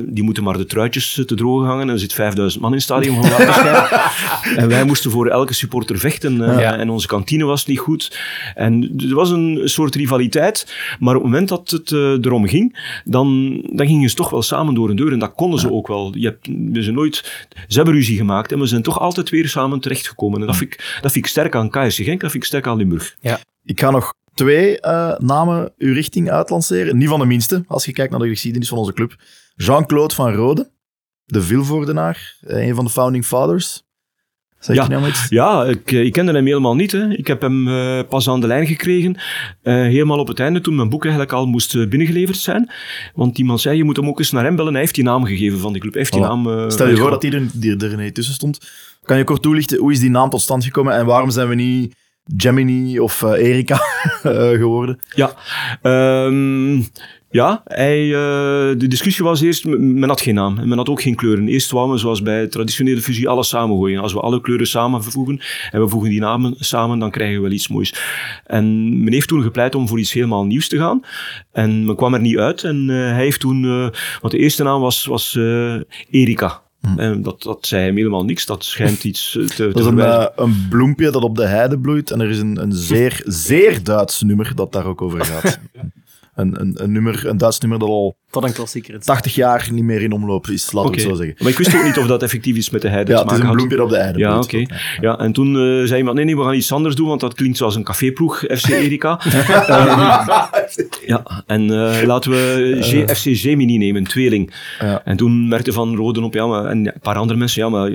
[0.09, 1.89] die moeten maar de truitjes te drogen hangen.
[1.89, 3.31] En er zit 5000 man in het stadion van
[4.63, 6.37] En wij moesten voor elke supporter vechten.
[6.37, 6.79] Ja.
[6.79, 8.19] En onze kantine was niet goed.
[8.55, 10.75] En er was een soort rivaliteit.
[10.99, 11.91] Maar op het moment dat het
[12.25, 15.13] erom ging, dan, dan gingen ze toch wel samen door een deur.
[15.13, 16.13] En dat konden ze ook wel.
[16.17, 19.49] Je hebt, we zijn nooit, ze hebben ruzie gemaakt en we zijn toch altijd weer
[19.49, 20.41] samen terechtgekomen.
[20.41, 22.67] En dat vind ik, dat vind ik sterk aan KSC Genk, dat vind ik sterk
[22.67, 23.17] aan Limburg.
[23.21, 23.39] Ja.
[23.65, 26.97] Ik ga nog twee uh, namen uw richting uitlanceren.
[26.97, 29.17] Niet van de minste, als je kijkt naar de geschiedenis van onze club.
[29.55, 30.71] Jean-Claude van Rode,
[31.25, 33.83] de Vilvoordenaar, een van de founding fathers.
[34.59, 34.83] Zeg Ja.
[34.83, 35.27] je nou iets?
[35.29, 36.93] Ja, ik, eh, ik kende hem helemaal niet.
[36.93, 37.09] Hè.
[37.11, 39.17] Ik heb hem eh, pas aan de lijn gekregen,
[39.63, 42.71] eh, helemaal op het einde, toen mijn boek eigenlijk al moest binnengeleverd zijn.
[43.15, 44.73] Want iemand zei, je moet hem ook eens naar hem bellen.
[44.73, 45.93] Hij heeft die naam gegeven van die club.
[45.93, 46.71] Hij heeft die naam...
[46.71, 48.59] Stel je voor dat die er, die er niet tussen stond.
[49.03, 51.55] Kan je kort toelichten, hoe is die naam tot stand gekomen en waarom zijn we
[51.55, 51.95] niet
[52.37, 53.77] Gemini of Erika
[54.63, 54.99] geworden?
[55.15, 55.35] Ja,
[55.83, 56.83] Ehm,
[57.31, 61.03] ja hij, eh, de discussie was eerst, men had geen naam en men had ook
[61.03, 61.49] geen kleuren.
[61.49, 64.01] Eerst wou men, zoals bij traditionele fusie, alles samengooien.
[64.01, 67.51] Als we alle kleuren samenvoegen en we voegen die namen samen, dan krijgen we wel
[67.51, 67.95] iets moois.
[68.47, 68.65] En
[69.05, 71.05] men heeft toen gepleit om voor iets helemaal nieuws te gaan.
[71.53, 72.65] En men kwam er niet uit.
[72.65, 73.89] En eh, hij heeft toen, eh,
[74.21, 75.39] want de eerste naam was, was
[76.11, 76.63] Erika.
[76.97, 78.47] En dat, dat zei hem helemaal niks.
[78.47, 82.11] Dat schijnt iets te, te Dat is een, een bloempje dat op de heide bloeit
[82.11, 85.61] en er is een, een zeer, zeer Duits nummer dat daar ook over gaat.
[86.39, 88.95] Een, een, een, nummer, een Duits nummer dat al Dat een klassieker.
[88.95, 89.05] is.
[89.05, 90.91] 80 jaar niet meer in omloop is, we Oké.
[90.91, 91.35] het zo zeggen.
[91.39, 93.33] Maar ik wist ook niet of dat effectief iets met de heide Ja, te het
[93.33, 94.43] is een bloempje op de heide Ja.
[95.01, 97.35] Ja, en toen eh, zei iemand, nee, nee, we gaan iets anders doen, want dat
[97.35, 99.21] klinkt zoals een caféploeg, FC Erika.
[99.25, 100.27] Ehm,
[101.07, 104.53] ja, en eh, laten we G- FC Gemini nemen, tweeling.
[104.81, 105.03] Ja.
[105.05, 107.91] En toen merkte Van Roden op, ja, maar, en een paar andere mensen, ja, maar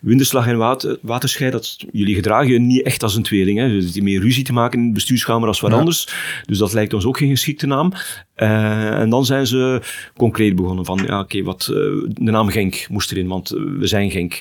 [0.00, 3.58] winderslag en water, waterscheid, dat, jullie gedragen je niet echt als een tweeling.
[3.58, 3.68] Hè.
[3.68, 5.76] Dus die meer ruzie te maken in de bestuurskamer als wat Ja.
[5.78, 6.08] anders.
[6.46, 7.92] Dus dat lijkt ons ook geen geschikte naam.
[8.34, 9.75] Eh, en dan zijn ze
[10.16, 11.76] concreet begonnen van, ja, oké, wat, eh,
[12.08, 14.40] de naam Genk moest erin, want eh, we zijn Genk.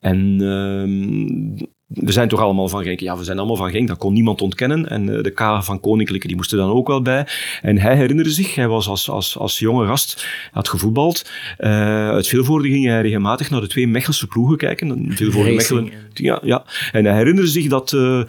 [0.00, 3.00] En ehm, we zijn toch allemaal van Genk?
[3.00, 4.88] Ja, we zijn allemaal van Genk, dat kon niemand ontkennen.
[4.88, 7.26] En eh, de K van Koninklijke, die moest er dan ook wel bij.
[7.62, 11.30] En hij herinnerde zich, hij was als, als, als jonge gast, had gevoetbald.
[11.58, 15.06] Eh, uit Vilvoorde ging hij regelmatig naar de twee Mechelse ploegen kijken.
[15.08, 15.90] Vilvoorde Mechelen.
[16.12, 16.64] Ja, ja.
[16.92, 17.92] En hij herinnerde zich dat...
[17.92, 18.20] eh,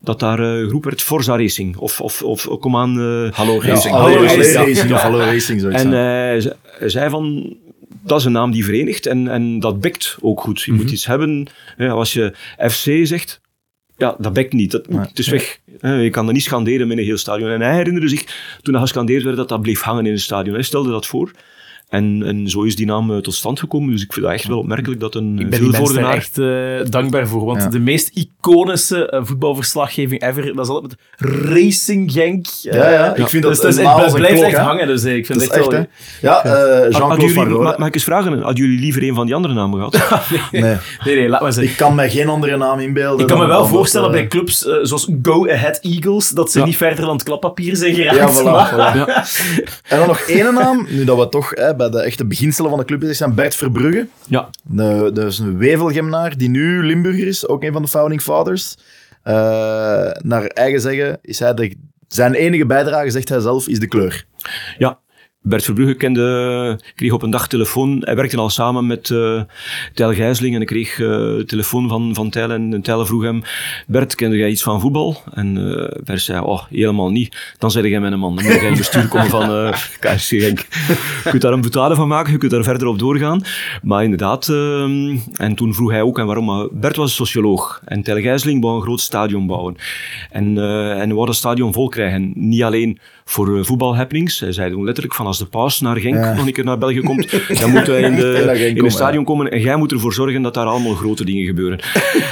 [0.00, 1.76] dat daar eh, geroepen werd Forza Racing.
[1.76, 2.90] Of, of, of kom aan...
[3.00, 3.94] eh, Hallo Ja, Racing.
[3.94, 5.82] Hallo Hallo Racing, Hallo Racing, zoiets.
[5.82, 6.52] en hij
[6.88, 7.56] zei van,
[8.02, 10.62] dat is een naam die verenigt en, en dat bekt ook goed.
[10.62, 13.40] Je moet iets hebben, hè, als je FC zegt,
[13.96, 14.70] ja, dat bekt niet.
[14.70, 14.86] Dat.
[14.90, 15.60] Het is weg.
[15.80, 17.50] Je kan dat niet scanderen met een heel stadion.
[17.50, 18.24] En hij herinnerde zich,
[18.62, 20.54] toen dat gescandeerd werd, dat dat bleef hangen in het stadion.
[20.54, 21.30] Hij stelde dat voor.
[21.94, 23.90] En, en zo is die naam eh, tot stand gekomen.
[23.90, 26.14] Dus ik vind dat echt wel opmerkelijk dat een Ik ben die mensen daar Vilvoordenaar...
[26.14, 27.44] echt eh, dankbaar voor.
[27.44, 27.68] Want Ja.
[27.68, 32.46] de meest iconische eh, voetbalverslaggeving ever, dat is altijd met Racing Genk.
[32.46, 34.62] Eh, Ja, ja, ik vind dat dus is- als een blijft klok, echt hè.
[34.62, 34.86] hangen.
[34.86, 35.86] Dus eh, ik vind Dat echt, echt, wel...
[36.20, 39.26] Ja, eh, Hadden Jean-Claude jullie, Van mag ik eens vragen, hadden jullie liever een van
[39.26, 39.92] die andere namen gehad?
[40.50, 40.62] Nee,
[41.04, 41.72] Nee, nee, laat maar zeggen.
[41.72, 43.20] ik kan me geen andere naam inbeelden.
[43.20, 46.50] Ik kan me wel voorstellen dat, bij eh, clubs eh, zoals Go Ahead Eagles, dat
[46.50, 46.64] ze Ja.
[46.64, 48.42] niet verder dan het klappapier zijn geraakt.
[48.42, 48.72] Ja, voilà.
[49.88, 52.78] En dan nog één naam, nu dat we toch hè, bij de echte beginselen van
[52.78, 54.06] de club bezig zijn, Bert Verbrugge.
[54.26, 54.50] Ja.
[54.62, 58.76] De, dus een wevelgemnaar die nu Limburger is, ook een van de founding fathers.
[59.22, 59.34] Eh,
[60.22, 61.76] naar eigen zeggen is hij de,
[62.08, 64.24] zijn enige bijdrage, zegt hij zelf, is de kleur.
[64.78, 64.98] Ja,
[65.46, 67.98] Bert Verbrugge kende, kreeg op een dag telefoon.
[68.00, 69.42] Hij werkte al samen met eh
[69.94, 72.50] Tijl Gijsling en ik kreeg eh, telefoon van, van Tijl.
[72.50, 73.42] En Tijl vroeg hem,
[73.86, 75.22] Bert, kende jij iets van voetbal?
[75.32, 77.54] En eh Bert zei, oh, helemaal niet.
[77.58, 80.20] Dan zei jij met een man, dan moet jij in bestuur komen van eh KRC
[80.20, 80.58] Genk.
[81.24, 83.42] Je kunt daar een betalen van maken, je kunt daar verder op doorgaan.
[83.82, 84.82] Maar inderdaad, eh,
[85.36, 86.68] en toen vroeg hij ook, en waarom?
[86.72, 89.76] Bert was socioloog en Tijl Gijsling wou een groot stadion bouwen.
[90.30, 90.58] En,
[90.98, 92.32] en wou dat stadion vol krijgen.
[92.34, 94.40] Niet alleen voor eh, voetbalhappenings.
[94.40, 96.34] Hij zei toen letterlijk van als de paus naar Genk Ja.
[96.34, 99.50] nog een keer naar België komt, dan moet hij in, de, in het stadion komen
[99.50, 101.80] en jij moet ervoor zorgen dat daar allemaal grote dingen gebeuren.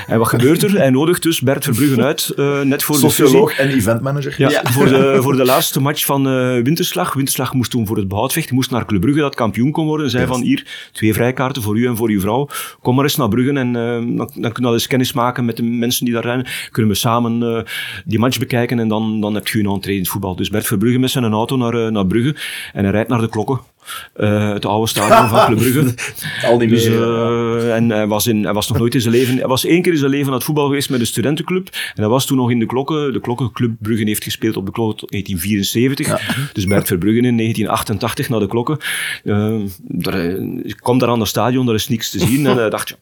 [0.07, 0.71] en wat gebeurt er?
[0.77, 3.01] Hij nodigt dus Bert Verbruggen uit, eh, net voor de.
[3.01, 4.35] Socioloog en eventmanager.
[4.39, 7.15] Ja, Voor, de, voor de laatste match van eh, Winterslag.
[7.15, 8.55] Winterslag moest toen voor het behoud vechten.
[8.55, 10.11] Moest naar Club Brugge, dat kampioen kon worden.
[10.11, 12.49] Zei van hier, twee vrijkaarten voor u en voor uw vrouw.
[12.83, 13.83] Kom maar eens naar Brugge en eh,
[14.17, 16.47] dan, dan kunnen we eens kennis maken met de mensen die daar zijn.
[16.71, 17.63] Kunnen we samen eh,
[18.05, 20.37] die match bekijken en dan, dan heb je een entree in het voetbal.
[20.37, 22.37] Dus Bert Verbrugge met zijn auto naar, eh, naar Brugge
[22.73, 23.61] en hij rijdt naar de klokken.
[24.15, 25.95] Eh, het oude stadion van Club Brugge.
[26.49, 29.15] Al die Dus, meer, eh, en hij was, in, hij was nog nooit in zijn
[29.15, 29.37] leven...
[29.37, 31.69] Hij was één keer in zijn leven aan het voetbal geweest met de studentenclub.
[31.69, 33.13] En hij was toen nog in de klokken.
[33.13, 36.53] De klokkenclub Brugge heeft gespeeld op de klokken tot 1974.
[36.53, 38.79] Dus Bert Verbrugge in 1988 naar de klokken.
[39.25, 40.25] Eh, daar,
[40.63, 42.47] ik daar aan het stadion, daar is niks te zien.
[42.47, 42.97] En hij dacht, ja,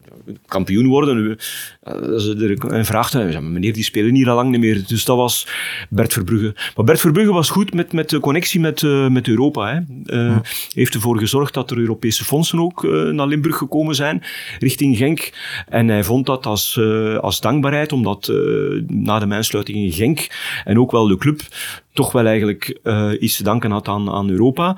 [0.46, 1.38] kampioen worden.
[1.80, 4.82] Dat En vraagt hij, ja, meneer, die spelen niet al lang niet meer.
[4.86, 5.46] Dus dat was
[5.88, 6.54] Bert Verbrugge.
[6.76, 9.72] Maar Bert Verbrugge was goed met, met de connectie met, met Europa.
[9.74, 9.78] Hè.
[10.16, 10.36] Eh,
[10.74, 14.22] Heeft ervoor gezorgd dat er Europese fondsen ook eh, naar Limburg gekomen zijn,
[14.58, 15.32] richting Genk.
[15.68, 18.36] En hij vond dat als, eh, als dankbaarheid, omdat eh,
[18.86, 20.28] na de mijnsluiting in Genk
[20.64, 21.40] en ook wel de club
[21.92, 22.78] toch wel eigenlijk
[23.20, 24.76] iets te danken had aan, aan Europa.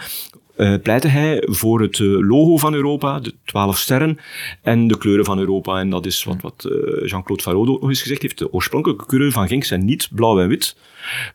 [0.57, 4.19] eh, pleitte hij voor het logo van Europa, de 12 sterren,
[4.63, 5.79] en de kleuren van Europa.
[5.79, 8.39] En dat is wat, wat eh, Jean-Claude Farod ook nog eens gezegd heeft.
[8.39, 10.77] De oorspronkelijke kleuren van Genk zijn niet blauw en wit,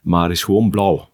[0.02, 1.10] maar is gewoon blauw.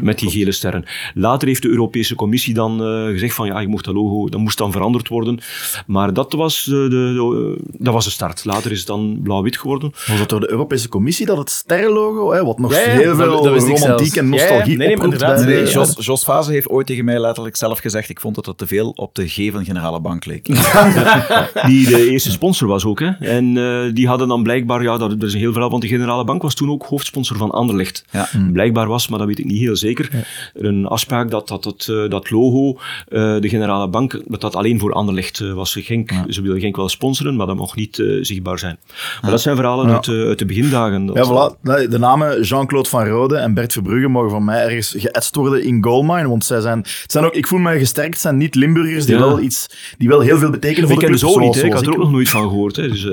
[0.00, 0.84] Met die gele sterren.
[1.14, 4.40] Later heeft de Europese Commissie dan eh, gezegd van ja, je mocht dat logo, dat
[4.40, 5.38] moest dan veranderd worden.
[5.86, 8.44] Maar dat was, eh, de, de, dat was de start.
[8.44, 9.90] Later is het dan blauw-wit geworden.
[10.06, 13.04] Was dat door de Europese Commissie dat het sterrenlogo, hè, wat nog Ja, ja, heel
[13.04, 16.68] dat- veel dat romantiek en Ja, ja, nostalgie nee, nee, Nee, Jos, Jos Fase heeft
[16.68, 19.48] ooit tegen mij letterlijk zelf gezegd, ik vond dat het te veel op de G
[19.52, 20.46] van Generale Bank leek.
[21.66, 23.00] Die de eerste sponsor was ook.
[23.00, 23.08] Hè.
[23.10, 25.88] En eh, die hadden dan blijkbaar, ja, dat, dat is een heel verhaal, want de
[25.88, 28.04] Generale Bank was toen ook hoofdsponsor van Anderlecht.
[28.10, 28.28] Ja.
[28.52, 30.10] Blijkbaar was, maar dat weet ik niet heel zeker,
[30.54, 32.78] er een afspraak dat dat, dat, eh, dat logo,
[33.08, 35.76] eh, de Generale Bank, dat dat alleen voor Anderlecht eh, was.
[35.80, 38.78] Genk, Ze wilden Genk wel sponsoren, maar dat mocht niet zichtbaar zijn.
[39.22, 41.06] Maar dat zijn verhalen uit, uit de begindagen.
[41.06, 41.62] Dat, Ja, voilà.
[41.90, 45.84] De namen Jean-Claude Van Rode en Bert Verbrugge mogen van mij ergens geëtst worden in
[45.84, 49.40] Goalmine, want zij zijn, zijn ook, ik voel me gesterkt, zijn niet Limburgers die, wel
[49.40, 49.66] iets,
[49.98, 51.30] die wel heel veel betekenen voor Ik de club.
[51.30, 52.76] ook niet, ik had er ook nog nooit van gehoord.
[52.76, 52.88] Hè.
[52.88, 53.04] Dus,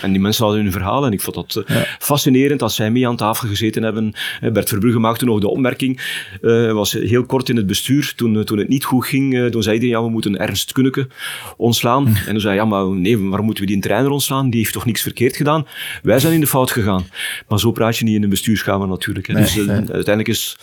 [0.00, 1.64] en, die mensen hadden hun verhaal en ik vond dat
[1.98, 4.12] fascinerend als zij mee aan tafel gezeten hebben.
[4.52, 8.42] Bert Verbrugge maakte nog de opmerking, eh, was heel kort in het bestuur, toen, eh,
[8.42, 11.08] toen het niet goed ging, eh, toen zei iedereen, ja, we moeten Ernst Kunneke
[11.56, 12.06] ontslaan.
[12.06, 14.50] En toen zei hij, ja, maar nee, waarom moeten we die trainer ontslaan?
[14.50, 15.66] Die heeft toch niks verkeerd gedaan?
[16.02, 17.06] Wij zijn in de fout gegaan.
[17.48, 19.26] Maar zo praat je niet in een bestuurskamer natuurlijk.
[19.26, 19.34] Hè.
[19.34, 20.58] dus, uiteindelijk is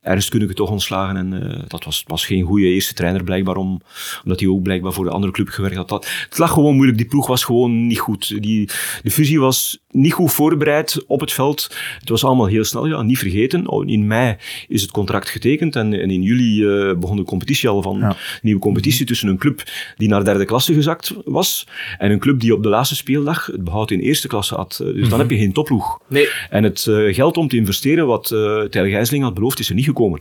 [0.00, 1.16] Ernst Kunneke toch ontslagen.
[1.16, 3.80] En dat was, was geen goede eerste trainer blijkbaar, om,
[4.22, 5.88] omdat hij ook blijkbaar voor de andere club gewerkt had.
[5.88, 6.98] Dat, het lag gewoon moeilijk.
[6.98, 8.42] Die ploeg was gewoon niet goed.
[8.42, 8.70] Die,
[9.02, 11.68] de fusie was niet goed voorbereid op het veld.
[11.98, 12.86] Het was allemaal heel snel.
[12.86, 13.68] Ja, niet vergeten.
[13.68, 14.36] Oh, In mei
[14.68, 18.16] is het contract getekend en, en in juli eh, begon de competitie al van Ja.
[18.42, 19.62] nieuwe competitie tussen een club
[19.96, 21.66] die naar derde klasse gezakt was
[21.98, 24.80] en een club die op de laatste speeldag het behoud in eerste klasse had.
[24.82, 25.98] Eh, Dus dan heb je geen topploeg.
[26.08, 26.28] Nee.
[26.50, 29.74] En het eh, geld om te investeren wat uh, Tijl Gijsling had beloofd, is er
[29.74, 30.20] niet gekomen.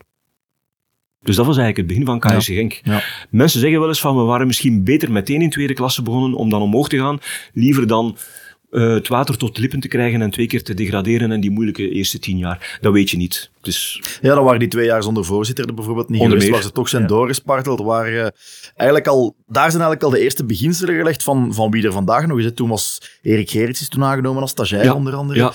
[1.24, 2.80] Dus dat was eigenlijk het begin van KSC Genk.
[2.84, 3.04] Ja.
[3.30, 6.50] Mensen zeggen wel eens van, we waren misschien beter meteen in tweede klasse begonnen om
[6.50, 7.20] dan omhoog te gaan,
[7.54, 8.18] liever dan
[8.72, 11.90] uh, het water tot lippen te krijgen en twee keer te degraderen in die moeilijke
[11.90, 12.80] eerste tien jaar.
[12.82, 13.50] Dat weet je niet.
[13.62, 14.02] Dus...
[14.22, 16.60] Ja, dan waren die twee jaar zonder voorzitter er bijvoorbeeld niet Onder geweest, meer.
[16.60, 17.08] waar ze toch zijn ja.
[17.08, 17.82] doorgesparteld.
[17.82, 18.28] Waar, uh,
[18.76, 22.28] eigenlijk al, daar zijn eigenlijk al de eerste beginselen gelegd van, van wie er vandaag
[22.28, 22.50] nog is.
[22.56, 24.94] Toen was Erik Gerrits is toen aangenomen als stagiair Ja.
[24.94, 25.40] onder andere.
[25.40, 25.54] Ja.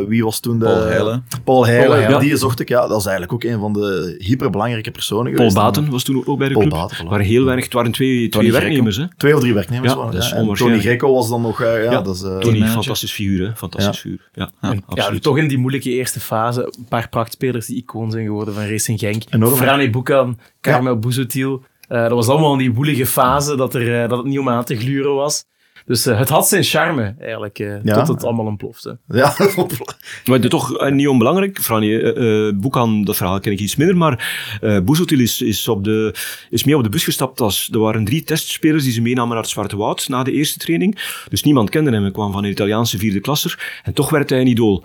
[0.00, 0.64] Uh, wie was toen de...
[0.64, 1.24] Paul Heijlen.
[1.44, 2.68] Paul Heijlen, Paul die zocht ik.
[2.68, 5.54] Ja, dat is eigenlijk ook een van de hyperbelangrijke personen Paul geweest.
[5.54, 6.78] Baten was toen ook bij de Paul club.
[6.78, 7.08] Baten, voilà.
[7.08, 8.96] Waren heel weinig, het waren twee, Tony twee werknemers.
[8.96, 9.04] Hè?
[9.16, 10.12] Twee of drie werknemers Ja, waren.
[10.12, 10.36] dat is ja.
[10.36, 10.80] En Tony.
[10.80, 11.60] Greco was dan nog...
[11.62, 12.00] Uh, ja, Ja.
[12.00, 12.22] dat is...
[12.22, 13.46] Uh, Tony, fantastisch figuur.
[13.46, 13.56] Hè?
[13.56, 14.28] Fantastisch figuur.
[14.32, 15.22] Ja, Ja, absoluut.
[15.22, 18.98] toch in die moeilijke eerste fase een paar prachtspelers die icoon zijn geworden van Racing
[18.98, 19.22] Genk.
[19.30, 19.58] Enorm, hè?
[19.58, 21.62] Frane Boekan, Carmel Bouzoutil.
[21.88, 24.48] Eh, dat was allemaal in die woelige fase dat, er, eh, dat het niet om
[24.48, 25.44] aan te gluren was.
[25.86, 27.94] Dus eh, het had zijn charme, eigenlijk, eh, Ja.
[27.98, 28.98] tot het allemaal ontplofte.
[29.08, 29.34] ja,
[30.26, 31.58] Maar het is toch niet onbelangrijk.
[31.60, 35.68] Franie, eh eh, Boekan, dat verhaal ken ik iets minder, maar eh Boezotil is, is,
[35.68, 36.14] op de,
[36.50, 37.40] is mee op de bus gestapt.
[37.40, 40.58] Als, er waren drie testspelers die ze meenamen naar het Zwarte Woud na de eerste
[40.58, 40.98] training.
[41.28, 42.02] Dus niemand kende hem.
[42.02, 43.80] Hij kwam van een Italiaanse vierde klasser.
[43.82, 44.84] En toch werd hij een idool.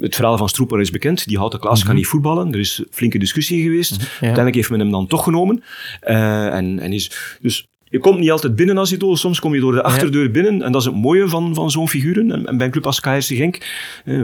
[0.00, 1.26] Het verhaal van Stroeper is bekend.
[1.26, 2.52] Die houten Klaas kan niet voetballen.
[2.52, 4.00] Er is flinke discussie geweest.
[4.10, 5.62] Uiteindelijk heeft men hem dan toch genomen.
[6.00, 9.16] Eh, en, en is, dus je komt niet altijd binnen als idool.
[9.16, 10.62] Soms kom je door de achterdeur binnen.
[10.62, 12.30] En dat is het mooie van, van zo'n figuren.
[12.32, 13.56] En, en bij een club als KRC Genk...
[14.04, 14.22] eh,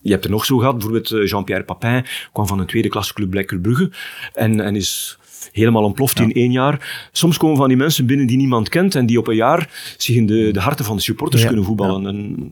[0.00, 0.72] je hebt er nog zo gehad.
[0.74, 3.90] Bijvoorbeeld eh, Jean-Pierre Papin kwam van een tweede klasse club Brugge.
[4.34, 5.18] En, en is
[5.52, 7.08] helemaal ontploft in één jaar.
[7.12, 10.16] Soms komen van die mensen binnen die niemand kent en die op een jaar zich
[10.16, 11.48] in de, de harten van de supporters Ja.
[11.48, 12.06] kunnen voetballen.
[12.06, 12.50] En,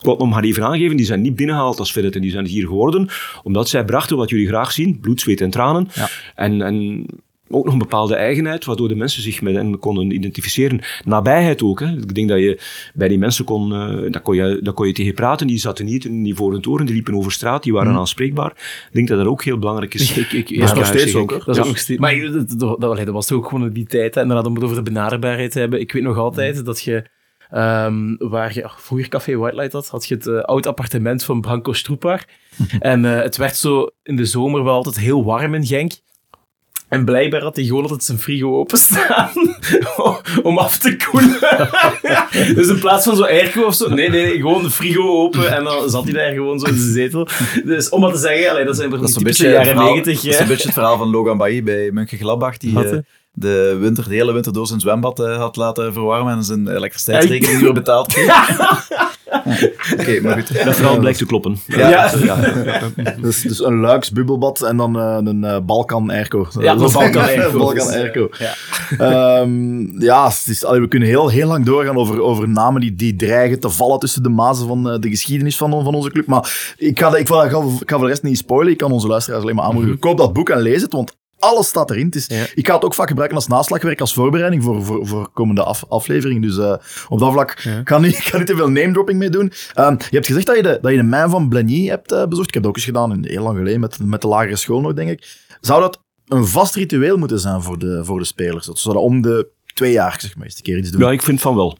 [0.00, 2.30] ik wil het nog maar even aangeven, die zijn niet binnengehaald als Feddet en die
[2.30, 3.08] zijn hier geworden,
[3.42, 5.88] omdat zij brachten wat jullie graag zien, bloed, zweet en tranen.
[6.34, 7.06] En, en
[7.52, 10.80] ook nog een bepaalde eigenheid, waardoor de mensen zich met hen konden identificeren.
[11.04, 11.80] Nabijheid ook.
[11.80, 11.86] Hè.
[11.96, 12.60] Ik denk dat je
[12.94, 15.46] bij die mensen kon, uh, daar, kon je, daar kon je tegen praten.
[15.46, 18.50] Die zaten niet in die voor een toren, die liepen over straat, die waren aanspreekbaar.
[18.50, 20.16] Ik denk dat dat ook heel belangrijk is.
[20.18, 21.36] Ik, ik, Dat is nog steeds ook, hè?
[21.38, 21.64] Dat is Ja.
[21.64, 22.00] nog steeds.
[22.00, 24.14] Maar dat, dat, dat, dat was ook gewoon die tijd.
[24.14, 24.20] hè.
[24.20, 25.80] En dan om het over de benaderbaarheid te hebben.
[25.80, 27.04] Ik weet nog altijd dat je,
[27.50, 31.24] ehm, waar je oh, vroeger Café White Light had, had je het eh, oud appartement
[31.24, 32.24] van Branko Stroepar.
[32.78, 35.92] en eh, het werd zo in de zomer wel altijd heel warm in Genk.
[36.90, 39.30] En blijkbaar had hij gewoon altijd zijn frigo openstaan
[40.42, 41.38] om af te koelen.
[42.56, 45.64] dus in plaats van zo airco of zo, nee, nee, gewoon de frigo open en
[45.64, 47.28] dan zat hij daar gewoon zo in zijn zetel.
[47.64, 50.20] Dus om maar te zeggen, allee, dat zijn Dat is, een beetje jaren negentig.
[50.20, 52.78] dat is een beetje het verhaal van Logan Bailly bij Mönchengladbach, die?
[53.32, 57.52] De, winter, de hele winter door zijn zwembad eh, had laten verwarmen en zijn elektriciteitsrekening
[57.54, 58.48] niet meer betaald kreeg.
[59.98, 60.64] Oké, maar goed.
[60.64, 61.56] Dat verhaal blijkt te kloppen.
[61.66, 62.10] Ja.
[63.20, 66.46] dus, dus een luiks bubbelbad en dan eh, een eh, Balkan Airco.
[66.60, 67.58] Ja, Dat is- een Balkan Airco.
[67.58, 68.28] Balkan eh, Airco.
[68.38, 68.54] ja.
[68.98, 72.94] Ehm, ja, het is, allee, we kunnen heel, heel lang doorgaan over, over namen die,
[72.94, 76.26] die dreigen te vallen tussen de mazen van eh, de geschiedenis van, van onze club.
[76.26, 78.72] Maar ik ga, ik, ga, ik ga voor de rest niet spoilen.
[78.72, 79.96] Ik kan onze luisteraars alleen maar aanmoedigen.
[79.98, 80.06] Mhm.
[80.08, 82.06] Koop dat boek en lees het, want alles staat erin.
[82.06, 82.44] Het is, Ja.
[82.54, 85.84] Ik ga het ook vaak gebruiken als naslagwerk, als voorbereiding voor, voor, voor komende af,
[85.88, 86.42] afleveringen.
[86.42, 86.74] Dus eh,
[87.08, 87.82] op dat vlak Ja.
[87.82, 89.52] kan ik niet te veel name dropping mee doen.
[89.74, 92.26] Ehm, je hebt gezegd dat je de, dat je de mijn van Blenny hebt eh,
[92.26, 92.48] bezocht.
[92.48, 94.80] Ik heb dat ook eens gedaan, in- heel lang geleden, met, met de lagere school
[94.80, 95.36] nog, denk ik.
[95.60, 98.66] Zou dat een vast ritueel moeten zijn voor de, voor de spelers?
[98.66, 101.00] Dat ze dat om de twee jaar, zeg maar, eens een keer iets doen?
[101.00, 101.78] Ja, ik vind van wel.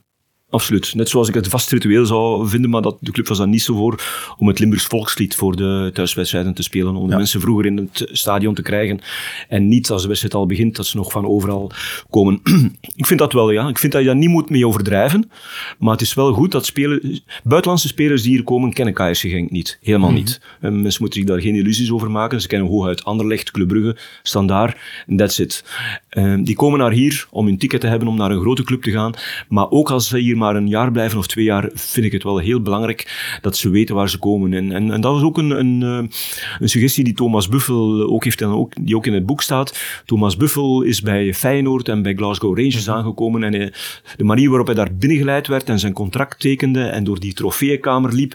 [0.50, 0.94] Absoluut.
[0.94, 3.62] Net zoals ik het vast ritueel zou vinden, maar dat, de club was daar niet
[3.62, 4.02] zo voor
[4.38, 6.94] om het Limburgs volkslied voor de thuiswedstrijden te spelen.
[6.96, 7.16] Om de Ja.
[7.16, 9.00] mensen vroeger in het stadion te krijgen.
[9.48, 11.70] En niet als de wedstrijd al begint, dat ze nog van overal
[12.10, 12.40] komen.
[12.96, 13.68] ik vind dat wel, ja.
[13.68, 15.30] Ik vind dat je daar niet moet mee overdrijven.
[15.78, 19.50] Maar het is wel goed dat spelen, buitenlandse spelers die hier komen, kennen KSC Genk
[19.50, 19.78] niet.
[19.82, 20.40] Helemaal niet.
[20.60, 22.40] En mensen moeten zich daar geen illusies over maken.
[22.40, 24.76] Ze kennen hooguit Anderlecht, Club Brugge, Standaard.
[25.06, 25.64] En that's it.
[26.08, 28.82] Eh, die komen naar hier om een ticket te hebben om naar een grote club
[28.82, 29.12] te gaan.
[29.48, 32.22] Maar ook als ze hier maar een jaar blijven of twee jaar, vind ik het
[32.22, 34.52] wel heel belangrijk dat ze weten waar ze komen.
[34.52, 36.16] En, en, en dat was ook een, een, eh,
[36.58, 40.02] een suggestie die Thomas Buffel ook heeft, en ook, die ook in het boek staat.
[40.04, 43.42] Thomas Buffel is bij Feyenoord en bij Glasgow Rangers aangekomen.
[43.42, 43.72] En hij-
[44.16, 48.12] de manier waarop hij daar binnengeleid werd en zijn contract tekende en door die trofeeënkamer
[48.14, 48.32] liep,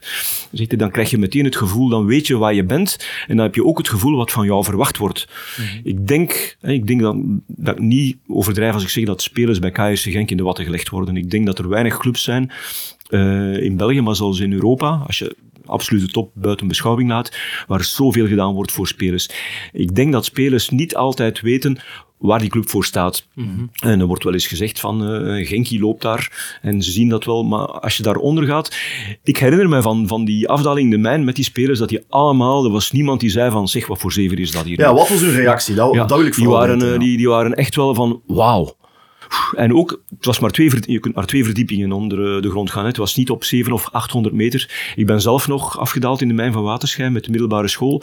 [0.52, 2.98] zegt hij, dan krijg je meteen het gevoel, dan weet je waar je bent.
[3.28, 5.28] En dan heb je ook het gevoel wat van jou verwacht wordt.
[5.84, 7.16] Ik denk, ik denk dat,
[7.48, 10.66] dat ik niet overdrijf als ik zeg dat spelers bij KSC Genk in de watten
[10.66, 11.18] gelegd worden.
[11.18, 12.52] Ik denk dat er weinig clubs zijn
[13.10, 15.36] eh, in België, maar zelfs in Europa, als je
[15.66, 19.30] absolute top buiten beschouwing laat, waar zoveel gedaan wordt voor spelers.
[19.72, 21.78] Ik denk dat spelers niet altijd weten
[22.18, 23.28] waar die club voor staat.
[23.74, 27.26] En er wordt wel eens gezegd van eh Genki loopt daar en ze zien dat
[27.26, 28.76] wel, maar als je daaronder gaat...
[29.24, 32.66] Ik herinner me van, van die afdaling de mijn met die spelers dat die allemaal...
[32.66, 34.80] Er was niemand die zei van zeg wat voor zeven is dat hier.
[34.80, 35.76] Ja, wat was uw reactie?
[35.76, 37.00] Dat, Ja, dat wil ik die waren, weten, eh, ja.
[37.00, 38.76] die, die waren echt wel van wauw.
[39.56, 42.72] En ook, het was maar twee, je kunt maar twee verdiepingen onder eh, de grond
[42.72, 42.82] gaan.
[42.82, 42.88] hè.
[42.88, 44.94] Het was niet op 700 of 800 meter.
[44.96, 48.02] Ik ben zelf nog afgedaald in de mijn van Waterschijn met de middelbare school.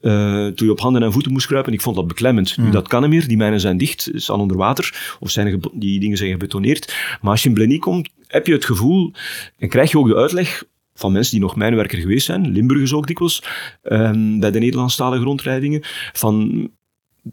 [0.00, 1.72] eh, toen je op handen en voeten moest kruipen.
[1.72, 2.56] Ik vond dat beklemmend.
[2.56, 3.28] Nu, dat kan niet meer.
[3.28, 5.16] Die mijnen zijn dicht, staan onder water.
[5.20, 6.94] Of zijn die dingen zijn gebetoneerd.
[7.20, 9.12] Maar als je in Blenie komt, heb je het gevoel
[9.58, 10.64] en krijg je ook de uitleg
[10.94, 13.42] van mensen die nog mijnwerker geweest zijn, Limburgers ook dikwijls,
[13.82, 15.80] ehm, bij de Nederlandstalige rondleidingen,
[16.12, 16.68] van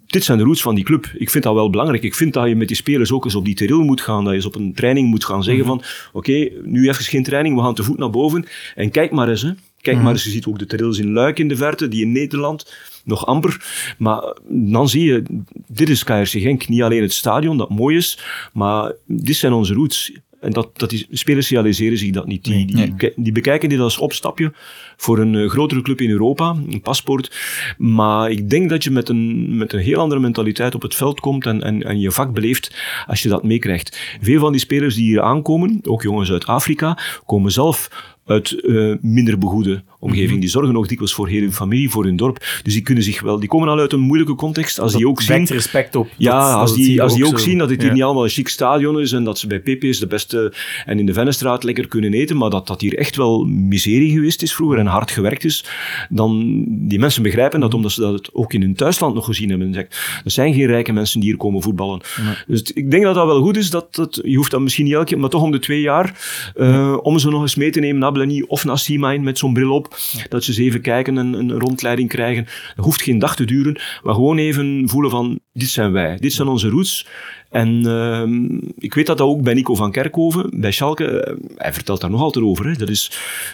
[0.06, 1.12] dit zijn de roots van die club.
[1.18, 2.04] Ik vind dat wel belangrijk.
[2.04, 4.24] Ik vind dat je met die spelers ook eens op die teril moet gaan.
[4.24, 5.84] Dat je eens op een training moet gaan zeggen van...
[6.14, 8.46] Oké, nu even geen training, we gaan te voet naar boven.
[8.76, 9.42] En kijk maar eens.
[9.42, 9.52] Hè.
[9.82, 12.12] Kijk maar eens, je ziet ook de trails in Luik in de verte, die in
[12.12, 12.74] Nederland
[13.04, 13.66] nog amper.
[13.98, 15.24] Maar dan zie je,
[15.68, 16.68] dit is KRC Genk.
[16.68, 18.20] Niet alleen het stadion, dat mooi is,
[18.54, 20.12] maar dit zijn onze roots.
[20.46, 22.44] En dat, dat die spelers realiseren zich dat niet.
[22.44, 23.14] Die, die, Nee.
[23.16, 24.54] die bekijken dit als opstapje
[24.98, 27.32] voor een eh, grotere club in Europa, een paspoort.
[27.78, 31.20] Maar ik denk dat je met een, met een heel andere mentaliteit op het veld
[31.20, 32.76] komt en, en, en je vak beleeft
[33.08, 34.18] als je dat meekrijgt.
[34.22, 37.90] Veel van die spelers die hier aankomen, ook jongens uit Afrika, komen zelf
[38.26, 40.40] uit eh, minder begoede omgeving.
[40.40, 42.46] Die zorgen ook dikwijls voor heel hun familie, voor hun dorp.
[42.64, 44.80] Dus die kunnen zich wel, die komen al uit een moeilijke context.
[44.80, 46.08] Als die ook zien respect op.
[46.18, 48.48] ja, dat- als die, als die ook, zien dat het hier niet allemaal een chic
[48.48, 50.54] stadion is en dat ze bij Pepe's de beste
[50.86, 54.42] en in de Vennestraat lekker kunnen eten, maar dat dat hier echt wel miserie geweest
[54.42, 55.66] is vroeger en hard gewerkt is,
[56.10, 59.74] dan die mensen begrijpen dat omdat ze dat ook in hun thuisland nog gezien hebben.
[59.76, 59.88] Er
[60.24, 62.02] zijn geen rijke mensen die hier komen voetballen.
[62.48, 63.70] Dus ik denk dat dat wel goed is.
[63.70, 66.14] Dat, dat, je hoeft dat misschien niet elke keer, maar toch om de twee jaar,
[66.56, 68.14] eh, om ze nog eens mee te nemen naar
[68.48, 69.98] Of naar Seamine met zo'n bril op,
[70.30, 72.48] dat ze eens even kijken en een rondleiding krijgen.
[72.76, 76.34] Dat hoeft geen dag te duren, maar gewoon even voelen van, dit zijn wij, dit
[76.34, 77.08] zijn onze roots.
[77.50, 81.74] En ehm, ik weet dat dat ook bij Nico van Kerkhoven, bij Schalke, eh, hij
[81.74, 82.68] vertelt daar nog altijd over.
[82.68, 82.74] Hè.
[82.74, 83.12] Dat is,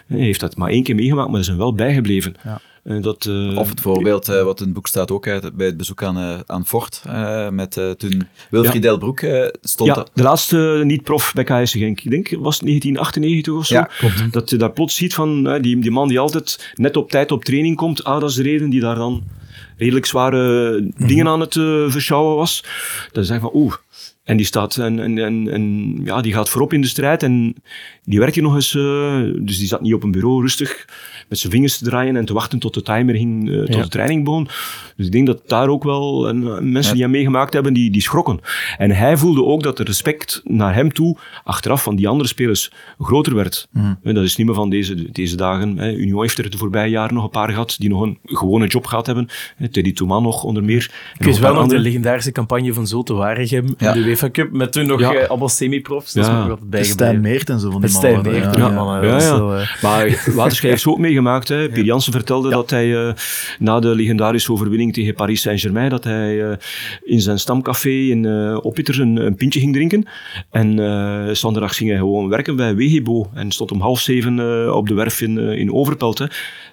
[0.07, 2.35] hij heeft dat maar één keer meegemaakt, maar is hem wel bijgebleven.
[2.43, 5.65] En dat, eh, Of het voorbeeld eh, wat in het boek staat ook uit, bij
[5.65, 7.01] het bezoek aan, eh, aan Fort.
[7.05, 9.89] eh, met eh, toen Wilfried Delbroek eh, stond.
[9.89, 12.01] Ja, dat- de laatste niet-prof bij KS Genk.
[12.01, 13.73] Ik denk, was het 1998 of zo?
[13.73, 13.89] Ja,
[14.31, 17.31] Dat je daar plots ziet van eh, die, die man die altijd net op tijd
[17.31, 18.03] op training komt.
[18.03, 19.23] Ah, dat is de reden die daar dan
[19.77, 22.63] redelijk zware dingen aan het eh verschouwen was.
[23.11, 23.73] Dan zeg je van, oeh.
[24.23, 27.55] En die staat en, en, en, en ja, die gaat voorop in de strijd en
[28.03, 28.75] die werkt hier nog eens.
[28.75, 30.85] eh, dus die zat niet op een bureau rustig
[31.31, 33.81] met zijn vingers te draaien en te wachten tot de timer ging, eh, tot Ja.
[33.81, 34.47] de training begon.
[34.97, 36.91] Dus ik denk dat daar ook wel en, eh, mensen Ja.
[36.93, 38.39] die hem meegemaakt hebben, die, die schrokken.
[38.77, 42.71] En hij voelde ook dat de respect naar hem toe, achteraf van die andere spelers,
[42.99, 43.67] groter werd.
[44.03, 45.77] En Dat is niet meer van deze, deze dagen.
[45.77, 45.91] Hè.
[45.93, 48.85] Union heeft er de voorbije jaren nog een paar gehad die nog een gewone job
[48.85, 49.27] gehad hebben.
[49.55, 50.91] Hè, Teddy Thomas nog onder meer.
[51.17, 53.93] Ik weet een wel nog de legendarische campagne van Zulte Waregem Ja.
[53.93, 55.13] in de UEFA Cup, met toen nog Ja.
[55.13, 56.13] eh, allemaal semi-profs.
[56.13, 57.21] Dat is nog altijd Stijn.
[57.21, 58.31] Meert en zo van die Stijn mannen.
[58.33, 58.69] Meert, ja.
[58.69, 61.19] ja, eh, Maar Waterschei heeft ook meegemaakt.
[61.25, 61.69] Hè.
[61.69, 63.13] Pier Jansen vertelde dat hij eh,
[63.59, 66.57] na de legendarische overwinning tegen Paris Saint-Germain, dat hij eh,
[67.03, 70.05] in zijn stamcafé in uh, Oppitter een, een pintje ging drinken.
[70.49, 74.39] En uh, zondag ging hij gewoon werken bij Wegebo en stond om half zeven
[74.73, 76.17] op de werf in, in Overpelt.
[76.17, 76.25] Hè.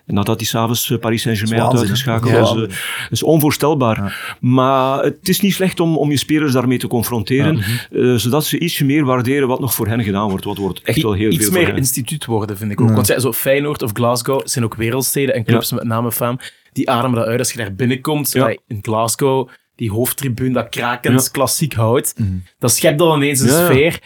[0.09, 2.71] En nadat hij s'avonds Paris Saint-Germain had uitgeschakeld, Ja, was, eh, dat
[3.11, 4.37] is onvoorstelbaar.
[4.41, 7.59] Maar het is niet slecht om, om je spelers daarmee te confronteren,
[7.93, 10.45] eh, zodat ze ietsje meer waarderen wat nog voor hen gedaan wordt.
[10.45, 11.79] Wat wordt echt wel heel Iets veel meer voor hen.
[11.81, 12.91] instituut worden, vind ik ook.
[12.91, 16.39] Want ja, zo Feyenoord of Glasgow zijn ook wereldsteden en clubs met name faam.
[16.73, 18.35] Die ademen dat uit als je daar binnenkomt.
[18.67, 21.31] In Glasgow, die hoofdtribune, dat krakens Ja.
[21.31, 22.15] klassiek hout.
[22.59, 23.99] Dat schept al ineens een sfeer.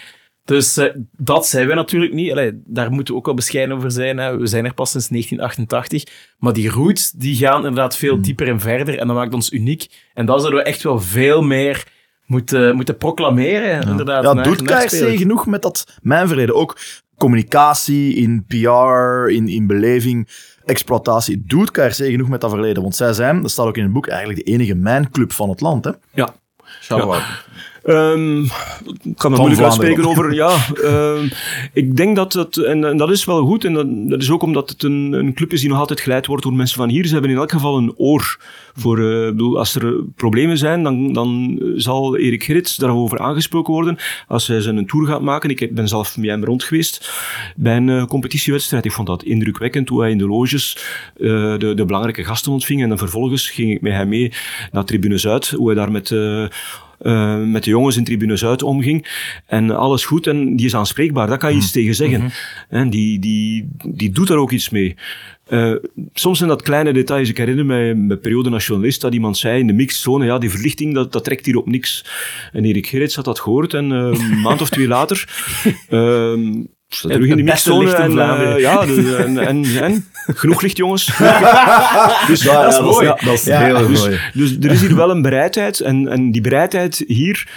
[0.44, 2.31] Dus eh, dat zijn we natuurlijk niet.
[2.31, 4.19] Allee, daar moeten we ook wel bescheiden over zijn.
[4.19, 4.36] Hè.
[4.36, 6.35] We zijn er pas sinds 1988.
[6.39, 8.98] Maar die roots die gaan inderdaad veel dieper en verder.
[8.98, 9.86] En dat maakt ons uniek.
[10.14, 11.85] En dat zouden we echt wel veel meer
[12.27, 13.89] moeten, moeten proclameren.
[13.89, 16.55] Inderdaad, Ja, naar- doet KRC genoeg met dat mijn verleden?
[16.55, 16.78] Ook
[17.19, 20.28] communicatie, in PR, in, in beleving,
[20.64, 21.43] exploitatie.
[21.47, 22.82] Doet KRC genoeg met dat verleden?
[22.82, 25.60] Want zij zijn, dat staat ook in het boek, eigenlijk de enige mijnclub van het
[25.60, 25.85] land.
[25.85, 25.90] Hè?
[26.14, 26.35] Ja.
[26.81, 27.20] Charleroi.
[27.82, 28.42] Ehm,
[29.02, 30.50] ik kan er moeilijk uitspreken over, ja.
[30.82, 31.28] ehm,
[31.72, 34.42] ik denk dat het, en, en dat is wel goed, en dat, dat is ook
[34.42, 37.06] omdat het een, een club is die nog altijd geleid wordt door mensen van hier.
[37.06, 38.38] Ze hebben in elk geval een oor
[38.74, 43.72] voor, eh, ik bedoel, als er problemen zijn, dan, dan zal Erik Gerrits daarover aangesproken
[43.72, 43.98] worden.
[44.26, 47.12] Als hij zijn tour gaat maken, ik ben zelf met hem rond geweest
[47.56, 48.84] bij een eh, competitiewedstrijd.
[48.84, 50.76] Ik vond dat indrukwekkend hoe hij in de loges
[51.16, 52.82] eh, de, de belangrijke gasten ontving.
[52.82, 54.32] En dan vervolgens ging ik met hem mee
[54.72, 56.10] naar Tribune Zuid, hoe hij daar met...
[57.02, 59.06] eh, met de jongens in Tribune Zuid omging.
[59.46, 61.26] En alles goed en die is aanspreekbaar.
[61.26, 62.30] Daar kan je iets tegen zeggen.
[62.68, 64.94] En die, die, die doet daar ook iets mee.
[65.46, 65.74] Eh,
[66.12, 67.28] soms zijn dat kleine details.
[67.28, 70.50] Ik herinner mij mijn periode als journalist dat iemand zei in de mixzone, ja, die
[70.50, 72.04] verlichting, dat, dat trekt hier op niks.
[72.52, 75.28] En Erik Gerrits had dat gehoord en een maand of twee later
[75.88, 76.64] ehm
[76.94, 77.85] staat terug in de mixzone.
[77.85, 78.60] licht in En, Vlaanderen.
[78.60, 81.06] ja, de- en, en, en genoeg licht, jongens.
[82.27, 83.06] dus Ja, dat is mooi.
[83.06, 84.19] Dat is, dat is Ja, heel Dus, mooi.
[84.35, 85.81] dus er is hier wel een bereidheid.
[85.81, 87.48] En, en die bereidheid hier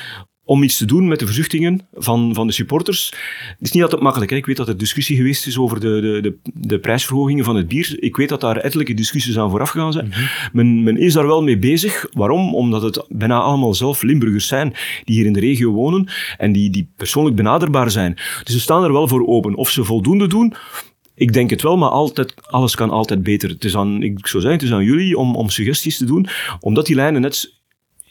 [0.46, 3.14] om iets te doen met de verzuchtingen van, van de supporters.
[3.48, 4.32] Het is niet altijd makkelijk.
[4.32, 4.38] Hè.
[4.38, 7.68] Ik weet dat er discussie geweest is over de, de, de, de prijsverhogingen van het
[7.68, 7.96] bier.
[8.00, 10.14] Ik weet dat daar ettelijke discussies aan vooraf gegaan zijn.
[10.54, 12.08] men, men is daar wel mee bezig.
[12.14, 12.56] Waarom?
[12.56, 14.74] Omdat het bijna allemaal zelf Limburgers zijn
[15.04, 16.08] die hier in de regio wonen
[16.38, 18.14] en die, die persoonlijk benaderbaar zijn.
[18.44, 19.56] Dus ze staan er wel voor open.
[19.56, 20.54] Of ze voldoende doen,
[21.16, 23.50] ik denk het wel, maar altijd, alles kan altijd beter.
[23.50, 26.28] Het is aan, ik zou zeggen, het is aan jullie om, om suggesties te doen,
[26.60, 27.54] omdat die lijnen net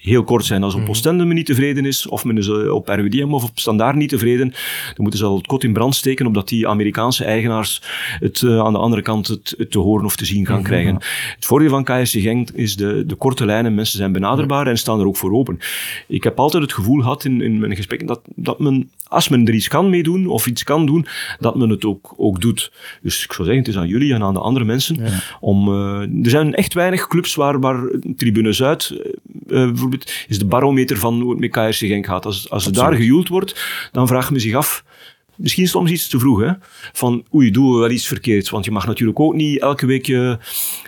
[0.04, 0.62] heel kort zijn.
[0.62, 3.50] Als op Oostende men niet tevreden is, of men is eh, op RWDM of op
[3.54, 7.24] Standaard niet tevreden, dan moeten ze al het kot in brand steken, opdat die Amerikaanse
[7.24, 7.82] eigenaars
[8.20, 10.94] het eh, aan de andere kant het, het te horen of te zien gaan krijgen.
[11.34, 15.00] Het voordeel van KSC Genk is de, de korte lijnen, mensen zijn benaderbaar en staan
[15.00, 15.58] er ook voor open.
[16.08, 19.46] Ik heb altijd het gevoel gehad in, in mijn gesprekken dat, dat men, als men
[19.46, 21.06] er iets kan mee doen, of iets kan doen,
[21.38, 22.72] dat men het ook, ook doet.
[23.02, 24.98] Dus ik zou zeggen, het is aan jullie en aan de andere mensen
[25.40, 25.68] om...
[25.68, 28.94] eh, er zijn echt weinig clubs waar, waar Tribune Zuid
[29.98, 32.26] bijvoorbeeld is de barometer van hoe het met KRC Genk gaat.
[32.26, 34.84] Als, als het daar gejoeld wordt, dan vraagt men zich af...
[35.36, 36.52] Misschien soms iets te vroeg, hè?
[36.92, 38.50] Van, oei, doen we wel iets verkeerd?
[38.50, 40.34] Want je mag natuurlijk ook niet elke week eh,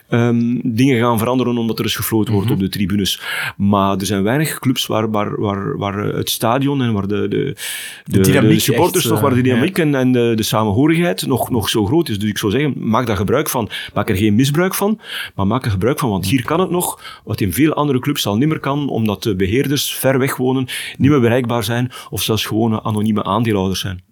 [0.09, 3.21] ehm, dingen gaan veranderen omdat er eens gefloten wordt op de tribunes.
[3.57, 7.57] Maar er zijn weinig clubs waar, waar, waar, waar het stadion en waar de, de,
[8.05, 11.27] de, dynamiek de supporters echt, toch, waar de eh, dynamiek en, en de, de samenhorigheid
[11.27, 12.19] nog, nog zo groot is.
[12.19, 13.69] Dus ik zou zeggen, maak daar gebruik van.
[13.95, 15.01] Maak er geen misbruik van,
[15.35, 16.11] maar maak er gebruik van.
[16.11, 19.23] Want hier kan het nog, wat in veel andere clubs al niet meer kan, omdat
[19.23, 20.67] de beheerders ver weg wonen,
[20.99, 24.03] niet meer bereikbaar zijn, of zelfs gewoon anonieme aandeelhouders zijn.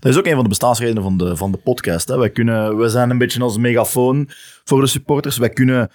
[0.00, 2.08] Dat is ook een van de bestaansredenen van de, van de podcast.
[2.08, 2.18] Hè.
[2.18, 4.28] Wij, kunnen, wij zijn een beetje als megafoon
[4.70, 5.38] voor de supporters.
[5.38, 5.90] Wij kunnen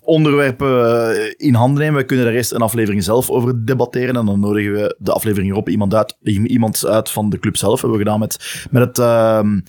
[0.00, 1.94] onderwerpen eh, in handen nemen.
[1.94, 4.16] Wij kunnen daar eerst een aflevering zelf over debatteren.
[4.16, 7.80] En dan nodigen we de aflevering erop iemand uit, iemand uit van de club zelf.
[7.80, 9.60] Hebben we gedaan met, met het, ehm,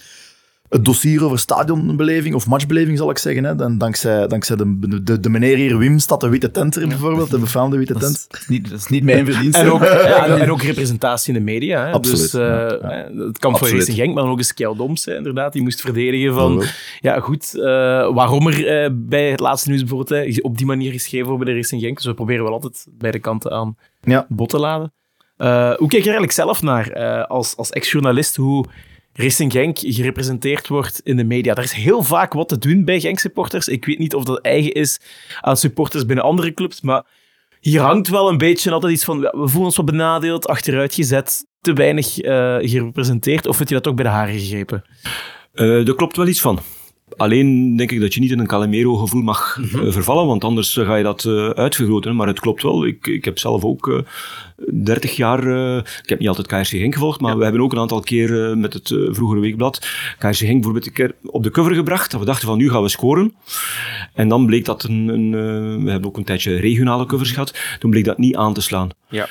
[0.70, 3.44] het dossier over stadionbeleving, of matchbeleving zal ik zeggen.
[3.44, 3.56] Hè.
[3.56, 7.30] Dan, dankzij dankzij de, de, de meneer hier Wim staat de witte tent er bijvoorbeeld,
[7.32, 8.28] de befaamde witte Dat tent.
[8.32, 9.62] is, niet, dat is niet mijn verdienste.
[9.62, 11.86] En ook, ja, en, en ook representatie in de media.
[11.86, 11.92] Hè.
[11.92, 13.70] Absoluut, Dus, eh, ja, eh, Het kan voor.
[13.70, 15.54] Racing Genk, maar dan ook eens Kjell Doms, hè, inderdaad.
[15.54, 16.64] Die moest verdedigen van...
[17.00, 17.64] Ja, goed, eh,
[18.14, 21.54] waarom er eh, bij het laatste nieuws bijvoorbeeld hè, op die manier geschreven wordt bij
[21.54, 21.96] de Racing Genk.
[21.96, 24.26] Dus we proberen wel altijd beide kanten aan Ja.
[24.30, 24.94] bod te laden.
[25.38, 28.66] Eh, hoe kijk je er eigenlijk zelf naar, eh, als, als ex-journalist, hoe
[29.20, 31.56] Racing Genk gerepresenteerd wordt in de media?
[31.56, 33.68] Er is heel vaak wat te doen bij Genk-supporters.
[33.68, 35.00] Ik weet niet of dat eigen is
[35.42, 37.06] aan supporters binnen andere clubs, maar
[37.60, 41.46] hier hangt wel een beetje altijd iets van, we voelen ons wat benadeeld, achteruit gezet,
[41.62, 43.48] te weinig eh, gerepresenteerd.
[43.48, 44.84] Of vind je dat ook bij de haren gegrepen?
[45.54, 46.60] Eh er klopt wel iets van.
[47.16, 50.96] Alleen denk ik dat je niet in een Calimero-gevoel mag eh, vervallen, want anders ga
[50.96, 52.16] je dat eh, uitvergroten.
[52.16, 52.86] Maar het klopt wel.
[52.86, 54.04] Ik, ik heb zelf ook
[54.66, 57.80] 30 jaar, eh, ik heb niet altijd KRC Genk gevolgd, maar we hebben ook een
[57.80, 61.76] aantal keer met het eh, vroegere weekblad KRC Genk bijvoorbeeld een keer op de cover
[61.76, 62.12] gebracht.
[62.12, 63.34] Dat we dachten van nu gaan we scoren.
[64.14, 67.60] En dan bleek dat een, een eh, we hebben ook een tijdje regionale covers gehad,
[67.80, 68.90] toen bleek dat niet aan te slaan.
[69.10, 69.28] Ja.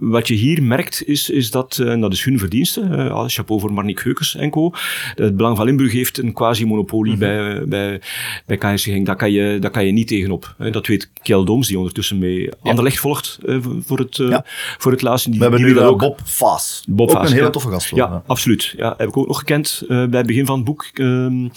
[0.00, 3.98] Wat je hier merkt is, is dat, en dat is hun verdienste, chapeau voor Marnik
[3.98, 4.70] Heukes en co.
[5.14, 8.00] Het Belang van Limburg heeft een quasi-monopolie bij, bij,
[8.46, 9.06] bij KRC Genk.
[9.06, 10.54] Daar kan je, daar kan je niet tegenop.
[10.58, 10.70] hè.
[10.70, 13.38] Dat weet Kjell Dooms, die ondertussen mee Anderlecht volgt
[13.84, 14.76] voor, het, Ja.
[14.78, 15.30] voor het laatste.
[15.30, 16.84] Die, We hebben die nu eh, ook- Bob Vaas.
[16.88, 17.50] Bob ook Vaas, een hele ja.
[17.50, 17.90] toffe gast.
[17.94, 18.22] Ja, hoor.
[18.26, 18.74] absoluut.
[18.76, 20.86] Ja, heb ik ook nog gekend eh, bij het begin van het boek.
[20.94, 21.50] ehm, een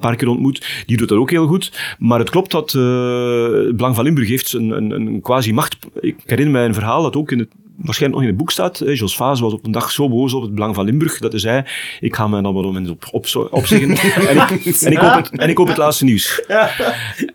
[0.00, 0.66] paar keer ontmoet.
[0.86, 1.96] Die doet dat ook heel goed.
[1.98, 2.82] Maar het klopt dat eh,
[3.66, 5.76] het Belang van Limburg heeft een, een, een quasi-macht.
[6.00, 7.48] Ik herinner mij een verhaal dat ook in het,
[7.82, 8.80] waarschijnlijk nog in het boek staat.
[8.80, 11.30] Eh, Jos Vaas was op een dag zo boos op het Belang van Limburg dat
[11.30, 11.62] hij zei,
[12.00, 13.88] ik ga mijn abonnement op, op, opzeggen
[14.28, 16.42] en, ik, en, ik koop het, en ik koop het laatste nieuws.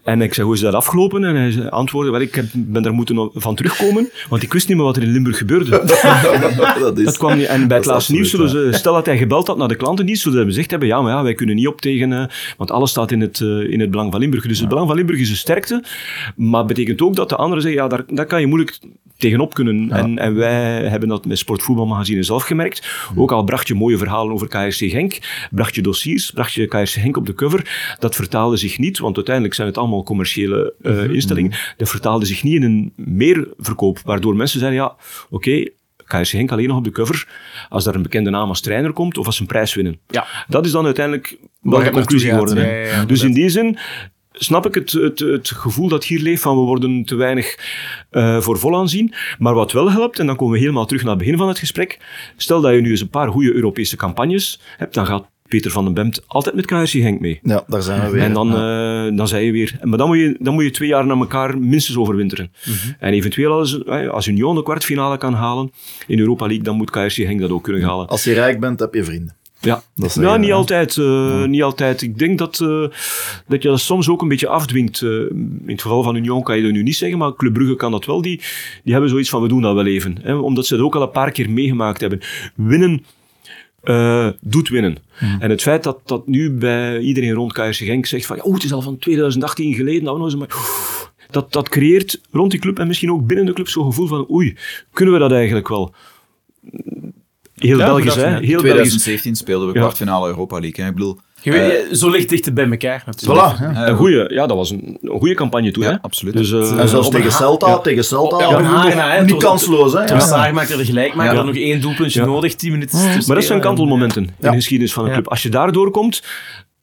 [0.04, 1.24] En ik zei, hoe is dat afgelopen?
[1.24, 4.78] En hij antwoordde, wel, ik heb, ben daar moeten van terugkomen, want ik wist niet
[4.78, 5.70] meer wat er in Limburg gebeurde.
[6.80, 7.46] dat is, Dat kwam niet.
[7.46, 10.22] En bij het laatste nieuws zullen ze, stel dat hij gebeld had naar de klantendienst,
[10.22, 12.26] zullen ze gezegd hebben, ja, maar ja, wij kunnen niet op tegen, eh,
[12.58, 14.48] want alles staat in het, eh, in het Belang van Limburg.
[14.48, 15.84] Dus het Belang van Limburg is een sterkte,
[16.36, 18.80] maar betekent ook dat de anderen zeggen, ja, daar, daar kan je moeilijk
[19.18, 19.92] tegenop kunnen.
[19.92, 22.88] En, en wij hebben dat met Sportvoetbalmagazine zelf gemerkt.
[23.16, 25.18] Ook al bracht je mooie verhalen over KRC Genk,
[25.52, 29.16] bracht je dossiers, bracht je KRC Genk op de cover, dat vertaalde zich niet, want
[29.16, 34.36] uiteindelijk zijn het allemaal commerciële eh, instellingen, dat vertaalde zich niet in een meerverkoop, waardoor
[34.36, 34.96] mensen zeiden, ja,
[35.30, 35.64] oké,
[36.06, 37.28] KRC Henk alleen nog op de cover
[37.70, 40.00] als daar een bekende naam als trainer komt of als ze een prijs winnen.
[40.08, 40.26] Ja.
[40.48, 42.58] Dat is dan uiteindelijk Waar wat de conclusie geworden.
[42.58, 42.66] gaat.
[42.66, 42.72] hè.
[42.80, 43.78] Ja, ja, ja, dus in die zin
[44.38, 47.56] snap ik het, het, het gevoel dat hier leeft van we worden te weinig
[48.10, 49.14] eh, voor vol aanzien.
[49.40, 51.60] Maar wat wel helpt, en dan komen we helemaal terug naar het begin van het
[51.60, 52.00] gesprek,
[52.38, 55.84] stel dat je nu eens een paar goede Europese campagnes hebt, dan gaat Peter van
[55.84, 57.40] den Bemt altijd met KRC Henk mee.
[57.44, 58.22] ja, daar zijn we weer.
[58.22, 59.06] En dan, Ja.
[59.08, 59.78] eh dan zei je weer.
[59.82, 62.52] Maar dan moet je, dan moet je twee jaar naar elkaar minstens overwinteren.
[62.66, 62.94] Mhm.
[63.00, 65.72] En eventueel als, eh, als Union de kwartfinale kan halen
[66.08, 68.08] in Europa League, dan moet KRC Genk dat ook kunnen halen.
[68.08, 69.36] Als je rijk bent, heb je vrienden.
[69.60, 72.02] Ja, Dat is ja zeggen, niet, altijd, eh, niet altijd.
[72.02, 72.88] Ik denk dat, eh,
[73.48, 75.02] dat je dat soms ook een beetje afdwingt.
[75.02, 77.76] Eh, in het geval van Union kan je dat nu niet zeggen, maar Club Brugge
[77.76, 78.22] kan dat wel.
[78.22, 78.42] Die,
[78.84, 80.18] die hebben zoiets van, we doen dat wel even.
[80.22, 82.20] Hè, omdat ze het ook al een paar keer meegemaakt hebben.
[82.56, 83.06] Winnen
[84.42, 84.98] doet winnen.
[85.18, 85.42] Hmm.
[85.42, 88.64] En het feit dat, dat nu bij iedereen rond KRC Genk zegt van, oh, het
[88.64, 90.56] is al van 2018 geleden, dat nog eens maar...
[91.32, 94.32] Dat, dat creëert rond die club en misschien ook binnen de club zo'n gevoel van,
[94.32, 94.56] oei,
[94.94, 95.94] kunnen we dat eigenlijk wel?
[97.56, 98.22] Heel Ja, Belgisch, hè?
[98.28, 98.62] Heel Belgisch.
[98.62, 99.80] 2017 speelden we Ja.
[99.80, 100.84] kwartfinale Europa League.
[100.84, 100.90] hè.
[100.90, 103.56] Ik bedoel, Je weet, zo ligt dichter bij elkaar natuurlijk.
[103.56, 103.60] Voilà.
[103.62, 103.74] ja.
[103.84, 105.84] eh, Een goeie, ja, dat was een, een goede campagne toen.
[105.84, 105.96] Ja, hè?
[106.02, 106.34] absoluut.
[106.34, 107.78] Dus, eh, En zelfs tegen Celta, ja.
[107.80, 108.40] tegen Celta.
[108.50, 109.22] Ja.
[109.22, 110.06] Niet kansloos, hè.
[110.06, 110.22] Toen.
[110.22, 111.38] Saar maakte de gelijkmaker, Ja.
[111.38, 112.26] dan nog één doelpuntje Ja.
[112.26, 115.16] nodig, tien minuten te maar dat zijn kantelmomenten in de geschiedenis van een Ja.
[115.16, 115.28] club.
[115.30, 116.24] Als je daardoor komt,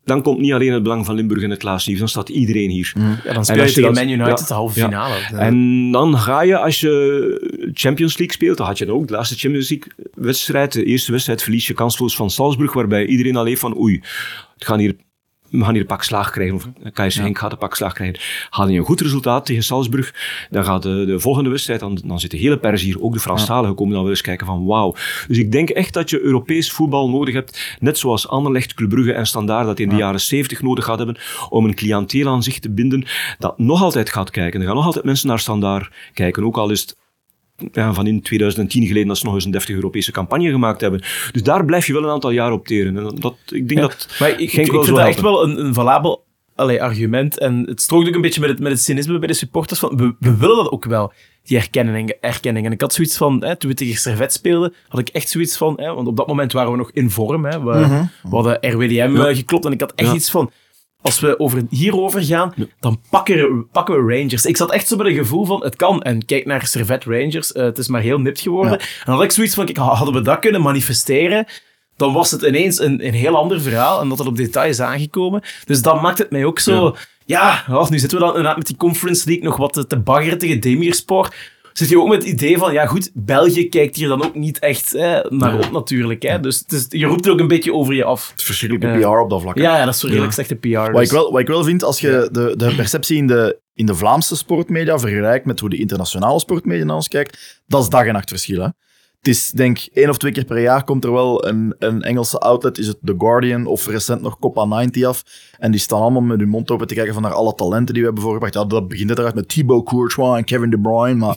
[0.04, 2.70] dan komt niet alleen het belang van Limburg in het laatste nieuws, dan staat iedereen
[2.70, 2.92] hier.
[3.24, 4.46] Ja, dan speel En je als je tegen dat- Man United ja.
[4.46, 4.84] de halve Ja.
[4.84, 5.14] finale.
[5.38, 9.12] En dan ga je, als je Champions League speelt, dan had je dan ook de
[9.14, 13.44] laatste Champions League wedstrijd, de eerste wedstrijd verlies je kansloos van Salzburg, waarbij iedereen al
[13.44, 14.00] heeft van oei,
[14.54, 14.94] het gaan hier,
[15.52, 18.20] we gaan hier een pak slaag krijgen, of KS Henk gaat een pak slaag krijgen.
[18.50, 20.14] Haal je een goed resultaat tegen Salzburg,
[20.50, 23.20] dan gaat de, de volgende wedstrijd, dan, dan zit de hele pers hier, ook de
[23.20, 24.94] Franstaligen komen dan wel eens kijken van wauw.
[25.28, 29.12] Dus ik denk echt dat je Europees voetbal nodig hebt, net zoals Anderlecht, Club Brugge
[29.12, 31.18] en Standaard dat in de jaren 70 nodig gaat hebben,
[31.48, 33.04] om een cliënteel aan zich te binden
[33.38, 34.60] dat nog altijd gaat kijken.
[34.60, 36.96] Er gaan nog altijd mensen naar Standaard kijken, ook al is het
[37.72, 41.02] ja, van in 2010 geleden dat ze nog eens een deftige Europese campagne gemaakt hebben.
[41.32, 42.96] Dus daar blijf je wel een aantal jaar op teren.
[42.96, 45.64] En dat, ik denk dat Maar ik, ik, ik wel vind dat echt wel een,
[45.64, 46.24] een valabel
[46.54, 47.38] allee, argument.
[47.38, 49.78] En het strookt ook een beetje met het, met het cynisme bij de supporters.
[49.80, 51.12] Van, we, we willen dat ook wel,
[51.44, 52.10] die erkenning.
[52.20, 52.66] erkenning.
[52.66, 55.56] En ik had zoiets van, hè, toen we tegen Servet speelden, had ik echt zoiets
[55.56, 57.44] van, hè, want op dat moment waren we nog in vorm.
[57.44, 59.26] Hè, we, we hadden RWDM Ja.
[59.26, 60.14] eh, geklopt en ik had echt Ja.
[60.14, 60.50] iets van...
[61.02, 64.46] Als we over, hierover gaan, dan pakken we, pakken we Rangers.
[64.46, 66.02] Ik zat echt zo met een gevoel van, het kan.
[66.02, 68.78] En kijk naar Servet Rangers, eh, het is maar heel nipt geworden.
[68.78, 71.46] En had ik zoiets van, kijk, hadden we dat kunnen manifesteren,
[71.96, 75.42] dan was het ineens een, een heel ander verhaal en dat het op details aangekomen.
[75.64, 76.96] Dus dat maakt het mij ook zo...
[77.24, 79.98] Ja, oh, nu zitten we dan inderdaad met die Conference League nog wat te, te
[79.98, 81.34] baggeren tegen Demirspor.
[81.72, 84.58] Zit je ook met het idee van, ja goed, België kijkt hier dan ook niet
[84.58, 86.22] echt hè, naar op natuurlijk.
[86.22, 86.40] Hè.
[86.40, 88.30] Dus het is, je roept er ook een beetje over je af.
[88.30, 88.98] Het is verschrikkelijke.
[88.98, 89.56] PR op dat vlak.
[89.56, 90.68] Ja, ja dat is redelijk slechte PR.
[90.68, 93.60] Wat dus- ik, wel, wat ik wel vind, als je de, de perceptie in de,
[93.74, 97.88] in de Vlaamse sportmedia vergelijkt met hoe de internationale sportmedia naar ons kijkt, dat is
[97.88, 98.62] dag en nacht verschil.
[98.62, 98.68] Hè?
[99.22, 102.38] Het is, denk één of twee keer per jaar komt er wel een, een Engelse
[102.38, 105.24] outlet, is het The Guardian of recent nog Copa 90 af.
[105.58, 108.02] En die staan allemaal met hun mond open te kijken van naar alle talenten die
[108.02, 108.54] we hebben voorgebracht.
[108.54, 111.36] Ja, dat begint uiteraard met Thibaut Courtois en Kevin De Bruyne, maar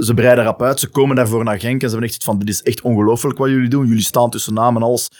[0.00, 0.80] ze breiden rap uit.
[0.80, 3.48] Ze komen daarvoor naar Genk en ze hebben echt van, dit is echt ongelooflijk wat
[3.48, 3.86] jullie doen.
[3.86, 5.10] Jullie staan tussen naam en alles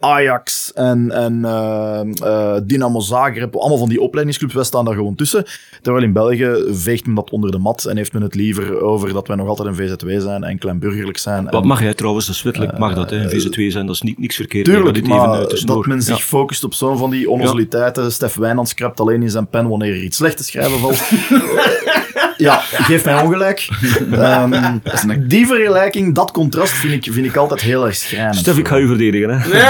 [0.00, 5.14] Ajax en, en eh, eh, Dynamo Zagreb, allemaal van die opleidingsclubs, wij staan daar gewoon
[5.14, 5.44] tussen.
[5.82, 9.12] Terwijl in België veegt men dat onder de mat en heeft men het liever over
[9.12, 11.44] dat wij nog altijd een VZW zijn en kleinburgerlijk zijn.
[11.44, 13.16] Wat en, mag jij trouwens, dat is wettelijk, mag dat, hè?
[13.16, 14.64] Een VZ2 zijn, dat is niet, niks verkeerd.
[14.64, 15.76] Tuurlijk, dit even, maar eh, tussendoor.
[15.76, 16.22] dat men zich Ja.
[16.24, 18.12] focust op zo'n van die onnozeliteiten.
[18.12, 21.02] Stef Wijnands krapt alleen in zijn pen wanneer er iets slecht te schrijven valt.
[22.36, 23.68] ja, geeft mij ongelijk.
[24.12, 24.78] Ehm,
[25.20, 28.36] die vergelijking, dat contrast vind ik, vind ik altijd heel erg schrijnend.
[28.36, 29.48] Stef, ik ga u verdedigen, hè?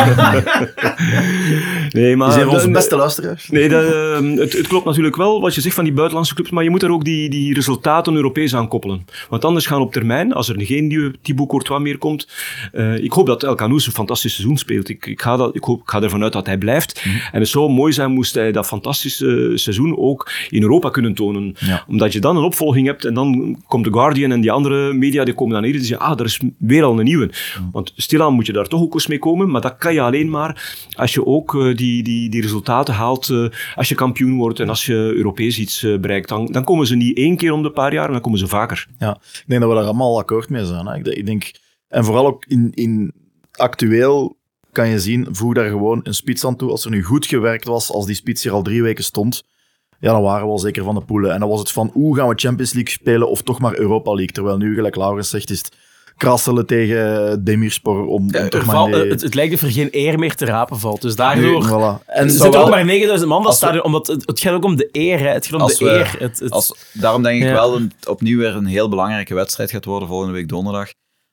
[2.01, 2.33] nee, maar...
[2.33, 3.49] Zijn onze beste luisteraars.
[3.49, 6.51] Nee, dat, ehm, het, het klopt natuurlijk wel wat je zegt van die buitenlandse clubs,
[6.51, 9.07] maar je moet er ook die, die resultaten Europees aan koppelen.
[9.29, 12.29] Want anders gaan op termijn, als er geen nieuwe Thibaut Courtois meer komt,
[12.73, 14.89] eh, ik hoop dat El Canoes een fantastisch seizoen speelt.
[14.89, 17.05] Ik, ik, ga dat, ik, hoop, ik ga ervan uit dat hij blijft.
[17.33, 21.55] En het zou mooi zijn moest hij dat fantastische seizoen ook in Europa kunnen tonen.
[21.59, 21.85] Ja.
[21.89, 25.25] Omdat je dan een opvolging hebt en dan komt The Guardian en die andere media
[25.25, 27.31] die komen dan hier en die zeggen, ah, er is weer al een nieuwe.
[27.73, 30.31] Want stilaan moet je daar toch ook eens mee komen, maar dat kan je alleen
[30.31, 34.61] maar als je ook eh, die, die, die resultaten haalt, eh, als je kampioen wordt
[34.61, 36.29] en als je Europees iets eh, bereikt.
[36.29, 38.87] Dan, dan komen ze niet één keer om de paar jaar, dan komen ze vaker.
[38.99, 40.87] Ja, ik denk dat we daar allemaal akkoord mee zijn.
[40.87, 40.97] Hè.
[40.97, 41.51] Ik, ik denk,
[41.89, 43.13] en vooral ook in, in
[43.53, 44.37] actueel
[44.73, 46.71] kan je zien, voeg daar gewoon een spits aan toe.
[46.71, 49.45] Als er nu goed gewerkt was, als die spits hier al drie weken stond,
[50.01, 51.33] ja, dan waren we al zeker van de poelen.
[51.33, 54.11] En dan was het van, hoe gaan we Champions League spelen of toch maar Europa
[54.11, 54.33] League?
[54.33, 55.73] Terwijl nu, gelijk Laurens zegt, is het
[56.17, 58.75] krasselen tegen Demirspor om, om Er toch maar...
[58.77, 61.03] val- het, het lijkt of er geen eer meer te rapen valt.
[61.03, 61.65] Dus Nu, daardoor...
[61.69, 62.05] voilà.
[62.07, 64.77] En Er zitten ook maar 9000 man dat stadion, omdat het, het gaat ook om
[64.77, 65.19] de eer.
[65.19, 65.29] Hè.
[65.29, 66.15] Het gaat om Als de we- eer.
[66.19, 69.71] Het, het, Als, daarom denk ik wel dat het opnieuw weer een heel belangrijke wedstrijd
[69.71, 70.89] gaat worden volgende week donderdag.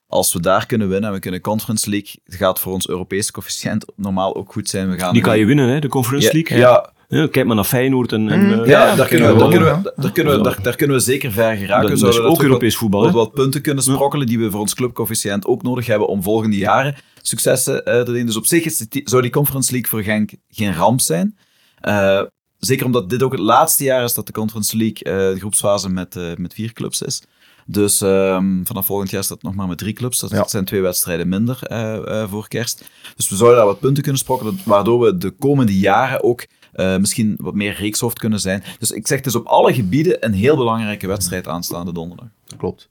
[0.08, 3.86] Als we daar kunnen winnen en we kunnen Conference League, gaat voor ons Europese coëfficiënt
[3.96, 4.90] normaal ook goed zijn.
[4.92, 6.58] We gaan Die kan je winnen, hè, de Conference ja, League.
[6.58, 8.30] Ja, Ja, kijk maar naar Feyenoord en...
[8.30, 11.02] en ja, daar, kunnen we, daar, kunnen we, daar, kunnen we, daar, daar kunnen we
[11.02, 12.00] zeker ver geraken.
[12.00, 15.64] Dat, is ook Europees voetbal, wat, punten kunnen sprokkelen die we voor ons clubcoëfficiënt ook
[15.64, 18.26] nodig hebben om volgende jaren successen eh, te doen.
[18.26, 21.38] Dus op zich is het- zou die Conference League voor Genk geen ramp zijn.
[21.80, 22.22] Eh,
[22.60, 25.90] zeker omdat dit ook het laatste jaar is dat de Conference League eh, de groepsfase
[25.90, 27.24] met, eh, met vier clubs is.
[27.66, 30.20] Dus ehm, vanaf volgend jaar staat het nog maar met drie clubs.
[30.20, 30.48] Dat Ja.
[30.48, 32.84] zijn twee wedstrijden minder eh, eh, voor kerst.
[33.16, 36.98] Dus we zouden daar wat punten kunnen sprokkelen, waardoor we de komende jaren ook eh,
[36.98, 38.64] misschien wat meer reekshoofd kunnen zijn.
[38.80, 42.28] Dus ik zeg, het is op alle gebieden een heel belangrijke wedstrijd aanstaande donderdag.
[42.58, 42.90] Klopt.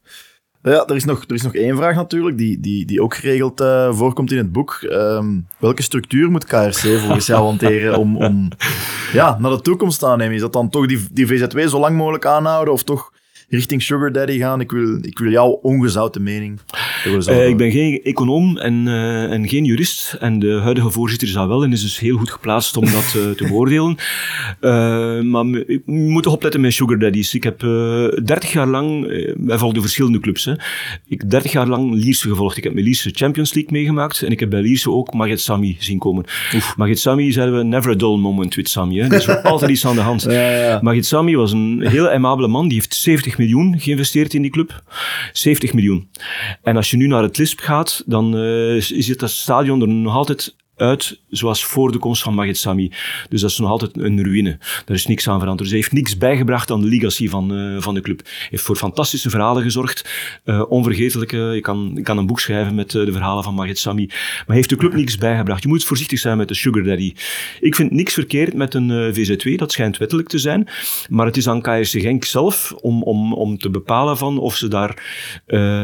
[0.63, 3.61] Ja, er is nog, er is nog één vraag natuurlijk, die, die, die ook geregeld
[3.61, 4.73] eh, voorkomt in het boek.
[4.73, 8.47] Ehm, welke structuur moet KRC volgens jou hanteren om, om
[9.13, 10.35] ja, naar de toekomst te aannemen?
[10.35, 13.12] Is dat dan toch die, die VZW zo lang mogelijk aanhouden of toch
[13.53, 14.61] richting Sugar Daddy gaan?
[14.61, 16.59] Ik wil, ik wil jouw ongezouten mening.
[17.25, 20.17] Eh, ik ben geen econoom en, eh, en geen jurist.
[20.19, 23.15] En de huidige voorzitter is dat wel en is dus heel goed geplaatst om dat
[23.17, 23.97] eh, te beoordelen.
[25.29, 27.33] Maar ik moet toch opletten met sugar daddies.
[27.33, 29.07] Ik heb eh 30 jaar lang,
[29.37, 30.45] wij volgden verschillende clubs.
[30.45, 30.51] Hè.
[31.07, 32.57] Ik heb 30 jaar lang Lierse gevolgd.
[32.57, 35.75] Ik heb met Lierse Champions League meegemaakt en ik heb bij Lierse ook Magit Sami
[35.79, 36.25] zien komen.
[36.75, 38.99] Magit Sami zeiden we never a dull moment with Sami.
[38.99, 39.05] Hè.
[39.05, 40.21] Er is altijd iets aan de hand.
[40.21, 42.67] Ja, Sami was een heel aimabele man.
[42.67, 43.42] Die heeft 70 miljoen
[43.79, 44.83] geïnvesteerd in die club.
[45.33, 46.09] 70 miljoen.
[46.61, 49.87] En als je nu naar het Lisp gaat, dan eh, is het dat stadion er
[49.87, 52.91] nog altijd uit zoals voor de komst van Magit Sami.
[53.29, 54.57] Dus dat is nog altijd een ruïne.
[54.85, 55.59] Daar is niks aan veranderd.
[55.59, 58.21] Dus hij heeft niks bijgebracht aan de legacy van, eh, van de club.
[58.23, 60.09] Hij heeft voor fantastische verhalen gezorgd.
[60.43, 61.55] Eh, onvergetelijke.
[61.55, 64.09] Ik kan, kan een boek schrijven met eh, de verhalen van Magit Sami.
[64.47, 65.63] Maar heeft de club niks bijgebracht.
[65.63, 67.13] Je moet voorzichtig zijn met de sugar daddy.
[67.59, 69.55] Ik vind niks verkeerd met een eh, VZ2.
[69.55, 70.67] Dat schijnt wettelijk te zijn.
[71.09, 74.67] Maar het is aan KRC Genk zelf om, om, om te bepalen van of ze
[74.67, 75.01] daar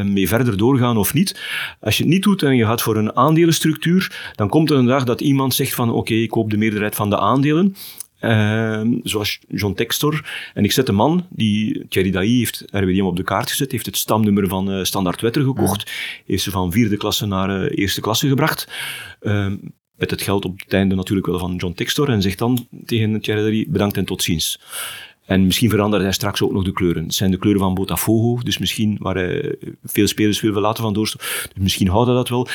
[0.06, 1.42] mee verder doorgaan of niet.
[1.82, 4.86] Als je het niet doet en je gaat voor een aandelenstructuur, dan komt er een
[4.86, 7.76] dag dat iemand zegt van oké, ik koop de meerderheid van de aandelen.
[8.20, 10.26] Ehm, zoals John Textor.
[10.54, 13.86] En ik zet een man, die Thierry Dailly heeft RWDM op de kaart gezet, heeft
[13.86, 15.92] het stamnummer van eh, Standaard Wetter gekocht,
[16.26, 18.68] heeft ze van vierde klasse naar eh, eerste klasse gebracht.
[19.20, 19.56] Ehm,
[19.96, 22.10] met het geld op het einde natuurlijk wel van John Textor.
[22.10, 24.60] En zegt dan tegen Thierry Dailly, bedankt en tot ziens.
[25.26, 27.04] En misschien verandert hij straks ook nog de kleuren.
[27.04, 30.94] Het zijn de kleuren van Botafogo, dus misschien waar hij veel spelers wil laten van
[30.94, 31.28] doorstoten.
[31.54, 32.48] Dus misschien houdt hij dat wel.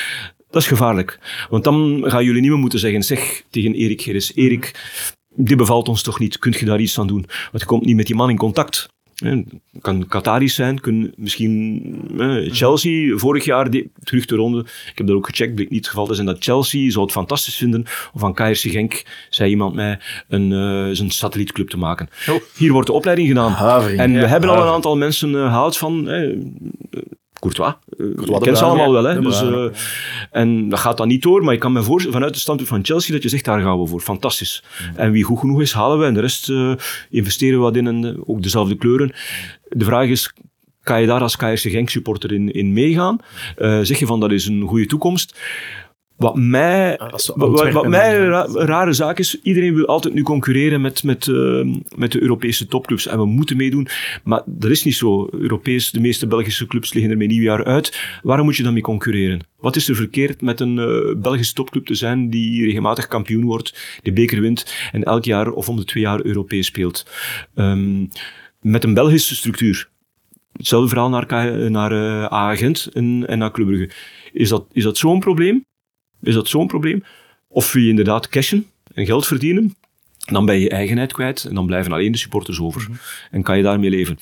[0.55, 1.19] Dat is gevaarlijk.
[1.51, 4.93] Want dan gaan jullie niet meer moeten zeggen, zeg tegen Erik Gerris, Erik,
[5.37, 7.25] dit bevalt ons toch niet, kunt je daar iets aan doen?
[7.51, 8.89] Want je komt niet met die man in contact.
[9.15, 9.45] Het
[9.81, 11.83] kan Qataris zijn, kunnen misschien
[12.19, 15.79] eh, Chelsea, vorig jaar, die, terug de ronde, ik heb dat ook gecheckt, bleek niet
[15.79, 19.51] het geval te zijn dat Chelsea zou het fantastisch vinden om van KRC Genk, zei
[19.51, 19.99] iemand mij,
[20.29, 22.09] een, eh, zijn satellietclub te maken.
[22.57, 23.55] Hier wordt de opleiding gedaan.
[23.99, 26.09] En we Ja, hebben al een aantal mensen eh, gehaald van...
[26.09, 26.37] eh,
[27.45, 27.75] Courtois.
[27.89, 29.05] Eh, de je kent ze allemaal wel.
[29.05, 29.15] Hè?
[29.15, 29.67] De Dus, eh,
[30.31, 32.85] en dat gaat dan niet door, maar ik kan me voorstellen vanuit het standpunt van
[32.85, 34.01] Chelsea dat je zegt, daar gaan we voor.
[34.01, 34.65] Fantastisch.
[34.97, 36.05] En wie goed genoeg is, halen we.
[36.05, 36.73] En de rest eh,
[37.11, 37.87] investeren we wat in.
[37.87, 39.13] En, ook dezelfde kleuren.
[39.69, 40.33] De vraag is,
[40.83, 43.19] kan je daar als KRC Genk supporter in, in meegaan?
[43.83, 45.39] Zeg je van, dat is een goede toekomst?
[46.17, 47.11] Wat mij, Ah,
[47.73, 51.67] wat, mij een ra- rare zaak is, iedereen wil altijd nu concurreren met, met, eh,
[51.97, 53.07] met de Europese topclubs.
[53.07, 53.89] En we moeten meedoen.
[54.25, 55.29] Maar dat is niet zo.
[55.31, 58.19] Europees, de meeste Belgische clubs liggen er met nieuwjaar uit.
[58.23, 59.41] Waarom moet je dan mee concurreren?
[59.59, 63.99] Wat is er verkeerd met een eh, Belgische topclub te zijn die regelmatig kampioen wordt,
[64.03, 67.07] de beker wint en elk jaar of om de twee jaar Europees speelt?
[67.55, 68.07] Ehm,
[68.61, 69.89] met een Belgische structuur.
[70.53, 73.91] Hetzelfde verhaal naar, naar eh A-agent en, en naar Club Brugge.
[74.33, 75.65] Is dat, is dat zo'n probleem?
[76.25, 77.05] Is dat zo'n probleem?
[77.49, 79.75] Of wil je inderdaad cashen en geld verdienen,
[80.19, 82.89] dan ben je je eigenheid kwijt en dan blijven alleen de supporters over.
[83.31, 84.19] En kan je daarmee leven.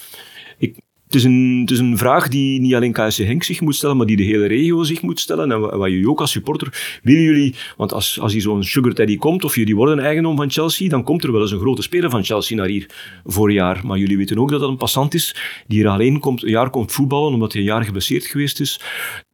[1.13, 3.97] Het, is een, het is een vraag die niet alleen KSC Henk zich moet stellen,
[3.97, 5.53] maar die de hele regio zich moet stellen.
[5.53, 8.95] En wa- wat je ook als supporter, willen jullie, want als, als hier zo'n sugar
[8.95, 11.83] daddy komt, of jullie worden eigendom van Chelsea, dan komt er wel eens een grote
[11.83, 12.87] speler van Chelsea naar hier
[13.25, 13.81] voor een jaar.
[13.85, 15.37] Maar jullie weten ook dat dat een passant is,
[15.67, 18.81] die hier alleen komt, een jaar komt voetballen, omdat hij een jaar geblesseerd geweest is.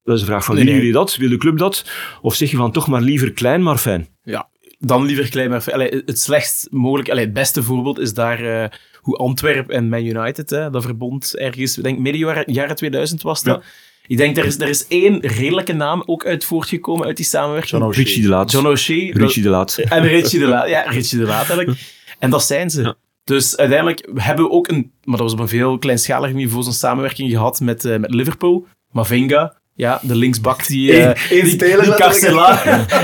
[0.04, 0.88] Dat is de vraag van, Nee, willen nee.
[0.88, 1.16] jullie dat?
[1.16, 1.90] Wil de club dat?
[2.22, 4.08] Of zeg je van toch maar liever klein, maar fijn?
[4.22, 4.48] Ja,
[4.78, 8.68] dan liever klein, maar allee, het slechtst mogelijk, allee, het beste voorbeeld is daar eh,
[9.00, 13.22] hoe Antwerp en Man United, hè, dat verbond ergens, ik denk midden jaren, jaren 2000
[13.22, 13.62] was dat.
[14.06, 17.70] Ik denk, er is, er is één redelijke naam ook uit voortgekomen uit die samenwerking.
[17.72, 18.04] John O'Shea.
[18.04, 18.50] Richie de Laat.
[18.50, 19.12] John O'Shea.
[19.12, 19.78] Richie de Laat.
[19.88, 21.78] En Richie de Laat, ja, Richie de Laat eigenlijk.
[22.18, 22.82] En dat zijn ze.
[22.82, 22.94] Ja.
[23.24, 26.72] Dus uiteindelijk hebben we ook een, maar dat was op een veel kleinschaliger niveau, zo'n
[26.72, 28.66] samenwerking gehad met, eh, met Liverpool.
[28.90, 31.94] Mavinga, ja, de linksbak die, eh, Eén- één die.
[31.94, 32.56] Carcela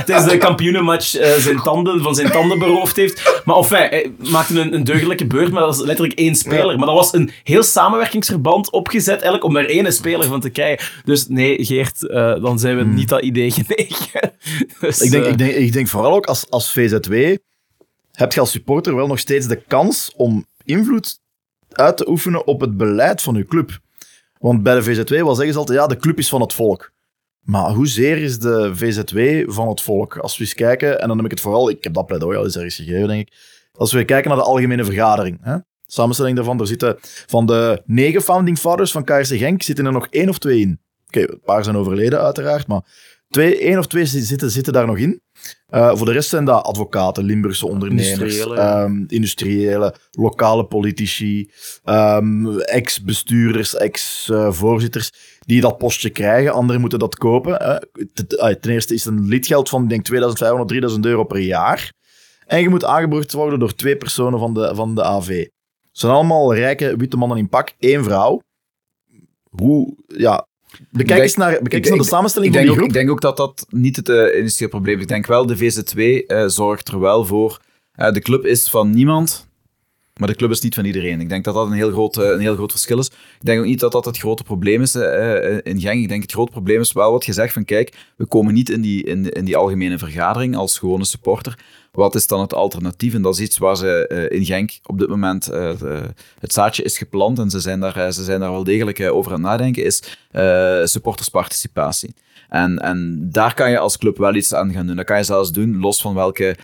[0.07, 3.43] tijdens de kampioenenmatch eh, zijn tanden, van zijn tanden beroofd heeft.
[3.45, 6.79] Maar enfin, hij maakte een, een deugdelijke beurt, maar dat is letterlijk één speler.
[6.79, 10.87] Maar dat was een heel samenwerkingsverband opgezet eigenlijk om daar één speler van te krijgen.
[11.05, 14.33] Dus nee, Geert, eh, dan zijn we niet dat idee genegen.
[14.81, 17.37] Dus, Ik denk, ik, denk, ik denk vooral ook als, als VZW
[18.13, 21.19] heb je als supporter wel nog steeds de kans om invloed
[21.69, 23.83] uit te oefenen op het beleid van je club.
[24.45, 26.93] Want bij de VZW wel zeggen ze altijd, ja, de club is van het volk.
[27.41, 30.17] Maar hoezeer is de VZW van het volk?
[30.17, 32.45] Als we eens kijken, en dan heb ik het vooral, ik heb dat pleidooi al
[32.45, 33.35] eens ergens gegeven, denk ik.
[33.73, 35.57] Als we kijken naar de algemene vergadering, hè?
[35.87, 36.97] samenstelling daarvan, er zitten
[37.27, 40.81] van de negen founding fathers van KRC Genk, zitten er nog één of twee in.
[41.07, 42.83] Oké, een paar zijn overleden uiteraard, maar
[43.35, 45.21] twee, één of twee zitten, zitten daar nog in.
[45.71, 48.57] Uh, voor de rest zijn dat advocaten, Limburgse ondernemers, Industriële.
[48.57, 51.51] industriële, industriële lokale politici,
[51.85, 56.53] um, ex-bestuurders, ex-voorzitters, die dat postje krijgen.
[56.53, 57.81] Anderen moeten dat kopen.
[58.61, 61.93] Ten eerste is het een lidgeld van, ik denk, 2500, 3000 euro per jaar.
[62.47, 65.29] En je moet aangebracht worden door twee personen van de, van de AV.
[65.29, 68.41] Het zijn allemaal rijke witte mannen in pak, één vrouw.
[69.51, 70.47] Hoe, ja,
[70.91, 73.03] Bekijk eens naar, bekijk eens naar de samenstelling ik van denk, die ook, groep.
[73.03, 75.03] ik denk ook dat dat niet het eh initiële probleem is.
[75.03, 77.61] Ik denk wel, de VZ2 eh, zorgt er wel voor.
[77.93, 79.49] eh, de club is van niemand,
[80.15, 81.21] maar de club is niet van iedereen.
[81.21, 83.07] Ik denk dat dat een heel groot, een heel groot verschil is.
[83.07, 84.95] Ik denk ook niet dat dat het grote probleem is
[85.63, 86.03] in Genk.
[86.03, 88.71] Ik denk het grote probleem is wel wat je zegt van kijk, we komen niet
[88.71, 91.59] in die, in, in die algemene vergadering als gewone supporter.
[91.95, 93.15] Wat is dan het alternatief?
[93.15, 95.73] En dat is iets waar ze eh, in Genk op dit moment eh,
[96.39, 99.33] het zaadje is geplant en ze zijn daar, eh, ze zijn daar wel degelijk over
[99.33, 100.03] aan het nadenken, is
[100.91, 102.15] supportersparticipatie.
[102.49, 104.97] En, en daar kan je als club wel iets aan gaan doen.
[104.97, 106.57] Dat kan je zelfs doen, los van welke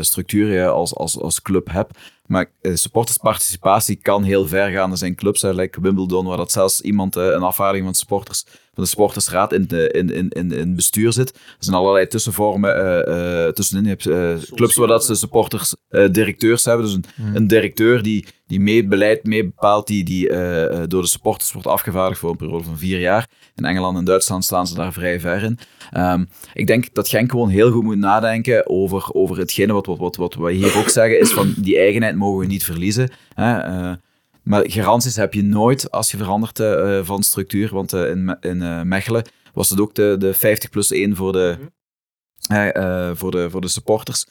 [0.00, 1.98] structuur je als, als, als club hebt.
[2.30, 4.90] Maar eh, supportersparticipatie kan heel ver gaan.
[4.90, 8.44] Er zijn clubs, eh, like Wimbledon, waar dat zelfs iemand, eh, een afvaardiging van, supporters,
[8.74, 11.34] van de supportersraad in, de, in, in, in, in bestuur zit.
[11.34, 13.82] Er zijn allerlei tussenvormen eh, eh, tussenin.
[13.82, 16.84] Je hebt eh, clubs waar dat ze supporters eh, directeurs hebben.
[16.86, 17.04] Dus een,
[17.34, 21.52] een directeur die, die mee beleid mee bepaalt, die, die eh, eh, door de supporters
[21.52, 23.28] wordt afgevaardigd voor een periode van vier jaar.
[23.54, 25.58] In Engeland en Duitsland staan ze daar vrij ver in.
[25.90, 26.24] Ehm,
[26.54, 30.16] ik denk dat Genk gewoon heel goed moet nadenken over, over hetgene wat, wat, wat,
[30.16, 33.10] wat we hier ook zeggen, is van die eigenheid mogen we niet verliezen.
[33.34, 33.58] Hè?
[33.58, 33.92] Eh,
[34.42, 36.62] maar garanties heb je nooit als je verandert
[37.06, 37.70] van structuur.
[37.72, 41.58] Want in, in Mechelen was het ook de, de 50 plus 1 voor de,
[42.48, 44.26] eh, eh, voor de, voor de supporters.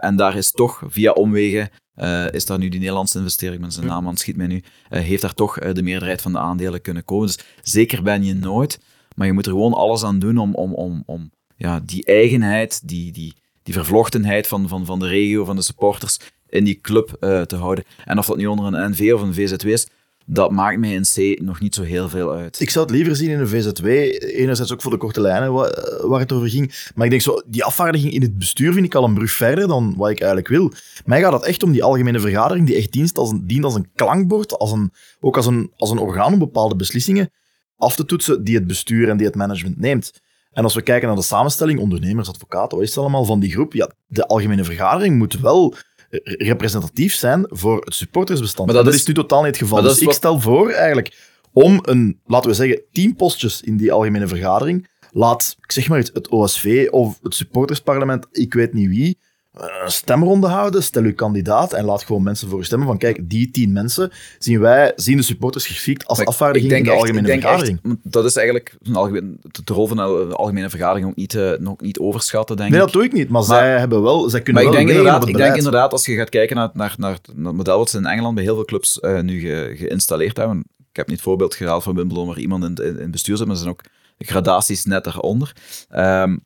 [0.00, 3.86] En daar is toch via omwegen, eh, is daar nu die Nederlandse investering, met zijn
[3.86, 6.38] naam aan het schiet mij nu, eh, heeft daar toch eh, de meerderheid van de
[6.38, 7.26] aandelen kunnen komen.
[7.26, 8.80] Dus zeker ben je nooit,
[9.14, 12.88] maar je moet er gewoon alles aan doen om, om, om, om ja, die eigenheid,
[12.88, 16.18] die, die, die vervlochtenheid van, van, van de regio, van de supporters,
[16.48, 17.16] in die club
[17.46, 17.84] te houden.
[18.04, 19.88] En of dat nu onder een NV of een VZW is,
[20.30, 22.60] dat maakt mij in C nog niet zo heel veel uit.
[22.60, 23.86] Ik zou het liever zien in een VZW.
[23.86, 25.72] Enerzijds ook voor de korte lijnen wa-
[26.06, 26.90] waar het over ging.
[26.94, 29.68] Maar ik denk zo, die afvaardiging in het bestuur vind ik al een brug verder
[29.68, 30.72] dan wat ik eigenlijk wil.
[31.04, 33.74] Mij gaat het echt om die algemene vergadering die echt dient als een, dient als
[33.74, 37.30] een klankbord, als een, ook als een, als een orgaan om bepaalde beslissingen
[37.76, 40.12] af te toetsen die het bestuur en die het management neemt.
[40.52, 43.72] En als we kijken naar de samenstelling, ondernemers, advocaten, wat is allemaal van die groep?
[43.72, 45.74] Ja, de algemene vergadering moet wel
[46.22, 48.72] representatief zijn voor het supportersbestand.
[48.72, 49.82] Maar dat is- is nu totaal niet het geval.
[49.82, 51.16] Dus ik wat- stel voor eigenlijk
[51.52, 55.98] om een, laten we zeggen, tien postjes in die algemene vergadering laat, ik zeg maar
[55.98, 59.18] iets, het OSV of het supportersparlement, ik weet niet wie,
[59.58, 63.30] een stemronde houden, stel uw kandidaat en laat gewoon mensen voor u stemmen van kijk,
[63.30, 67.28] die tien mensen zien wij, zien de supporters geschikt als afvaardiging in de echt- algemene
[67.28, 67.80] vergadering.
[67.84, 70.02] echt- dat is eigenlijk een algemeen, de rol van de
[70.36, 72.84] algemene vergadering ook niet, eh, nog niet overschatten, denk Nee, ik.
[72.84, 74.98] dat doe ik niet, maar, Maar- zij, hebben wel, zij kunnen Maar ik wel denk,
[74.98, 77.96] inderdaad, ik denk inderdaad, als je gaat kijken naar, naar, naar, het model wat ze
[77.98, 80.64] in Engeland bij heel veel clubs eh, nu ge- geïnstalleerd hebben.
[80.90, 83.54] Ik heb niet het voorbeeld gehaald van Wimbledon waar iemand in, in, bestuur zit, maar
[83.56, 83.84] er zijn ook
[84.18, 85.52] gradaties net daaronder.
[85.88, 86.36] Ehm,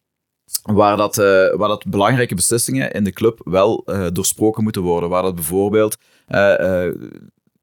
[0.63, 1.25] waar, dat, eh,
[1.55, 5.09] waar dat belangrijke beslissingen in de club wel eh, doorsproken moeten worden.
[5.09, 5.97] Waar dat bijvoorbeeld
[6.27, 6.57] eh,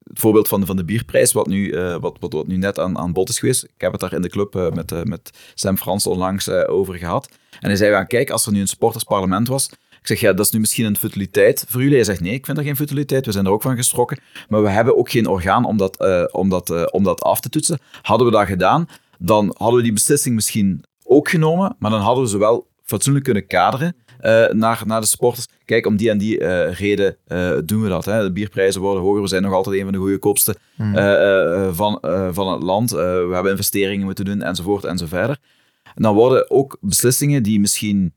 [0.04, 3.14] het voorbeeld van, van de bierprijs, wat nu, wat, wat, wat nu net aan, aan
[3.14, 3.64] bod is geweest.
[3.64, 7.30] Ik heb het daar in de club met, met Sam Frans onlangs over gehad.
[7.60, 9.70] En hij zei, van, kijk, als er nu een supportersparlement was,
[10.02, 11.96] ik zeg, ja, dat is nu misschien een futiliteit voor jullie.
[11.96, 13.26] Hij zegt, nee, ik vind dat geen futiliteit.
[13.26, 14.20] We zijn er ook van geschrokken.
[14.48, 15.98] Maar we hebben ook geen orgaan om dat,
[16.32, 17.80] om dat, om dat af te toetsen.
[18.02, 22.24] Hadden we dat gedaan, dan hadden we die beslissing misschien ook genomen, maar dan hadden
[22.24, 25.48] we ze wel fatsoenlijk kunnen kaderen eh, naar, naar de supporters.
[25.66, 28.06] Kijk, om die en die eh, reden eh, doen we dat.
[28.06, 28.24] Hè.
[28.24, 29.22] De bierprijzen worden hoger.
[29.22, 32.00] We zijn nog altijd een van de goedkoopste eh, van,
[32.32, 32.92] van het land.
[32.92, 35.38] We hebben investeringen moeten doen, enzovoort, en zo verder.
[35.84, 38.14] En dan worden ook beslissingen die misschien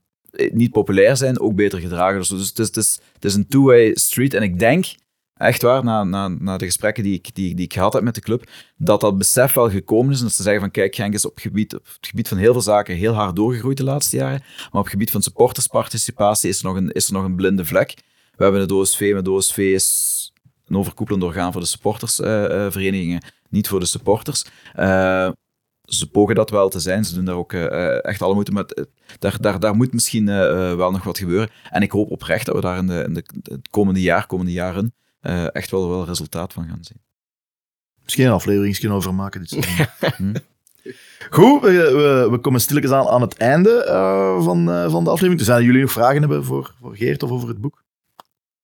[0.53, 2.19] niet populair zijn, ook beter gedragen.
[2.19, 4.35] Dus, dus het, is, het, is, het is een two-way street.
[4.35, 4.85] En ik denk,
[5.43, 8.15] echt waar, na, na, na de gesprekken die ik, die, die ik gehad heb met
[8.15, 10.19] de club, dat dat besef wel gekomen is.
[10.19, 12.53] En dat ze zeggen van, kijk, Genk is op, gebied, op het gebied van heel
[12.53, 14.41] veel zaken heel hard doorgegroeid de laatste jaren.
[14.41, 17.65] Maar op het gebied van supportersparticipatie is er nog een, is er nog een blinde
[17.65, 17.95] vlek.
[18.37, 20.33] We hebben het OSV, maar de OSV is
[20.67, 24.45] een overkoepelend orgaan voor de supportersverenigingen, niet voor de supporters.
[24.73, 25.31] Eh,
[25.85, 27.05] ze pogen dat wel te zijn.
[27.05, 28.53] Ze doen daar ook eh, echt alle moeite.
[28.53, 28.65] Maar
[29.19, 31.51] daar, daar, daar moet misschien eh, wel nog wat gebeuren.
[31.71, 34.53] En ik hoop oprecht dat we daar in, de, in de, het komende jaar, komende
[34.53, 37.01] jaren, eh, echt wel, wel resultaat van gaan zien.
[38.03, 39.41] Misschien een aflevering over maken.
[39.41, 39.87] Dit seizoen.
[40.17, 40.35] Hm.
[41.31, 45.11] Goed, we, we, we komen stilletjes aan aan het einde eh, van, eh, van de
[45.11, 45.39] aflevering.
[45.39, 47.85] Dus zijn jullie nog vragen hebben voor, voor Geert of over het boek?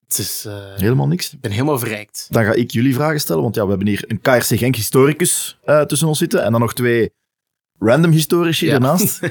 [0.06, 1.32] Het is, eh, Helemaal niks.
[1.32, 2.26] ik ben helemaal verrijkt.
[2.30, 5.58] Dan ga ik jullie vragen stellen, want ja, we hebben hier een KRC Genk historicus
[5.64, 7.12] eh, tussen ons zitten en dan nog twee
[7.78, 8.72] random historici Ja.
[8.74, 9.20] ernaast.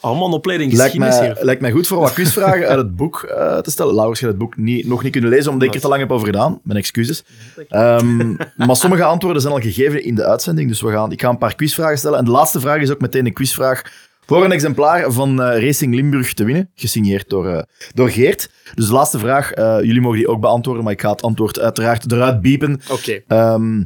[0.00, 1.44] Allemaal een opleiding lijkt, geschiedenis mij, hier.
[1.44, 3.94] lijkt mij goed voor wat quizvragen uit het boek eh, te stellen.
[3.94, 6.12] Laurens gaat het boek niet, nog niet kunnen lezen, omdat ik er te lang heb
[6.12, 6.60] over gedaan.
[6.62, 7.24] Mijn excuses.
[7.68, 8.28] Ehm,
[8.66, 11.38] maar sommige antwoorden zijn al gegeven in de uitzending, dus we gaan, ik ga een
[11.38, 12.18] paar quizvragen stellen.
[12.18, 13.82] En de laatste vraag is ook meteen een quizvraag
[14.28, 17.62] voor een exemplaar van eh, Racing Limburg te winnen, gesigneerd door, eh,
[17.94, 18.50] door Geert.
[18.74, 21.58] Dus de laatste vraag, eh, jullie mogen die ook beantwoorden, maar ik ga het antwoord
[21.58, 22.80] uiteraard eruit biepen.
[22.90, 23.20] Oké.
[23.26, 23.82] Ehm,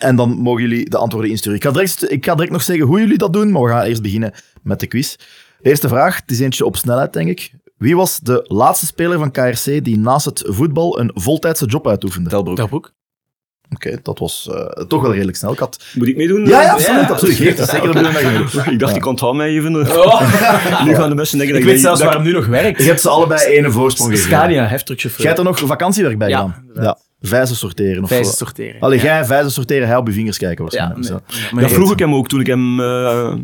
[0.00, 1.58] en dan mogen jullie de antwoorden insturen.
[1.58, 3.82] Ik ga, direct, ik ga direct nog zeggen hoe jullie dat doen, maar we gaan
[3.82, 4.32] eerst beginnen
[4.62, 5.16] met de quiz.
[5.60, 7.52] De eerste vraag, het is eentje op snelheid, denk ik.
[7.76, 12.36] Wie was de laatste speler van KRC die naast het voetbal een voltijdse job uitoefende?
[12.36, 12.56] Oké, Delbroek.
[12.56, 14.04] Dat boek.
[14.04, 15.52] dat was eh, toch wel redelijk snel.
[15.52, 15.84] Ik had...
[15.94, 16.46] Moet ik meedoen?
[16.46, 17.10] Ja, ja, absoluut.
[17.10, 17.36] absoluut.
[17.36, 18.66] Geert, dat zeker meedoet.
[18.66, 19.72] Ik dacht, ik onthoud mij even.
[20.86, 22.78] nu gaan de mensen denken Ik dat weet zelfs waarom nu nog werkt.
[22.78, 24.32] Je hebt ze allebei één voorsprong gegeven.
[24.32, 25.24] Scania, heftruckchauffeur.
[25.26, 26.84] Jij hebt er nog vakantiewerk bij Ja, gedaan.
[26.84, 26.98] Ja.
[27.20, 28.02] Vijzen sorteren.
[28.02, 28.44] Of Vijzen zo.
[28.44, 28.80] sorteren.
[28.80, 29.04] Allee, Ja.
[29.04, 30.98] jij vijzen sorteren, hij op je vingers kijken waarschijnlijk.
[31.00, 31.08] nee.
[31.08, 31.20] Zo.
[31.26, 33.34] Ja, maar Dat je- vroeg ik hem ook toen ik hem eh,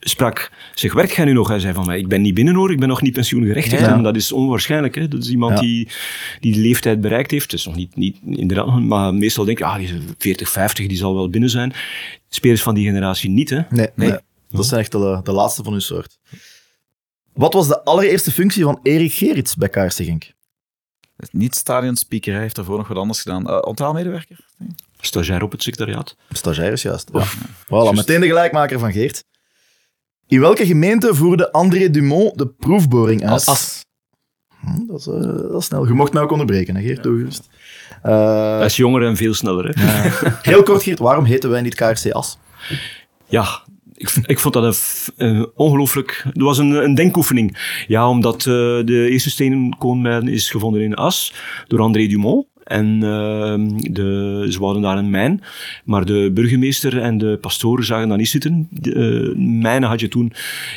[0.00, 0.50] sprak.
[0.74, 1.48] Zeg, werkt jij nu nog?
[1.48, 3.80] Hij zei van mij, ik ben niet binnen hoor, ik ben nog niet pensioengerechtigd.
[3.82, 3.92] Ja.
[3.92, 4.94] En dat is onwaarschijnlijk.
[4.94, 5.08] Hè?
[5.08, 5.60] Dat is iemand Ja.
[5.60, 5.88] die,
[6.40, 7.50] die de leeftijd bereikt heeft.
[7.50, 10.86] Het is nog niet, niet inderdaad, maar meestal denk ik, ah, die is 40, 50,
[10.86, 11.72] die zal wel binnen zijn.
[12.28, 13.60] Spelers van die generatie niet, hè.
[13.70, 14.14] Nee, nee.
[14.50, 16.18] dat zijn echt de, de laatste van hun soort.
[17.34, 20.32] Wat was de allereerste functie van Erik Gerits bij KRC Genk?
[21.32, 23.50] Niet stadionspeaker, hij heeft daarvoor nog wat anders gedaan.
[23.50, 24.36] Uh, onthaalmedewerker?
[25.00, 26.16] Stagiair op het secretariaat.
[26.30, 27.08] Stagiaires, juist.
[27.12, 27.24] Ja.
[27.64, 29.24] Voilà, meteen de gelijkmaker van Geert.
[30.26, 33.46] In welke gemeente voerde André Dumont de proefboring uit?
[33.46, 33.80] As.
[34.60, 35.20] Hm, dat, is, eh,
[35.50, 35.86] dat is snel.
[35.86, 37.48] Je mocht mij ook onderbreken, hè, Geert, toegerust.
[38.02, 40.08] Eh, Hij is jonger en veel sneller, hè.
[40.50, 42.38] heel kort, Geert, waarom heten wij niet KRC As?
[43.26, 43.62] Ja,
[43.96, 46.24] ik, ik vond dat een, een ongelooflijk...
[46.24, 47.82] Het was een, een denkoefening.
[47.86, 48.44] Ja, omdat eh,
[48.84, 49.76] de eerste stenen
[50.28, 51.34] is gevonden in As
[51.66, 52.46] door André Dumont.
[52.64, 55.40] En ehm, de, ze wouden daar een mijn.
[55.84, 58.68] Maar de burgemeester en de pastoren zagen dat niet zitten.
[58.70, 60.32] De, eh, mijnen had je toen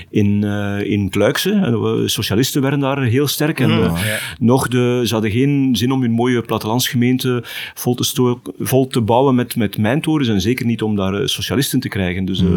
[0.10, 1.52] in, eh in Kluikse.
[1.52, 3.60] En de socialisten werden daar heel sterk.
[3.60, 3.94] En eh,
[4.40, 7.44] nog de, ze hadden geen zin om hun mooie plattelandsgemeente
[7.74, 10.28] vol te, sto- vol te bouwen met, met mijntorens.
[10.30, 12.26] En zeker niet om daar eh, socialisten te krijgen.
[12.26, 12.48] Dus eh,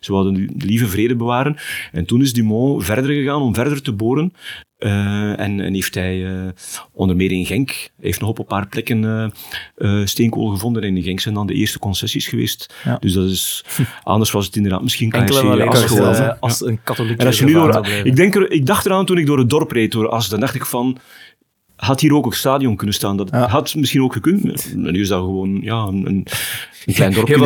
[0.00, 1.56] ze wilden de lieve vrede bewaren.
[1.92, 4.32] En toen is Dumont verder gegaan om verder te boren.
[4.80, 6.48] Eh, en, en heeft hij eh,
[6.92, 9.24] onder meer in Genk, heeft nog op een paar plekken eh,
[9.76, 10.82] eh, steenkool gevonden.
[10.82, 12.74] En in Genk zijn dan de eerste concessies geweest.
[12.84, 12.96] Ja.
[13.00, 13.64] Dus dat is,
[14.02, 17.52] anders was het inderdaad misschien Enkele As als, als een katholiek En als je nu
[17.52, 20.28] door, ik, denk er, ik dacht eraan toen ik door het dorp reed door As,
[20.28, 20.98] dan dacht ik van,
[21.80, 23.16] had hier ook een stadion kunnen staan.
[23.16, 23.48] Dat Ja.
[23.48, 24.70] had misschien ook gekund.
[24.72, 26.26] En nu is dat gewoon ja, een, een,
[26.94, 27.36] klein dorpje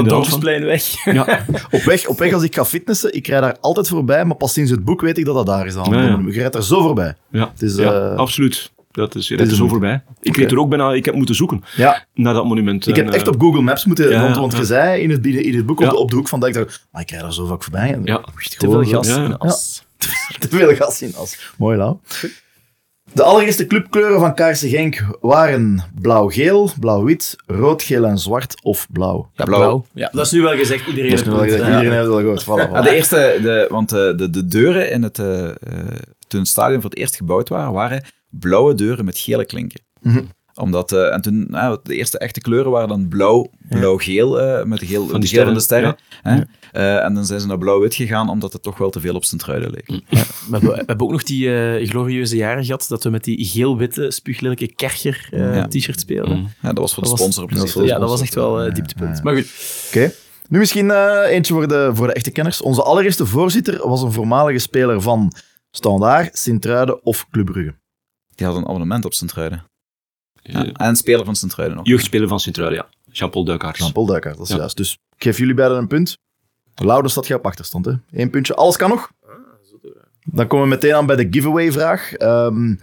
[0.50, 1.04] Heel weg.
[1.04, 4.36] Ja, Op weg, op weg als ik ga fitnessen, ik rijd daar altijd voorbij, maar
[4.36, 5.92] pas sinds het boek weet ik dat dat daar is aan.
[5.92, 6.22] Ja, ja.
[6.26, 7.14] Ik rijd daar zo voorbij.
[7.30, 8.72] ja, Het is, ja eh, absoluut.
[8.90, 10.02] Dat is, dat is zo voorbij.
[10.20, 10.40] Ik Oké.
[10.40, 12.86] weet er ook bijna, ik heb moeten zoeken Ja, naar dat monument.
[12.88, 14.58] ik heb echt eh, op Google Maps moeten, ja, want, ja, want ja.
[14.58, 15.90] je zei in het, in het boek op, Ja.
[15.90, 17.92] de, op de hoek van dat ik dacht, maar ik rijd daar zo vaak voorbij.
[17.92, 18.20] En Ja.
[18.38, 19.24] echt Te veel gas Ja.
[19.24, 19.84] in as.
[20.38, 21.52] Te veel gas in as.
[21.58, 21.96] Mooi, Lau.
[23.14, 29.30] De allereerste clubkleuren van Kaarsen Genk waren blauw-geel, blauw-wit, rood, geel en zwart of blauw.
[29.34, 29.58] Ja, Blauw.
[29.60, 29.86] blauw.
[29.94, 30.86] Ja, dat is nu wel gezegd.
[30.86, 31.44] Iedereen heeft wel het.
[31.50, 31.76] gezegd, Ja.
[31.76, 32.42] iedereen heeft het al gehoord.
[32.44, 32.84] Voilà, Ja, voilà.
[32.84, 35.54] de eerste, de, want eh, de, de deuren in het, eh, eh,
[36.28, 39.80] toen het stadion voor het eerst gebouwd waren, waren blauwe deuren met gele klinken.
[40.00, 40.22] Mhm.
[40.54, 44.78] Omdat, eh, en toen, nou, de eerste echte kleuren waren dan blauw, blauw-geel, eh, met
[44.80, 46.48] de geel, Van de geel van de sterren, sterren.
[46.74, 49.24] Eh, en dan zijn ze naar blauw-wit gegaan, omdat het toch wel te veel op
[49.24, 49.86] zijn truiden leek.
[49.86, 50.02] We
[50.50, 54.10] hebben, we hebben ook nog die eh, glorieuze jaren gehad dat we met die geel-witte,
[54.10, 55.66] spuuglelijke Kercher eh, Ja.
[55.68, 56.38] t-shirt speelden.
[56.38, 56.48] Mm.
[56.62, 58.60] Ja, dat was voor de sponsor op dat was de Ja, dat was echt wel
[58.60, 59.16] eh, Ja, dieptepunt.
[59.16, 59.22] ja.
[59.22, 59.46] Maar goed,
[59.88, 60.12] Oké.
[60.48, 62.62] Nu misschien eh, eentje voor de, voor de echte kenners.
[62.62, 65.32] Onze allereerste voorzitter was een voormalige speler van
[65.70, 67.74] Standaard, Sint-Truiden of Club Brugge.
[68.34, 69.64] Die had een abonnement op zijn truiden.
[70.42, 70.72] eh, Ja.
[70.72, 71.86] En speler van zijn truiden nog.
[71.86, 73.12] Jeugdspeler van Sint-Truiden, ja.
[73.12, 73.78] Jean-Paul Duikaars.
[73.78, 74.58] Jean-Paul Duikaert, dat is Ja.
[74.58, 74.76] juist.
[74.76, 76.16] Dus ik geef jullie beiden een punt.
[76.74, 77.84] Louder staat je op achterstand.
[77.84, 77.92] Hè?
[78.12, 78.54] Eén puntje.
[78.54, 79.10] Alles kan nog.
[80.24, 82.12] Dan komen we meteen aan bij de giveaway-vraag.
[82.12, 82.74] Ehm,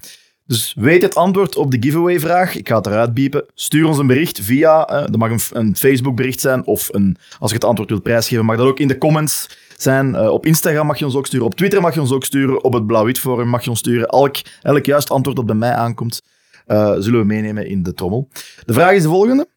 [0.45, 2.55] dus weet het antwoord op de giveaway-vraag.
[2.57, 3.45] Ik ga het eruit biepen.
[3.53, 4.85] Stuur ons een bericht via...
[4.85, 6.65] eh dat mag een, een Facebook-bericht zijn.
[6.65, 10.15] Of een, als je het antwoord wilt prijsgeven, mag dat ook in de comments zijn.
[10.15, 11.45] Eh, op Instagram mag je ons ook sturen.
[11.45, 12.63] Op Twitter mag je ons ook sturen.
[12.63, 14.07] Op het Blauw-Wit Forum mag je ons sturen.
[14.07, 16.21] Elk, elk juist antwoord dat bij mij aankomt,
[16.65, 18.27] eh, zullen we meenemen in de trommel.
[18.65, 19.47] De vraag is de volgende.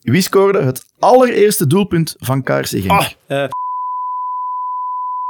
[0.00, 2.90] Wie scoorde het allereerste doelpunt van KRC Genk?
[2.90, 3.48] Ah, eh.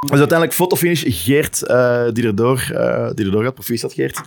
[0.07, 3.53] Dus uiteindelijk fotofinish Geert uh, die erdoor, uh, die erdoor gaat.
[3.53, 4.21] Proficiat Geert.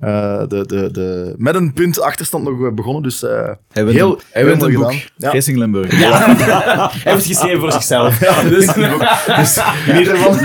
[0.00, 3.02] Uh, de, de, de, met een punt achterstand nog begonnen.
[3.02, 3.30] Dus uh,
[3.72, 4.90] hij wint heel, een, hij wint een gedaan.
[4.90, 5.00] boek.
[5.16, 5.32] Ja.
[5.32, 5.98] Racing Limburg.
[5.98, 6.36] Ja.
[6.36, 8.20] hij heeft het geschreven voor zichzelf.
[8.20, 9.60] Ja, dus, dus
[9.92, 10.38] niet ervan.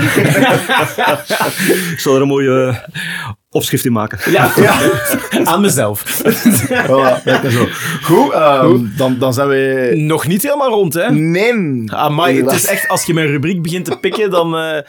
[1.92, 2.84] Ik zal er een mooie
[3.54, 4.32] opschrift in maken.
[4.32, 4.90] Ja, ja.
[5.50, 6.22] aan mezelf.
[6.88, 7.66] voilà, lekker zo.
[8.02, 9.92] Goed, um, dan, dan zijn we...
[9.96, 11.10] Nog niet helemaal rond, hè?
[11.10, 11.52] Nee.
[11.86, 14.84] Amai, het is echt, als je mijn rubriek begint te pikken, dan uh, je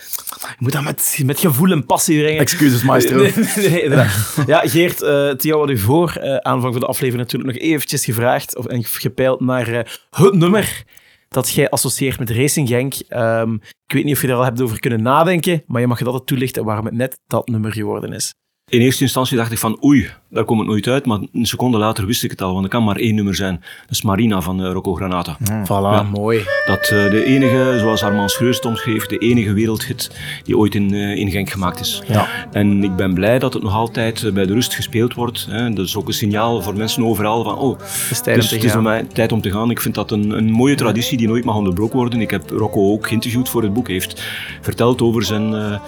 [0.57, 2.39] moet dat met, met gevoel en passie brengen.
[2.39, 3.17] Excuses, maestro.
[3.17, 4.37] Nee, nee, inderdaad.
[4.47, 8.05] Ja, Geert, uh, Theo had u voor uh, aanvang van de aflevering natuurlijk nog eventjes
[8.05, 9.79] gevraagd of, en gepeild naar uh,
[10.09, 10.83] het nummer
[11.35, 12.93] dat jij associeert met Racing Genk.
[13.09, 15.99] Um, ik weet niet of je er al hebt over kunnen nadenken, maar je mag
[15.99, 18.33] het altijd toelichten waarom het net dat nummer geworden is.
[18.69, 21.05] In eerste instantie dacht ik van oei, daar komt het nooit uit.
[21.05, 23.55] Maar een seconde later wist ik het al, want er kan maar één nummer zijn.
[23.81, 25.37] Dat is Marina van uh, Rocco Granata.
[25.39, 25.63] Mm.
[25.63, 26.03] Voilà, ja.
[26.03, 26.43] mooi.
[26.65, 30.11] Dat uh, de enige, zoals Armand Schreurs het omschreef, de enige wereldhit
[30.43, 32.01] die ooit in, uh, in Genk gemaakt is.
[32.07, 32.27] Ja.
[32.51, 35.47] En ik ben blij dat het nog altijd uh, bij de rust gespeeld wordt.
[35.49, 35.73] Hè.
[35.73, 38.59] Dat is ook een signaal voor mensen overal van oh, het is tijd, dus, om,
[38.59, 39.71] te het is mij tijd om te gaan.
[39.71, 42.21] Ik vind dat een, een mooie traditie die nooit mag onderbroken worden.
[42.21, 43.85] Ik heb Rocco ook geïnterviewd voor het boek.
[43.85, 44.21] Hij heeft
[44.61, 45.79] verteld over zijn, uh,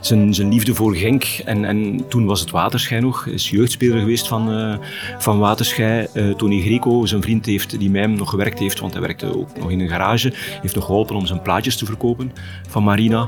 [0.00, 1.24] zijn, zijn liefde voor Genk.
[1.44, 3.26] En, en toen was het Waterschijn nog.
[3.26, 4.76] Is jeugdspeler geweest van, uh,
[5.18, 6.06] van Waterschei.
[6.14, 9.36] Uh, Tony Greco, zijn vriend, heeft, die met hem nog gewerkt heeft, want hij werkte
[9.38, 10.32] ook nog in een garage,
[10.62, 12.32] heeft nog geholpen om zijn plaatjes te verkopen
[12.68, 13.22] van Marina.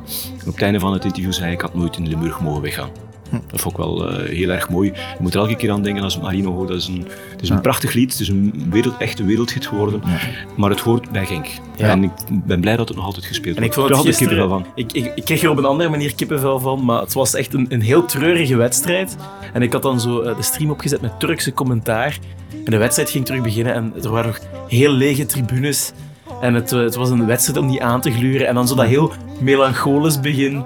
[0.47, 3.10] Op het einde van het interview zei ik had nooit in Limburg mogen weggaan.
[3.51, 4.91] Dat vond ik wel uh, heel erg mooi.
[4.93, 6.67] Je moet er elke keer aan denken als Marino.
[6.67, 7.61] Dat is een, het is een ja.
[7.61, 8.13] prachtig lied.
[8.13, 10.03] Het is een wereld, echte wereldhit geworden.
[10.05, 10.19] Ja.
[10.57, 11.47] Maar het hoort bij Genk.
[11.77, 11.89] Ja.
[11.89, 13.77] En ik ben blij dat het nog altijd gespeeld en wordt.
[13.77, 14.73] Ik vond het gisteren, kippenvel van.
[14.75, 16.85] Ik, ik, ik, kreeg er op een andere manier kippenvel van.
[16.85, 19.17] Maar het was echt een, een heel treurige wedstrijd.
[19.53, 22.19] En ik had dan zo uh, de stream opgezet met Turkse commentaar.
[22.65, 23.75] En de wedstrijd ging terug beginnen.
[23.75, 25.93] En er waren nog heel lege tribunes.
[26.41, 28.47] En het, het, was een wedstrijd om die aan te gluren.
[28.47, 30.65] En dan zo dat heel melancholisch begin.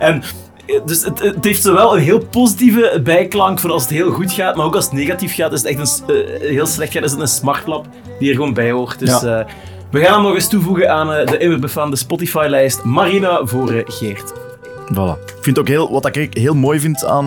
[0.00, 0.22] En
[0.84, 4.56] dus het, het, heeft zowel een heel positieve bijklank van als het heel goed gaat,
[4.56, 7.10] maar ook als het negatief gaat, is het echt een uh, heel slecht gaat, is
[7.10, 7.86] het een smartlap
[8.18, 8.98] die er gewoon bij hoort.
[8.98, 9.38] Dus ja.
[9.38, 9.46] uh,
[9.90, 11.60] we gaan hem nog eens toevoegen aan uh,
[11.90, 14.32] de Spotify-lijst Marina voor Geert.
[14.92, 15.18] Voilà.
[15.26, 17.26] Ik vind ook heel, wat ik heel mooi vind aan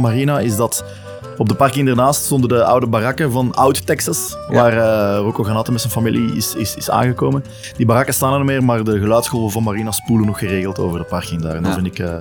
[0.00, 0.84] Marina, is dat
[1.38, 4.54] op de parking ernaast stonden de oude barakken van Oud Texas, ja.
[4.54, 7.44] waar uh, Rocco Granate met zijn familie is, is, is aangekomen.
[7.76, 10.98] Die barakken staan er niet meer, maar de geluidsgolven van Marina spoelen nog geregeld over
[10.98, 11.54] de parking daar.
[11.54, 11.98] En dat vind ik...
[11.98, 12.14] Uh,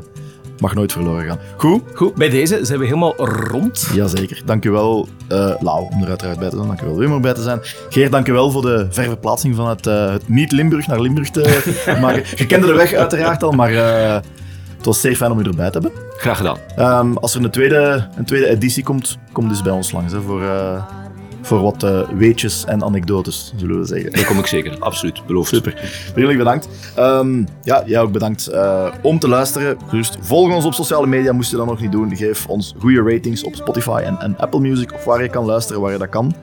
[0.60, 1.40] mag nooit verloren gaan.
[1.58, 1.82] Goed?
[1.94, 3.90] Goed, bij deze zijn we helemaal rond.
[3.94, 4.42] Jazeker.
[4.46, 6.68] Dank u wel, uh, Lau, om er uiteraard bij te zijn.
[6.68, 7.60] Dank u wel, Wim, om bij te zijn.
[7.90, 11.64] Geert, dank u wel voor de ververplaatsing van het, uh, het niet-Limburg naar Limburg te
[12.02, 12.24] maken.
[12.36, 14.14] Je kende de weg uiteraard al, maar uh,
[14.78, 16.02] het was zeer fijn om u erbij te hebben.
[16.18, 16.58] Graag gedaan.
[16.80, 20.22] Um, als er een tweede, een tweede editie komt, kom dus bij ons langs hè,
[20.22, 20.42] voor,
[21.48, 24.12] voor wat eh, weetjes en anekdotes, zullen we zeggen.
[24.12, 25.50] Daar kom ik zeker, absoluut, beloofd.
[25.50, 25.74] Super.
[26.12, 26.68] Vriendelijk bedankt.
[26.96, 29.78] Ehm, ja, jij ook bedankt eh, om te luisteren.
[29.88, 32.16] Gerust volg ons op sociale media, moest je dat nog niet doen.
[32.16, 35.82] Geef ons goede ratings op Spotify en, en Apple Music, of waar je kan luisteren,
[35.82, 36.34] waar je dat kan.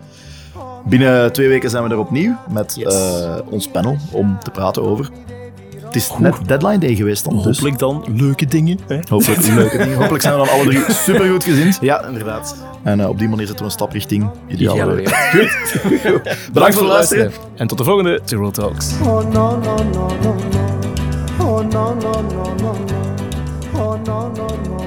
[0.86, 2.94] Binnen twee weken zijn we er opnieuw met Yes.
[2.94, 5.08] eh, ons panel om te praten over.
[5.94, 8.78] Het is net deadline day geweest dan, dus Hopelijk dan leuke dingen.
[8.86, 8.98] Hè?
[9.08, 9.96] hopelijk leuke dingen.
[9.96, 11.78] Hopelijk zijn we dan alle drie super goed gezind.
[11.80, 12.56] Ja, inderdaad.
[12.82, 15.14] En eh, op die manier zetten we een stap richting ideale wereld.
[16.04, 16.36] Goed.
[16.52, 17.32] Bedankt voor het luisteren.
[17.56, 18.92] En tot de volgende Tyrol Talks.
[19.02, 21.44] Oh no no no no no.
[21.44, 23.80] Oh no no no no no.
[23.80, 24.83] Oh no no no.